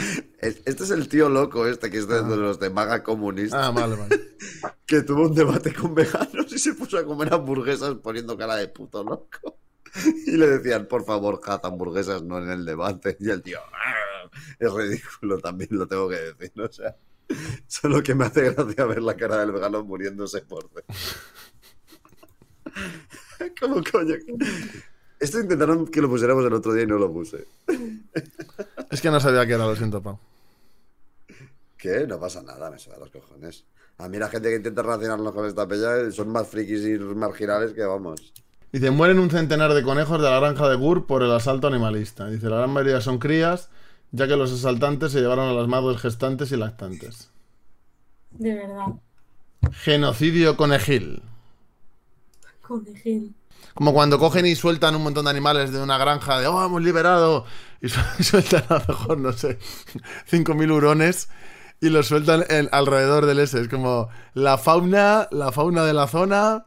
Es- 0.40 0.60
este 0.66 0.82
es 0.84 0.90
el 0.90 1.08
tío 1.08 1.28
loco 1.28 1.66
este 1.68 1.88
que 1.90 1.98
es 1.98 2.08
de 2.08 2.20
los 2.22 2.58
de 2.58 2.68
maga 2.70 3.02
comunista 3.04 3.66
Ah, 3.68 3.70
vale, 3.70 3.94
vale. 3.94 4.20
que 4.86 5.02
tuvo 5.02 5.26
un 5.28 5.34
debate 5.34 5.72
con 5.72 5.94
veganos 5.94 6.52
y 6.52 6.58
se 6.58 6.74
puso 6.74 6.98
a 6.98 7.04
comer 7.04 7.32
hamburguesas 7.32 7.94
poniendo 8.02 8.36
cara 8.36 8.56
de 8.56 8.66
puto 8.68 9.04
loco. 9.04 9.57
Y 10.26 10.32
le 10.36 10.46
decían, 10.48 10.86
por 10.86 11.04
favor, 11.04 11.40
haz 11.44 11.64
hamburguesas, 11.64 12.22
no 12.22 12.38
en 12.38 12.50
el 12.50 12.64
debate. 12.64 13.16
Y 13.20 13.30
el 13.30 13.42
tío, 13.42 13.58
"Ah". 13.72 14.30
es 14.58 14.72
ridículo 14.72 15.38
también, 15.38 15.70
lo 15.72 15.86
tengo 15.86 16.08
que 16.08 16.16
decir. 16.16 16.52
O 16.60 16.72
sea, 16.72 16.96
solo 17.66 18.02
que 18.02 18.14
me 18.14 18.26
hace 18.26 18.50
gracia 18.52 18.84
ver 18.84 19.02
la 19.02 19.16
cara 19.16 19.38
del 19.38 19.52
vegano 19.52 19.84
muriéndose 19.84 20.42
por. 20.42 20.68
¿Cómo 23.60 23.82
coño? 23.90 24.14
Esto 25.20 25.40
intentaron 25.40 25.86
que 25.88 26.00
lo 26.00 26.08
pusiéramos 26.08 26.44
el 26.44 26.52
otro 26.52 26.72
día 26.72 26.84
y 26.84 26.86
no 26.86 26.98
lo 26.98 27.12
puse. 27.12 27.46
Es 28.90 29.02
que 29.02 29.10
no 29.10 29.20
sabía 29.20 29.46
que 29.46 29.52
era, 29.52 29.66
lo 29.66 29.76
siento, 29.76 30.02
Pau. 30.02 30.18
¿Qué? 31.76 32.06
No 32.06 32.18
pasa 32.18 32.42
nada, 32.42 32.70
me 32.70 32.78
suda 32.78 32.96
los 32.98 33.10
cojones. 33.10 33.66
A 33.98 34.08
mí 34.08 34.16
la 34.16 34.28
gente 34.28 34.48
que 34.48 34.56
intenta 34.56 34.80
relacionarnos 34.82 35.34
con 35.34 35.44
esta 35.44 35.68
pella 35.68 36.10
son 36.10 36.30
más 36.30 36.48
frikis 36.48 36.86
y 36.86 36.98
marginales 36.98 37.74
que 37.74 37.84
vamos. 37.84 38.32
Dice, 38.72 38.90
mueren 38.90 39.18
un 39.18 39.30
centenar 39.30 39.72
de 39.72 39.82
conejos 39.82 40.20
de 40.20 40.28
la 40.30 40.38
granja 40.40 40.68
de 40.68 40.76
Gur 40.76 41.06
por 41.06 41.22
el 41.22 41.32
asalto 41.32 41.66
animalista. 41.68 42.28
Dice, 42.28 42.48
la 42.50 42.58
gran 42.58 42.70
mayoría 42.70 43.00
son 43.00 43.18
crías, 43.18 43.70
ya 44.12 44.28
que 44.28 44.36
los 44.36 44.52
asaltantes 44.52 45.12
se 45.12 45.20
llevaron 45.20 45.48
a 45.48 45.52
las 45.54 45.68
madres 45.68 46.00
gestantes 46.00 46.52
y 46.52 46.56
lactantes. 46.56 47.30
de 48.32 48.54
verdad. 48.54 48.86
Genocidio 49.72 50.56
conejil. 50.56 51.22
Conejil. 52.62 53.34
Como 53.74 53.92
cuando 53.92 54.18
cogen 54.18 54.46
y 54.46 54.54
sueltan 54.54 54.94
un 54.96 55.02
montón 55.02 55.24
de 55.24 55.30
animales 55.30 55.72
de 55.72 55.80
una 55.82 55.98
granja 55.98 56.38
de, 56.38 56.46
oh, 56.46 56.64
hemos 56.64 56.82
liberado. 56.82 57.44
Y 57.80 57.88
su- 57.88 58.00
sueltan 58.22 58.64
a 58.68 58.74
lo 58.74 58.84
mejor, 58.88 59.18
no 59.18 59.32
sé, 59.32 59.58
5.000 60.30 60.70
hurones 60.72 61.28
y 61.80 61.88
los 61.90 62.06
sueltan 62.08 62.44
en- 62.48 62.68
alrededor 62.72 63.24
del 63.26 63.38
ese. 63.40 63.60
Es 63.60 63.68
como 63.68 64.08
la 64.34 64.58
fauna, 64.58 65.28
la 65.30 65.52
fauna 65.52 65.84
de 65.84 65.92
la 65.94 66.06
zona. 66.06 66.66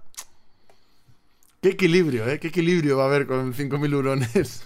Qué 1.61 1.69
equilibrio, 1.69 2.27
¿eh? 2.27 2.39
Qué 2.39 2.47
equilibrio 2.47 2.97
va 2.97 3.03
a 3.03 3.07
haber 3.07 3.27
con 3.27 3.53
5.000 3.53 3.93
hurones. 3.95 4.63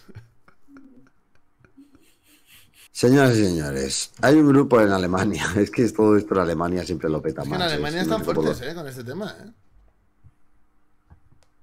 Señoras 2.92 3.36
y 3.36 3.44
señores, 3.44 4.12
hay 4.22 4.36
un 4.36 4.48
grupo 4.48 4.80
en 4.80 4.90
Alemania. 4.92 5.46
Es 5.58 5.70
que 5.70 5.88
todo 5.90 6.16
esto 6.16 6.34
en 6.36 6.40
Alemania 6.42 6.86
siempre 6.86 7.10
lo 7.10 7.22
peta 7.22 7.42
Es 7.42 7.48
que 7.50 7.50
más. 7.50 7.60
en 7.60 7.68
Alemania 7.74 8.00
es- 8.02 8.08
están 8.08 8.24
fuertes, 8.24 8.62
lo- 8.62 8.68
¿eh? 8.68 8.74
Con 8.76 8.88
este 8.88 9.04
tema, 9.04 9.36
¿eh? 9.44 9.52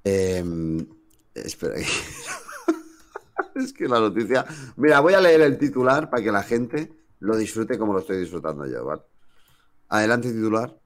Em, 0.05 0.87
espera. 1.35 1.77
es 3.55 3.73
que 3.73 3.89
la 3.89 4.01
noticia. 4.01 4.45
Mira, 4.77 5.01
voy 5.01 5.15
a 5.15 5.21
leer 5.23 5.41
el 5.41 5.57
titular 5.57 6.11
para 6.11 6.23
que 6.23 6.33
la 6.33 6.43
gente 6.43 6.93
lo 7.21 7.37
disfrute 7.37 7.79
como 7.79 7.95
lo 7.95 8.01
estoy 8.01 8.19
disfrutando 8.19 8.67
yo, 8.67 8.85
¿vale? 8.85 9.03
Adelante, 9.89 10.31
titular. 10.33 10.77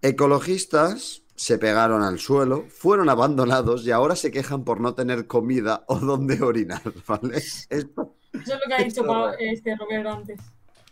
Ecologistas 0.00 1.19
se 1.40 1.56
pegaron 1.56 2.02
al 2.02 2.18
suelo, 2.18 2.66
fueron 2.68 3.08
abandonados 3.08 3.86
y 3.86 3.90
ahora 3.90 4.14
se 4.14 4.30
quejan 4.30 4.62
por 4.62 4.78
no 4.78 4.92
tener 4.92 5.26
comida 5.26 5.84
o 5.86 5.98
dónde 5.98 6.42
orinar, 6.42 6.82
¿vale? 7.06 7.38
Esto. 7.38 8.14
Eso 8.34 8.42
es 8.42 8.48
lo 8.48 8.60
que 8.68 8.74
ha 8.74 8.84
dicho 8.84 9.32
este 9.38 9.74
Roberto 9.74 10.10
antes. 10.10 10.38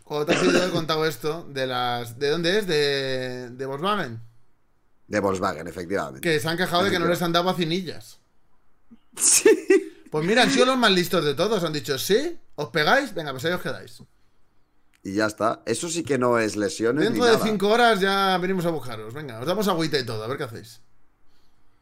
Cuando 0.03 0.25
te 0.25 0.33
has 0.33 0.43
ido, 0.43 0.65
he 0.65 0.71
contado 0.71 1.05
esto 1.05 1.43
de 1.43 1.67
las... 1.67 2.17
¿De 2.17 2.29
dónde 2.31 2.57
es? 2.57 2.65
De, 2.65 3.51
de 3.51 3.65
Volkswagen. 3.67 4.19
De 5.07 5.19
Volkswagen, 5.19 5.67
efectivamente. 5.67 6.27
Que 6.27 6.39
se 6.39 6.49
han 6.49 6.57
quejado 6.57 6.83
de 6.83 6.89
que 6.89 6.97
no 6.97 7.05
les 7.05 7.21
han 7.21 7.31
dado 7.31 7.45
vacinillas. 7.45 8.19
Sí. 9.15 9.51
Pues 10.09 10.25
mira, 10.25 10.43
han 10.43 10.49
sido 10.49 10.65
los 10.65 10.77
más 10.77 10.91
listos 10.91 11.23
de 11.23 11.35
todos. 11.35 11.63
Han 11.63 11.73
dicho, 11.73 11.99
¿sí? 11.99 12.39
¿Os 12.55 12.69
pegáis? 12.69 13.13
Venga, 13.13 13.31
pues 13.31 13.45
ahí 13.45 13.51
os 13.51 13.61
quedáis. 13.61 14.01
Y 15.03 15.13
ya 15.13 15.27
está. 15.27 15.61
Eso 15.65 15.87
sí 15.89 16.03
que 16.03 16.17
no 16.17 16.37
es 16.39 16.55
lesiones. 16.57 17.05
Dentro 17.05 17.23
ni 17.23 17.29
de 17.29 17.35
nada. 17.37 17.45
cinco 17.45 17.69
horas 17.69 17.99
ya 18.01 18.37
venimos 18.37 18.65
a 18.65 18.69
buscaros. 18.69 19.13
Venga, 19.13 19.39
os 19.39 19.45
damos 19.47 19.67
agüita 19.67 19.97
y 19.97 20.05
todo, 20.05 20.23
a 20.23 20.27
ver 20.27 20.37
qué 20.37 20.43
hacéis. 20.43 20.81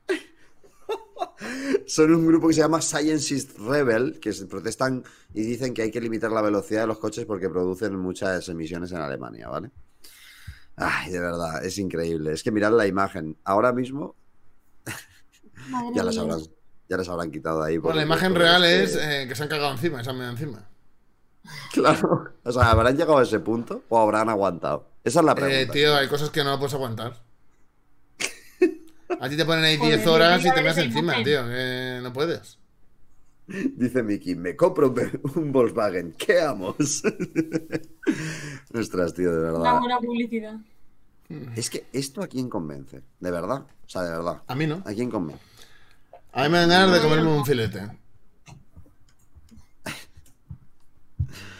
Son 1.87 2.13
un 2.13 2.27
grupo 2.27 2.47
que 2.47 2.53
se 2.53 2.61
llama 2.61 2.81
Scientist 2.81 3.57
Rebel, 3.59 4.19
que 4.19 4.33
se 4.33 4.45
protestan 4.45 5.03
y 5.33 5.41
dicen 5.41 5.73
que 5.73 5.83
hay 5.83 5.91
que 5.91 6.01
limitar 6.01 6.31
la 6.31 6.41
velocidad 6.41 6.81
de 6.81 6.87
los 6.87 6.99
coches 6.99 7.25
porque 7.25 7.49
producen 7.49 7.95
muchas 7.97 8.47
emisiones 8.49 8.91
en 8.91 8.97
Alemania, 8.97 9.47
¿vale? 9.49 9.71
Ay, 10.75 11.11
de 11.11 11.19
verdad, 11.19 11.63
es 11.65 11.77
increíble. 11.79 12.33
Es 12.33 12.43
que 12.43 12.51
mirad 12.51 12.71
la 12.71 12.85
imagen. 12.85 13.35
Ahora 13.43 13.73
mismo 13.73 14.15
Madre 15.69 15.89
ya 15.95 16.03
las 16.03 16.17
habrán, 16.17 16.39
ya 16.87 16.97
las 16.97 17.09
habrán 17.09 17.31
quitado 17.31 17.63
ahí. 17.63 17.77
Bueno, 17.77 17.97
la 17.97 18.03
imagen 18.03 18.35
real 18.35 18.61
que- 18.61 18.83
es 18.83 18.95
eh, 18.95 19.25
que 19.27 19.35
se 19.35 19.43
han 19.43 19.49
cagado 19.49 19.71
encima, 19.71 20.03
se 20.03 20.09
han 20.11 20.17
meado 20.17 20.31
encima. 20.33 20.69
Claro. 21.73 22.31
O 22.43 22.51
sea, 22.51 22.71
¿habrán 22.71 22.95
llegado 22.97 23.17
a 23.19 23.23
ese 23.23 23.39
punto 23.39 23.83
o 23.89 23.99
habrán 23.99 24.29
aguantado? 24.29 24.87
Esa 25.03 25.19
es 25.19 25.25
la 25.25 25.35
pregunta. 25.35 25.59
Eh, 25.61 25.65
tío, 25.67 25.95
hay 25.95 26.07
cosas 26.07 26.29
que 26.29 26.43
no 26.43 26.57
puedes 26.57 26.73
aguantar. 26.73 27.13
A 29.19 29.29
ti 29.29 29.37
te 29.37 29.45
ponen 29.45 29.63
ahí 29.63 29.77
Joder, 29.77 29.95
10 29.97 30.07
horas 30.07 30.45
y 30.45 30.51
te 30.51 30.67
esa 30.67 30.81
encima, 30.81 31.17
imagen. 31.19 31.23
tío. 31.23 32.01
no 32.01 32.13
puedes. 32.13 32.57
Dice 33.47 34.03
Miki, 34.03 34.35
me 34.35 34.55
compro 34.57 34.89
un, 34.89 35.21
un 35.35 35.51
Volkswagen. 35.53 36.13
¿Qué 36.17 36.41
amos? 36.41 36.75
Ostras, 38.73 39.13
tío, 39.13 39.31
de 39.31 39.49
Una 39.51 39.59
verdad. 39.59 39.79
buena 39.79 39.99
publicidad. 39.99 40.55
Es 41.55 41.69
que 41.69 41.85
esto 41.93 42.21
a 42.21 42.27
quién 42.27 42.49
convence. 42.49 43.01
De 43.19 43.31
verdad. 43.31 43.61
O 43.85 43.89
sea, 43.89 44.01
de 44.03 44.11
verdad. 44.11 44.41
A 44.47 44.55
mí 44.55 44.67
no. 44.67 44.81
¿A 44.85 44.93
quién 44.93 45.09
convence? 45.09 45.41
A 46.33 46.43
mí 46.43 46.49
me 46.49 46.57
dan 46.59 46.69
ganas 46.69 46.91
de 46.93 46.99
comerme 47.01 47.29
un 47.31 47.45
filete. 47.45 47.87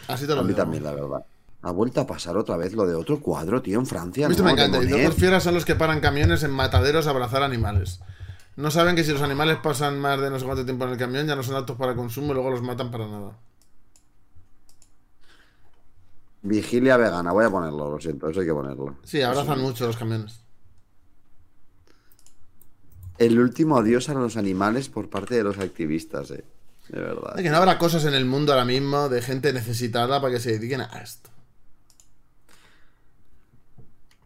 Así 0.08 0.26
te 0.26 0.34
lo 0.34 0.40
A 0.40 0.42
mí 0.42 0.48
digo. 0.48 0.58
también, 0.58 0.82
la 0.82 0.92
verdad. 0.92 1.24
Ha 1.62 1.70
vuelto 1.70 2.00
a 2.00 2.06
pasar 2.06 2.36
otra 2.36 2.56
vez 2.56 2.72
lo 2.72 2.86
de 2.86 2.94
otro 2.94 3.20
cuadro, 3.20 3.62
tío, 3.62 3.78
en 3.78 3.86
Francia. 3.86 4.28
Esto 4.28 4.42
¿no? 4.42 4.46
me 4.46 4.52
encanta. 4.52 4.82
Y 4.82 5.02
dos 5.02 5.14
fieras 5.14 5.42
son 5.42 5.54
los 5.54 5.64
que 5.64 5.74
paran 5.74 6.00
camiones 6.00 6.42
en 6.42 6.50
mataderos 6.50 7.06
a 7.06 7.10
abrazar 7.10 7.42
animales. 7.42 8.00
No 8.56 8.70
saben 8.70 8.96
que 8.96 9.04
si 9.04 9.12
los 9.12 9.22
animales 9.22 9.58
pasan 9.62 10.00
más 10.00 10.20
de 10.20 10.30
no 10.30 10.38
sé 10.38 10.44
cuánto 10.44 10.64
tiempo 10.64 10.84
en 10.84 10.90
el 10.90 10.98
camión 10.98 11.26
ya 11.26 11.36
no 11.36 11.42
son 11.42 11.56
aptos 11.56 11.76
para 11.76 11.94
consumo 11.94 12.32
y 12.32 12.34
luego 12.34 12.50
los 12.50 12.62
matan 12.62 12.90
para 12.90 13.06
nada. 13.06 13.36
Vigilia 16.42 16.96
vegana, 16.96 17.32
voy 17.32 17.44
a 17.44 17.50
ponerlo, 17.50 17.90
lo 17.90 18.00
siento, 18.00 18.28
eso 18.28 18.40
hay 18.40 18.46
que 18.46 18.52
ponerlo. 18.52 18.96
Sí, 19.02 19.22
abrazan 19.22 19.60
mucho 19.60 19.86
los 19.86 19.96
camiones. 19.96 20.40
El 23.18 23.38
último 23.40 23.76
adiós 23.76 24.08
a 24.08 24.14
los 24.14 24.36
animales 24.36 24.88
por 24.88 25.10
parte 25.10 25.34
de 25.34 25.42
los 25.42 25.58
activistas, 25.58 26.30
eh. 26.30 26.44
De 26.88 27.00
verdad. 27.00 27.34
Es 27.36 27.42
que 27.42 27.50
no 27.50 27.56
habrá 27.58 27.78
cosas 27.78 28.04
en 28.04 28.14
el 28.14 28.24
mundo 28.24 28.52
ahora 28.52 28.64
mismo 28.64 29.08
de 29.08 29.20
gente 29.22 29.52
necesitada 29.52 30.20
para 30.20 30.34
que 30.34 30.40
se 30.40 30.52
dediquen 30.52 30.80
a 30.80 30.86
esto. 31.02 31.30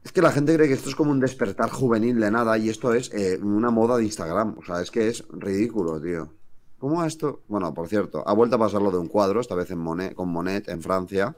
Es 0.05 0.11
que 0.13 0.21
la 0.23 0.33
gente 0.33 0.55
cree 0.55 0.69
que 0.69 0.75
esto 0.75 0.89
es 0.89 0.95
como 0.95 1.11
un 1.13 1.21
despertar 1.21 1.71
juvenil 1.71 2.19
de 2.19 2.31
nada 2.31 2.59
y 2.59 2.69
esto 2.69 2.93
es 2.93 3.13
eh, 3.15 3.39
una 3.41 3.71
moda 3.71 3.97
de 3.97 4.05
Instagram. 4.05 4.57
O 4.59 4.65
sea, 4.65 4.81
es 4.81 4.91
que 4.91 5.09
es 5.09 5.25
ridículo, 5.31 6.01
tío. 6.01 6.33
¿Cómo 6.79 7.05
esto? 7.05 7.43
Bueno, 7.47 7.73
por 7.73 7.87
cierto, 7.89 8.25
ha 8.27 8.33
vuelto 8.33 8.57
a 8.57 8.59
pasar 8.59 8.83
lo 8.83 8.91
de 8.91 8.99
un 8.99 9.07
cuadro, 9.07 9.41
esta 9.41 9.55
vez 9.55 9.71
en 9.71 9.79
Monet, 9.79 10.15
con 10.15 10.29
Monet 10.29 10.69
en 10.69 10.83
Francia. 10.83 11.37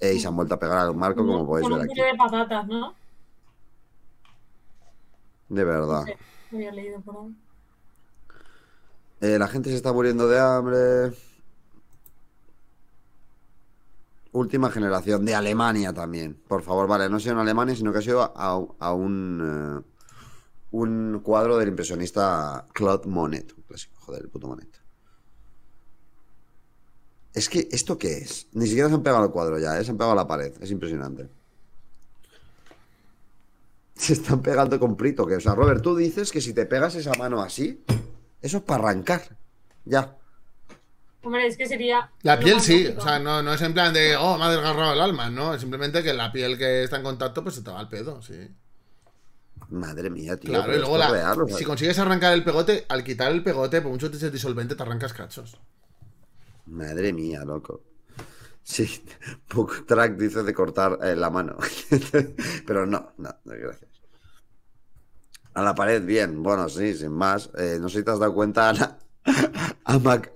eh, 0.00 0.14
y 0.14 0.20
se 0.20 0.28
han 0.28 0.36
vuelto 0.36 0.54
a 0.54 0.58
pegar 0.58 0.78
al 0.78 0.94
marco, 0.94 1.26
como 1.26 1.46
podéis 1.46 1.68
ver 1.68 1.78
un 1.78 1.84
aquí. 1.84 2.00
de 2.00 2.16
patatas, 2.16 2.66
¿no? 2.68 2.94
De 5.48 5.64
verdad. 5.64 6.04
Lo 6.50 6.58
había 6.58 6.72
leído 6.72 7.00
por 7.00 7.16
ahí. 7.16 7.34
Eh, 9.20 9.38
la 9.38 9.48
gente 9.48 9.70
se 9.70 9.76
está 9.76 9.92
muriendo 9.92 10.28
de 10.28 10.38
hambre. 10.38 11.12
Última 14.32 14.70
generación 14.70 15.24
de 15.24 15.34
Alemania 15.34 15.92
también. 15.92 16.40
Por 16.46 16.62
favor, 16.62 16.86
vale, 16.86 17.08
no 17.08 17.16
ha 17.16 17.20
sido 17.20 17.32
en 17.32 17.38
Alemania, 17.38 17.74
sino 17.74 17.92
que 17.92 17.98
ha 17.98 18.02
sido 18.02 18.22
a, 18.22 18.92
un, 18.92 19.82
eh, 19.82 19.90
un 20.70 21.20
cuadro 21.22 21.56
del 21.56 21.68
impresionista 21.68 22.66
Claude 22.72 23.08
Monet. 23.08 23.52
Un 23.56 23.62
clásico, 23.64 23.94
joder, 23.98 24.22
el 24.22 24.28
puto 24.28 24.46
Monet. 24.46 24.80
Es 27.34 27.48
que, 27.48 27.68
¿esto 27.70 27.98
qué 27.98 28.18
es? 28.18 28.48
Ni 28.52 28.66
siquiera 28.66 28.88
se 28.88 28.94
han 28.94 29.02
pegado 29.02 29.24
al 29.24 29.30
cuadro 29.30 29.58
ya, 29.58 29.78
¿eh? 29.78 29.84
se 29.84 29.90
han 29.90 29.96
pegado 29.96 30.12
a 30.12 30.16
la 30.16 30.26
pared. 30.26 30.52
Es 30.60 30.70
impresionante. 30.70 31.28
Se 33.94 34.12
están 34.12 34.42
pegando 34.42 34.78
con 34.78 34.96
Prito. 34.96 35.26
Que, 35.26 35.36
o 35.36 35.40
sea, 35.40 35.54
Robert, 35.54 35.82
tú 35.82 35.96
dices 35.96 36.30
que 36.30 36.40
si 36.40 36.52
te 36.52 36.66
pegas 36.66 36.94
esa 36.94 37.14
mano 37.14 37.40
así, 37.42 37.84
eso 38.42 38.58
es 38.58 38.62
para 38.62 38.84
arrancar. 38.84 39.22
Ya. 39.84 40.16
Hombre, 41.22 41.46
es 41.46 41.56
que 41.56 41.66
sería. 41.66 42.10
La 42.22 42.38
piel 42.38 42.60
sí, 42.60 42.84
lógico. 42.84 43.00
o 43.00 43.04
sea, 43.04 43.18
no, 43.18 43.42
no 43.42 43.52
es 43.52 43.60
en 43.62 43.74
plan 43.74 43.92
de, 43.92 44.16
oh, 44.16 44.38
me 44.38 44.44
ha 44.44 44.50
desgarrado 44.50 44.92
el 44.92 45.00
alma, 45.00 45.28
no, 45.28 45.54
es 45.54 45.60
simplemente 45.60 46.02
que 46.02 46.14
la 46.14 46.30
piel 46.30 46.56
que 46.56 46.84
está 46.84 46.96
en 46.96 47.02
contacto 47.02 47.42
pues 47.42 47.56
se 47.56 47.62
te 47.62 47.70
va 47.70 47.80
al 47.80 47.88
pedo, 47.88 48.22
sí. 48.22 48.48
Madre 49.70 50.08
mía, 50.08 50.36
tío. 50.36 50.50
Claro, 50.50 50.74
y 50.74 50.78
luego 50.78 50.96
la- 50.96 51.10
real, 51.10 51.36
sea, 51.48 51.58
si 51.58 51.64
consigues 51.64 51.98
arrancar 51.98 52.32
el 52.32 52.44
pegote, 52.44 52.86
al 52.88 53.04
quitar 53.04 53.32
el 53.32 53.42
pegote, 53.42 53.82
por 53.82 53.90
mucho 53.90 54.10
que 54.10 54.16
te 54.16 54.30
disolvente, 54.30 54.74
te 54.76 54.82
arrancas 54.82 55.12
cachos. 55.12 55.58
Madre 56.66 57.12
mía, 57.12 57.44
loco. 57.44 57.82
Sí, 58.62 59.02
Puck 59.48 59.86
Track 59.86 60.16
dice 60.16 60.42
de 60.42 60.54
cortar 60.54 60.98
eh, 61.02 61.16
la 61.16 61.30
mano. 61.30 61.56
Pero 62.66 62.86
no, 62.86 63.12
no, 63.18 63.34
no, 63.44 63.52
gracias. 63.54 63.90
A 65.58 65.62
la 65.62 65.74
pared, 65.74 66.04
bien. 66.04 66.40
Bueno, 66.40 66.68
sí, 66.68 66.94
sin 66.94 67.10
más. 67.10 67.50
Eh, 67.58 67.78
no 67.80 67.88
sé 67.88 67.98
si 67.98 68.04
te 68.04 68.12
has 68.12 68.20
dado 68.20 68.32
cuenta, 68.32 68.68
Ana, 68.68 68.96
a, 69.84 69.98
Mac- 69.98 70.32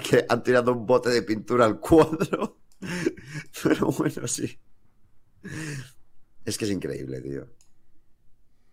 que 0.00 0.24
han 0.28 0.42
tirado 0.44 0.72
un 0.72 0.86
bote 0.86 1.10
de 1.10 1.22
pintura 1.22 1.64
al 1.64 1.80
cuadro. 1.80 2.58
Pero 3.64 3.86
bueno, 3.88 4.28
sí. 4.28 4.56
Es 6.44 6.56
que 6.56 6.66
es 6.66 6.70
increíble, 6.70 7.20
tío. 7.20 7.48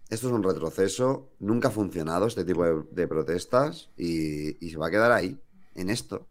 Esto 0.08 0.28
es 0.28 0.34
un 0.34 0.44
retroceso. 0.44 1.32
Nunca 1.40 1.70
ha 1.70 1.72
funcionado 1.72 2.28
este 2.28 2.46
tipo 2.46 2.64
de, 2.64 3.08
protestas 3.08 3.90
y, 3.98 4.54
se 4.70 4.78
va 4.78 4.86
a 4.86 4.92
quedar 4.92 5.12
ahí, 5.12 5.36
en 5.74 5.90
esto. 5.90 6.28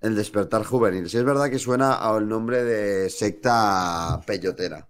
El 0.00 0.16
despertar 0.16 0.64
juvenil. 0.64 1.08
Si 1.08 1.16
es 1.16 1.24
verdad 1.24 1.48
que 1.48 1.60
suena 1.60 1.94
al 1.94 2.28
nombre 2.28 2.64
de 2.64 3.08
secta 3.08 4.20
peyotera. 4.26 4.88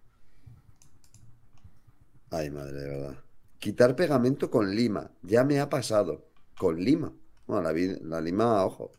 Ay, 2.30 2.48
madre, 2.50 2.80
de 2.80 2.88
verdad. 2.88 3.25
Quitar 3.58 3.96
pegamento 3.96 4.50
con 4.50 4.74
lima. 4.74 5.10
Ya 5.22 5.44
me 5.44 5.60
ha 5.60 5.68
pasado. 5.68 6.26
Con 6.58 6.82
lima. 6.82 7.12
Bueno, 7.46 7.62
la, 7.62 7.72
la 8.02 8.20
lima, 8.20 8.64
ojo. 8.64 8.92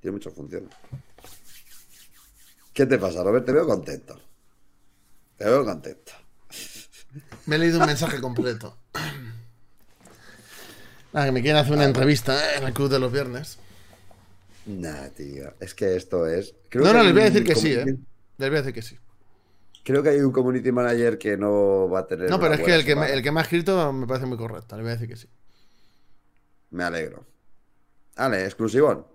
Tiene 0.00 0.12
muchas 0.12 0.32
funciones. 0.34 0.70
¿Qué 2.72 2.86
te 2.86 2.98
pasa, 2.98 3.22
Robert? 3.22 3.44
Te 3.44 3.52
veo 3.52 3.66
contento. 3.66 4.20
Te 5.36 5.44
veo 5.44 5.64
contento. 5.64 6.12
Me 7.46 7.56
he 7.56 7.58
leído 7.58 7.80
un 7.80 7.86
mensaje 7.86 8.20
completo. 8.20 8.76
Ah, 11.12 11.24
que 11.24 11.32
me 11.32 11.42
quieren 11.42 11.60
hacer 11.60 11.72
una 11.72 11.86
entrevista 11.86 12.38
¿eh? 12.38 12.58
en 12.58 12.64
el 12.68 12.72
club 12.72 12.88
de 12.88 13.00
los 13.00 13.10
viernes. 13.10 13.58
Nah, 14.64 15.08
tío. 15.08 15.52
Es 15.58 15.74
que 15.74 15.96
esto 15.96 16.24
es. 16.28 16.54
creo 16.68 16.84
No, 16.84 16.92
que 16.92 16.96
no, 16.98 17.02
les 17.02 17.12
voy 17.12 17.22
a 17.22 17.24
decir 17.24 17.44
que 17.44 17.56
sí, 17.56 17.72
¿eh? 17.72 17.84
Les 18.38 18.48
voy 18.48 18.58
a 18.58 18.62
decir 18.62 18.72
que 18.72 18.82
sí. 18.82 18.96
Creo 19.82 20.02
que 20.02 20.10
hay 20.10 20.20
un 20.20 20.32
community 20.32 20.70
manager 20.72 21.18
que 21.18 21.36
no 21.36 21.88
va 21.88 22.00
a 22.00 22.06
tener. 22.06 22.28
No, 22.28 22.38
pero 22.38 22.54
es 22.54 22.60
que 22.60 22.74
el 22.74 22.84
que, 22.84 22.94
me, 22.94 23.12
el 23.12 23.22
que 23.22 23.32
me 23.32 23.40
ha 23.40 23.42
escrito 23.42 23.92
me 23.92 24.06
parece 24.06 24.26
muy 24.26 24.36
correcto. 24.36 24.76
Le 24.76 24.82
voy 24.82 24.90
a 24.90 24.94
decir 24.94 25.08
que 25.08 25.16
sí. 25.16 25.26
Me 26.70 26.84
alegro. 26.84 27.24
Vale, 28.16 28.44
exclusivón. 28.44 29.06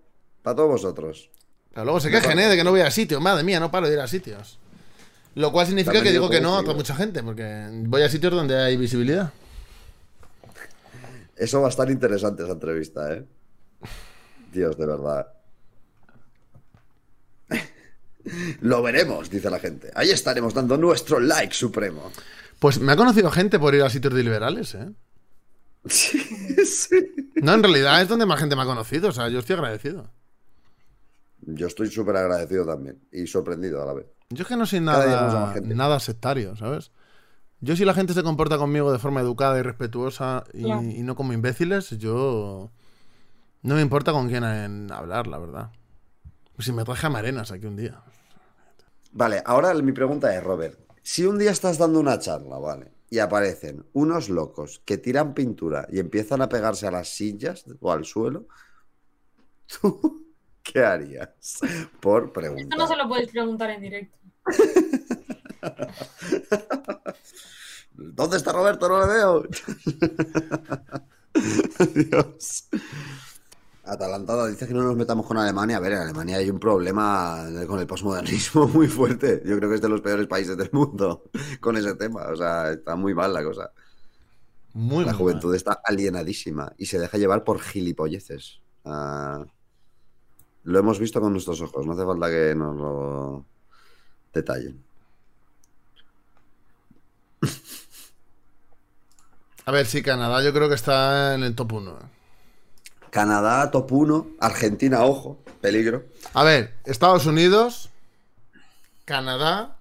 Para 0.41 0.55
todos 0.55 0.69
vosotros. 0.69 1.29
Pero 1.71 1.85
luego 1.85 1.99
se 1.99 2.09
quejen, 2.09 2.39
¿eh? 2.39 2.47
De 2.47 2.55
que 2.55 2.63
no 2.63 2.71
voy 2.71 2.81
a 2.81 2.89
sitios. 2.89 3.21
Madre 3.21 3.43
mía, 3.43 3.59
no 3.59 3.69
paro 3.69 3.87
de 3.87 3.93
ir 3.93 3.99
a 3.99 4.07
sitios. 4.07 4.59
Lo 5.35 5.51
cual 5.51 5.67
significa 5.67 6.01
que 6.01 6.11
digo 6.11 6.29
que 6.29 6.39
no 6.41 6.57
a 6.57 6.61
mucha 6.63 6.95
gente, 6.95 7.21
porque 7.21 7.67
voy 7.87 8.01
a 8.01 8.09
sitios 8.09 8.33
donde 8.33 8.57
hay 8.57 8.77
visibilidad. 8.77 9.31
Eso 11.35 11.59
va 11.59 11.67
a 11.67 11.69
estar 11.69 11.91
interesante 11.91 12.43
esa 12.43 12.53
entrevista, 12.53 13.13
¿eh? 13.13 13.25
Dios, 14.53 14.77
de 14.77 14.85
verdad. 14.85 15.27
Lo 18.61 18.81
veremos, 18.81 19.29
dice 19.29 19.49
la 19.49 19.59
gente. 19.59 19.91
Ahí 19.95 20.09
estaremos 20.09 20.53
dando 20.53 20.77
nuestro 20.77 21.19
like 21.19 21.53
supremo. 21.53 22.11
Pues 22.59 22.79
me 22.79 22.91
ha 22.91 22.95
conocido 22.95 23.29
gente 23.31 23.59
por 23.59 23.75
ir 23.75 23.83
a 23.83 23.89
sitios 23.89 24.13
de 24.13 24.23
liberales, 24.23 24.75
¿eh? 24.75 24.89
Sí, 25.87 26.17
sí. 26.65 27.31
No, 27.35 27.53
en 27.53 27.61
realidad 27.61 28.01
es 28.01 28.07
donde 28.07 28.25
más 28.25 28.39
gente 28.39 28.55
me 28.55 28.63
ha 28.63 28.65
conocido. 28.65 29.09
O 29.09 29.11
sea, 29.11 29.29
yo 29.29 29.39
estoy 29.39 29.55
agradecido. 29.55 30.09
Yo 31.41 31.67
estoy 31.67 31.91
súper 31.91 32.15
agradecido 32.15 32.65
también. 32.65 32.99
Y 33.11 33.27
sorprendido 33.27 33.83
a 33.83 33.85
la 33.85 33.93
vez. 33.93 34.07
Yo 34.31 34.41
es 34.41 34.47
que 34.47 34.57
no 34.57 34.65
soy 34.65 34.79
nada, 34.79 35.53
nada 35.63 35.99
sectario, 35.99 36.55
¿sabes? 36.55 36.91
Yo 37.59 37.75
si 37.75 37.85
la 37.85 37.93
gente 37.93 38.13
se 38.13 38.23
comporta 38.23 38.57
conmigo 38.57 38.91
de 38.91 38.97
forma 38.99 39.21
educada 39.21 39.59
y 39.59 39.61
respetuosa 39.61 40.43
y, 40.53 40.63
Claro. 40.63 40.81
y 40.81 41.03
no 41.03 41.15
como 41.15 41.33
imbéciles, 41.33 41.91
yo 41.99 42.71
no 43.61 43.75
me 43.75 43.81
importa 43.81 44.11
con 44.11 44.27
quién 44.27 44.43
hablar, 44.91 45.27
la 45.27 45.37
verdad. 45.37 45.69
Si 46.59 46.71
me 46.71 46.83
traje 46.83 47.07
a 47.07 47.09
Marenas 47.09 47.51
aquí 47.51 47.65
un 47.65 47.75
día. 47.75 48.01
Vale, 49.11 49.41
ahora 49.45 49.73
mi 49.73 49.91
pregunta 49.91 50.35
es, 50.35 50.43
Robert. 50.43 50.79
Si 51.01 51.25
un 51.25 51.37
día 51.37 51.51
estás 51.51 51.77
dando 51.77 51.99
una 51.99 52.19
charla, 52.19 52.57
¿vale? 52.57 52.91
Y 53.09 53.19
aparecen 53.19 53.85
unos 53.93 54.29
locos 54.29 54.81
que 54.83 54.97
tiran 54.97 55.33
pintura 55.33 55.87
y 55.91 55.99
empiezan 55.99 56.41
a 56.41 56.49
pegarse 56.49 56.87
a 56.87 56.91
las 56.91 57.09
sillas 57.09 57.65
o 57.79 57.91
al 57.91 58.05
suelo, 58.05 58.47
¿tú 59.81 60.25
¿Qué 60.65 60.83
harías? 60.83 61.29
Por 61.99 62.23
Esto 62.23 62.27
no 62.27 62.33
preguntar. 62.33 62.87
se 62.87 62.95
lo 62.95 63.07
podéis 63.07 63.29
preguntar 63.29 63.69
en 63.69 63.81
directo. 63.81 64.17
¿Dónde 67.93 68.37
está 68.37 68.51
Roberto? 68.51 68.89
No 68.89 68.99
le 68.99 69.07
veo. 69.13 69.43
Dios. 71.93 72.67
Atalantada 73.85 74.47
dice 74.47 74.67
que 74.67 74.73
no 74.73 74.83
nos 74.83 74.95
metamos 74.95 75.25
con 75.25 75.37
Alemania. 75.37 75.77
A 75.77 75.79
ver, 75.79 75.93
en 75.93 75.99
Alemania 75.99 76.37
hay 76.37 76.49
un 76.49 76.59
problema 76.59 77.45
con 77.67 77.79
el 77.79 77.87
posmodernismo 77.87 78.67
muy 78.73 78.87
fuerte. 78.87 79.41
Yo 79.45 79.57
creo 79.57 79.69
que 79.69 79.75
es 79.75 79.81
de 79.81 79.89
los 79.89 80.01
peores 80.01 80.27
países 80.27 80.57
del 80.57 80.69
mundo 80.71 81.23
con 81.59 81.77
ese 81.77 81.95
tema. 81.95 82.23
O 82.27 82.35
sea, 82.35 82.71
está 82.71 82.95
muy 82.95 83.13
mal 83.13 83.33
la 83.33 83.43
cosa. 83.43 83.71
Muy 84.73 85.05
La 85.05 85.13
muy 85.13 85.13
juventud 85.13 85.49
mal. 85.49 85.55
está 85.55 85.79
alienadísima 85.83 86.73
y 86.77 86.87
se 86.87 86.99
deja 86.99 87.17
llevar 87.17 87.43
por 87.43 87.59
gilipolleces. 87.61 88.59
Ah, 88.83 89.45
lo 90.63 90.79
hemos 90.79 90.99
visto 90.99 91.21
con 91.21 91.31
nuestros 91.31 91.61
ojos, 91.61 91.85
no 91.85 91.93
hace 91.93 92.05
falta 92.05 92.29
que 92.29 92.53
nos 92.55 92.75
lo 92.75 93.45
detallen. 94.33 94.83
A 99.65 99.71
ver, 99.71 99.85
sí, 99.85 100.01
Canadá 100.03 100.43
yo 100.43 100.53
creo 100.53 100.67
que 100.69 100.75
está 100.75 101.35
en 101.35 101.43
el 101.43 101.55
top 101.55 101.73
1. 101.73 102.14
Canadá, 103.15 103.71
top 103.71 103.93
1. 103.93 104.27
Argentina, 104.41 105.05
ojo, 105.05 105.41
peligro. 105.61 106.03
A 106.33 106.43
ver, 106.43 106.73
Estados 106.83 107.25
Unidos, 107.25 107.89
Canadá, 109.05 109.79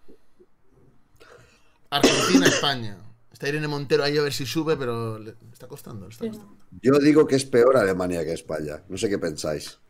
Argentina, 1.91 2.47
España. 2.47 2.97
Está 3.33 3.49
Irene 3.49 3.67
Montero 3.67 4.05
ahí 4.05 4.17
a 4.17 4.23
ver 4.23 4.33
si 4.33 4.47
sube, 4.47 4.77
pero 4.77 5.19
le 5.19 5.35
está 5.53 5.67
costando. 5.67 6.07
le 6.07 6.13
está 6.13 6.29
costando. 6.29 6.57
Yo 6.81 6.93
digo 7.01 7.27
que 7.27 7.35
es 7.35 7.45
peor 7.45 7.77
Alemania 7.77 8.25
que 8.25 8.35
España. 8.35 8.85
No 8.89 8.97
sé 8.97 9.09
qué 9.09 9.19
pensáis. 9.19 9.81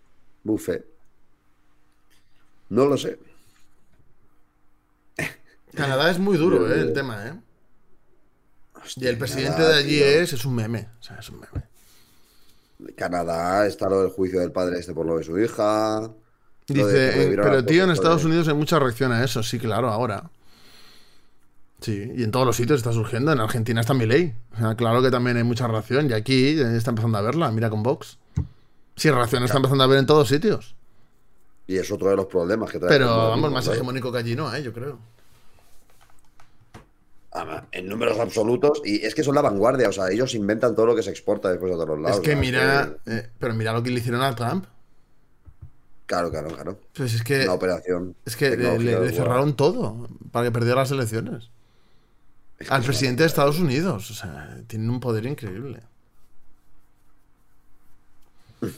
Bufe. 0.42 0.86
No 2.70 2.86
lo 2.86 2.96
sé. 2.96 3.18
Canadá 5.74 6.10
es 6.10 6.18
muy 6.18 6.38
duro, 6.38 6.66
¿eh? 6.72 6.80
El 6.80 6.94
tema, 6.94 7.26
¿eh? 7.26 7.38
Y 8.96 9.06
el 9.06 9.18
presidente 9.18 9.56
Canadá, 9.58 9.74
de 9.74 9.78
allí 9.80 9.98
tío. 9.98 10.06
es, 10.06 10.32
es 10.32 10.44
un 10.46 10.54
meme. 10.54 10.88
O 10.98 11.02
sea, 11.02 11.18
es 11.18 11.28
un 11.28 11.40
meme. 11.40 11.73
Canadá 12.96 13.66
está 13.66 13.88
lo 13.88 14.02
del 14.02 14.10
juicio 14.10 14.40
del 14.40 14.52
padre 14.52 14.78
este 14.78 14.92
por 14.94 15.06
lo 15.06 15.18
de 15.18 15.24
su 15.24 15.38
hija. 15.38 16.00
De 16.66 16.74
Dice, 16.74 17.32
pero 17.36 17.64
tío, 17.64 17.84
en 17.84 17.90
Estados 17.90 18.22
de- 18.22 18.28
Unidos 18.28 18.48
hay 18.48 18.54
mucha 18.54 18.78
reacción 18.78 19.12
a 19.12 19.22
eso. 19.22 19.42
Sí, 19.42 19.58
claro, 19.58 19.88
ahora. 19.90 20.30
Sí, 21.80 22.10
y 22.16 22.22
en 22.22 22.30
todos 22.30 22.46
los 22.46 22.56
sitios 22.56 22.78
está 22.78 22.92
surgiendo. 22.92 23.30
En 23.32 23.40
Argentina 23.40 23.80
está 23.82 23.92
mi 23.92 24.06
ley. 24.06 24.34
O 24.54 24.58
sea, 24.58 24.74
claro 24.74 25.02
que 25.02 25.10
también 25.10 25.36
hay 25.36 25.44
mucha 25.44 25.68
reacción. 25.68 26.08
Y 26.08 26.14
aquí 26.14 26.58
eh, 26.58 26.76
está 26.76 26.90
empezando 26.90 27.18
a 27.18 27.22
verla. 27.22 27.50
Mira 27.50 27.68
con 27.68 27.82
Vox. 27.82 28.18
Sí, 28.96 29.10
reacción 29.10 29.42
está 29.44 29.58
empezando 29.58 29.84
a 29.84 29.86
ver 29.86 29.98
en 29.98 30.06
todos 30.06 30.28
sitios. 30.28 30.74
Y 31.66 31.76
es 31.76 31.90
otro 31.90 32.08
de 32.08 32.16
los 32.16 32.26
problemas 32.26 32.70
que 32.70 32.78
trae. 32.78 32.88
Pero 32.88 33.10
el 33.10 33.30
vamos, 33.30 33.52
más 33.52 33.68
hegemónico 33.68 34.10
que 34.12 34.18
allí 34.18 34.34
no, 34.34 34.54
¿eh? 34.54 34.62
Yo 34.62 34.72
creo. 34.72 34.98
En 37.72 37.88
números 37.88 38.18
absolutos. 38.20 38.80
Y 38.84 39.04
es 39.04 39.14
que 39.14 39.24
son 39.24 39.34
la 39.34 39.40
vanguardia. 39.42 39.88
O 39.88 39.92
sea, 39.92 40.08
ellos 40.10 40.34
inventan 40.34 40.74
todo 40.74 40.86
lo 40.86 40.94
que 40.96 41.02
se 41.02 41.10
exporta 41.10 41.50
después 41.50 41.72
a 41.72 41.76
todos 41.76 41.98
lados. 41.98 42.18
es 42.18 42.22
que 42.22 42.34
¿no? 42.36 42.40
mira, 42.40 42.96
eh, 43.06 43.28
pero 43.38 43.54
mira 43.54 43.72
lo 43.72 43.82
que 43.82 43.90
le 43.90 43.98
hicieron 43.98 44.22
a 44.22 44.34
Trump. 44.36 44.66
Claro, 46.06 46.30
claro, 46.30 46.48
claro. 46.48 46.78
Pues 46.94 47.14
es 47.14 47.24
que, 47.24 47.44
Una 47.44 47.54
operación. 47.54 48.14
es 48.24 48.36
que 48.36 48.56
le, 48.56 49.12
cerraron 49.12 49.56
todo 49.56 50.08
para 50.30 50.46
que 50.46 50.52
perdiera 50.52 50.80
las 50.80 50.90
elecciones. 50.92 51.50
Es 52.58 52.68
que 52.68 52.74
Al 52.74 52.82
es 52.82 52.86
presidente 52.86 53.22
de 53.24 53.26
Estados 53.26 53.58
Unidos. 53.58 54.10
O 54.10 54.14
sea, 54.14 54.60
tienen 54.68 54.88
un 54.90 55.00
poder 55.00 55.26
increíble. 55.26 55.80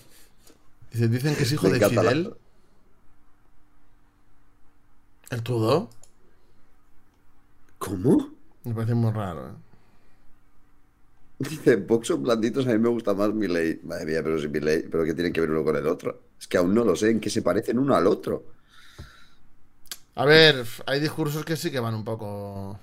Dice- 0.93 1.09
Dicen 1.09 1.35
que 1.37 1.43
es 1.43 1.53
hijo 1.53 1.67
Me 1.69 1.75
de 1.75 1.81
la- 1.81 1.89
Fidel. 1.89 2.35
¿El 5.31 5.43
Trudeau? 5.43 5.91
¿Cómo? 7.79 8.31
Me 8.67 8.75
parece 8.75 8.95
muy 8.95 9.13
raro. 9.13 9.47
¿eh? 9.47 9.53
Dice, 11.39 11.77
Vox 11.77 12.09
son 12.09 12.25
blanditos, 12.25 12.67
a 12.67 12.71
mí 12.71 12.79
me 12.79 12.89
gusta 12.89 13.15
más 13.15 13.33
mi 13.33 13.47
ley. 13.47 13.79
Madre 13.85 14.07
mía, 14.07 14.23
pero 14.25 14.41
si 14.41 14.49
mi 14.49 14.59
ley, 14.59 14.85
pero 14.91 15.05
que 15.05 15.15
tienen 15.15 15.33
que 15.33 15.41
ver 15.41 15.53
uno 15.53 15.63
con 15.63 15.77
el 15.77 15.87
otro. 15.87 16.23
Es 16.39 16.49
que 16.49 16.57
aún 16.57 16.75
no 16.75 16.83
lo 16.83 16.97
sé 16.97 17.11
en 17.11 17.21
qué 17.21 17.31
se 17.31 17.43
parecen 17.43 17.79
uno 17.79 17.95
al 17.95 18.09
otro. 18.09 18.45
A 20.17 20.25
ver, 20.25 20.67
hay 20.87 20.99
discursos 20.99 21.45
que 21.45 21.57
sí 21.57 21.71
que 21.71 21.79
van 21.79 21.95
un 21.95 22.05
poco. 22.05 22.77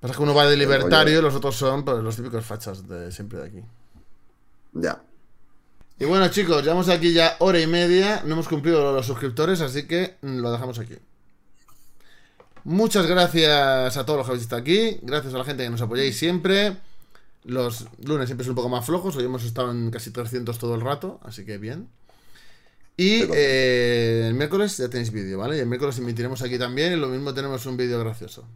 Pasa 0.00 0.14
que 0.14 0.22
uno 0.22 0.34
va 0.34 0.48
de 0.48 0.56
libertario 0.56 1.20
y 1.20 1.22
los 1.22 1.36
otros 1.36 1.54
son 1.54 1.84
pues, 1.84 2.02
los 2.02 2.16
típicos 2.16 2.44
fachas 2.44 2.88
de 2.88 3.12
siempre 3.12 3.38
de 3.38 3.46
aquí. 3.46 3.62
Ya. 4.72 5.00
Y 6.00 6.04
bueno, 6.04 6.26
chicos, 6.30 6.64
llevamos 6.64 6.88
aquí 6.88 7.12
ya 7.12 7.36
hora 7.38 7.60
y 7.60 7.68
media. 7.68 8.22
No 8.24 8.32
hemos 8.32 8.48
cumplido 8.48 8.92
los 8.92 9.06
suscriptores, 9.06 9.60
así 9.60 9.86
que 9.86 10.16
lo 10.22 10.50
dejamos 10.50 10.80
aquí. 10.80 10.96
Muchas 12.64 13.06
gracias 13.06 13.96
a 13.96 14.06
todos 14.06 14.18
los 14.18 14.26
que 14.26 14.30
habéis 14.30 14.42
estado 14.44 14.62
aquí. 14.62 14.98
Gracias 15.02 15.34
a 15.34 15.38
la 15.38 15.44
gente 15.44 15.64
que 15.64 15.70
nos 15.70 15.82
apoyáis 15.82 16.16
siempre. 16.16 16.76
Los 17.44 17.86
lunes 18.04 18.26
siempre 18.26 18.44
son 18.44 18.52
un 18.52 18.56
poco 18.56 18.68
más 18.68 18.86
flojos. 18.86 19.16
Hoy 19.16 19.24
hemos 19.24 19.42
estado 19.42 19.72
en 19.72 19.90
casi 19.90 20.12
300 20.12 20.58
todo 20.58 20.76
el 20.76 20.80
rato, 20.80 21.18
así 21.24 21.44
que 21.44 21.58
bien. 21.58 21.88
Y 22.96 23.24
eh, 23.34 24.26
el 24.28 24.34
miércoles 24.34 24.76
ya 24.76 24.88
tenéis 24.88 25.10
vídeo, 25.10 25.38
¿vale? 25.38 25.56
Y 25.56 25.60
el 25.60 25.66
miércoles 25.66 25.98
emitiremos 25.98 26.40
aquí 26.42 26.56
también. 26.56 26.92
Y 26.92 26.96
lo 26.96 27.08
mismo 27.08 27.34
tenemos 27.34 27.66
un 27.66 27.76
vídeo 27.76 27.98
gracioso. 27.98 28.46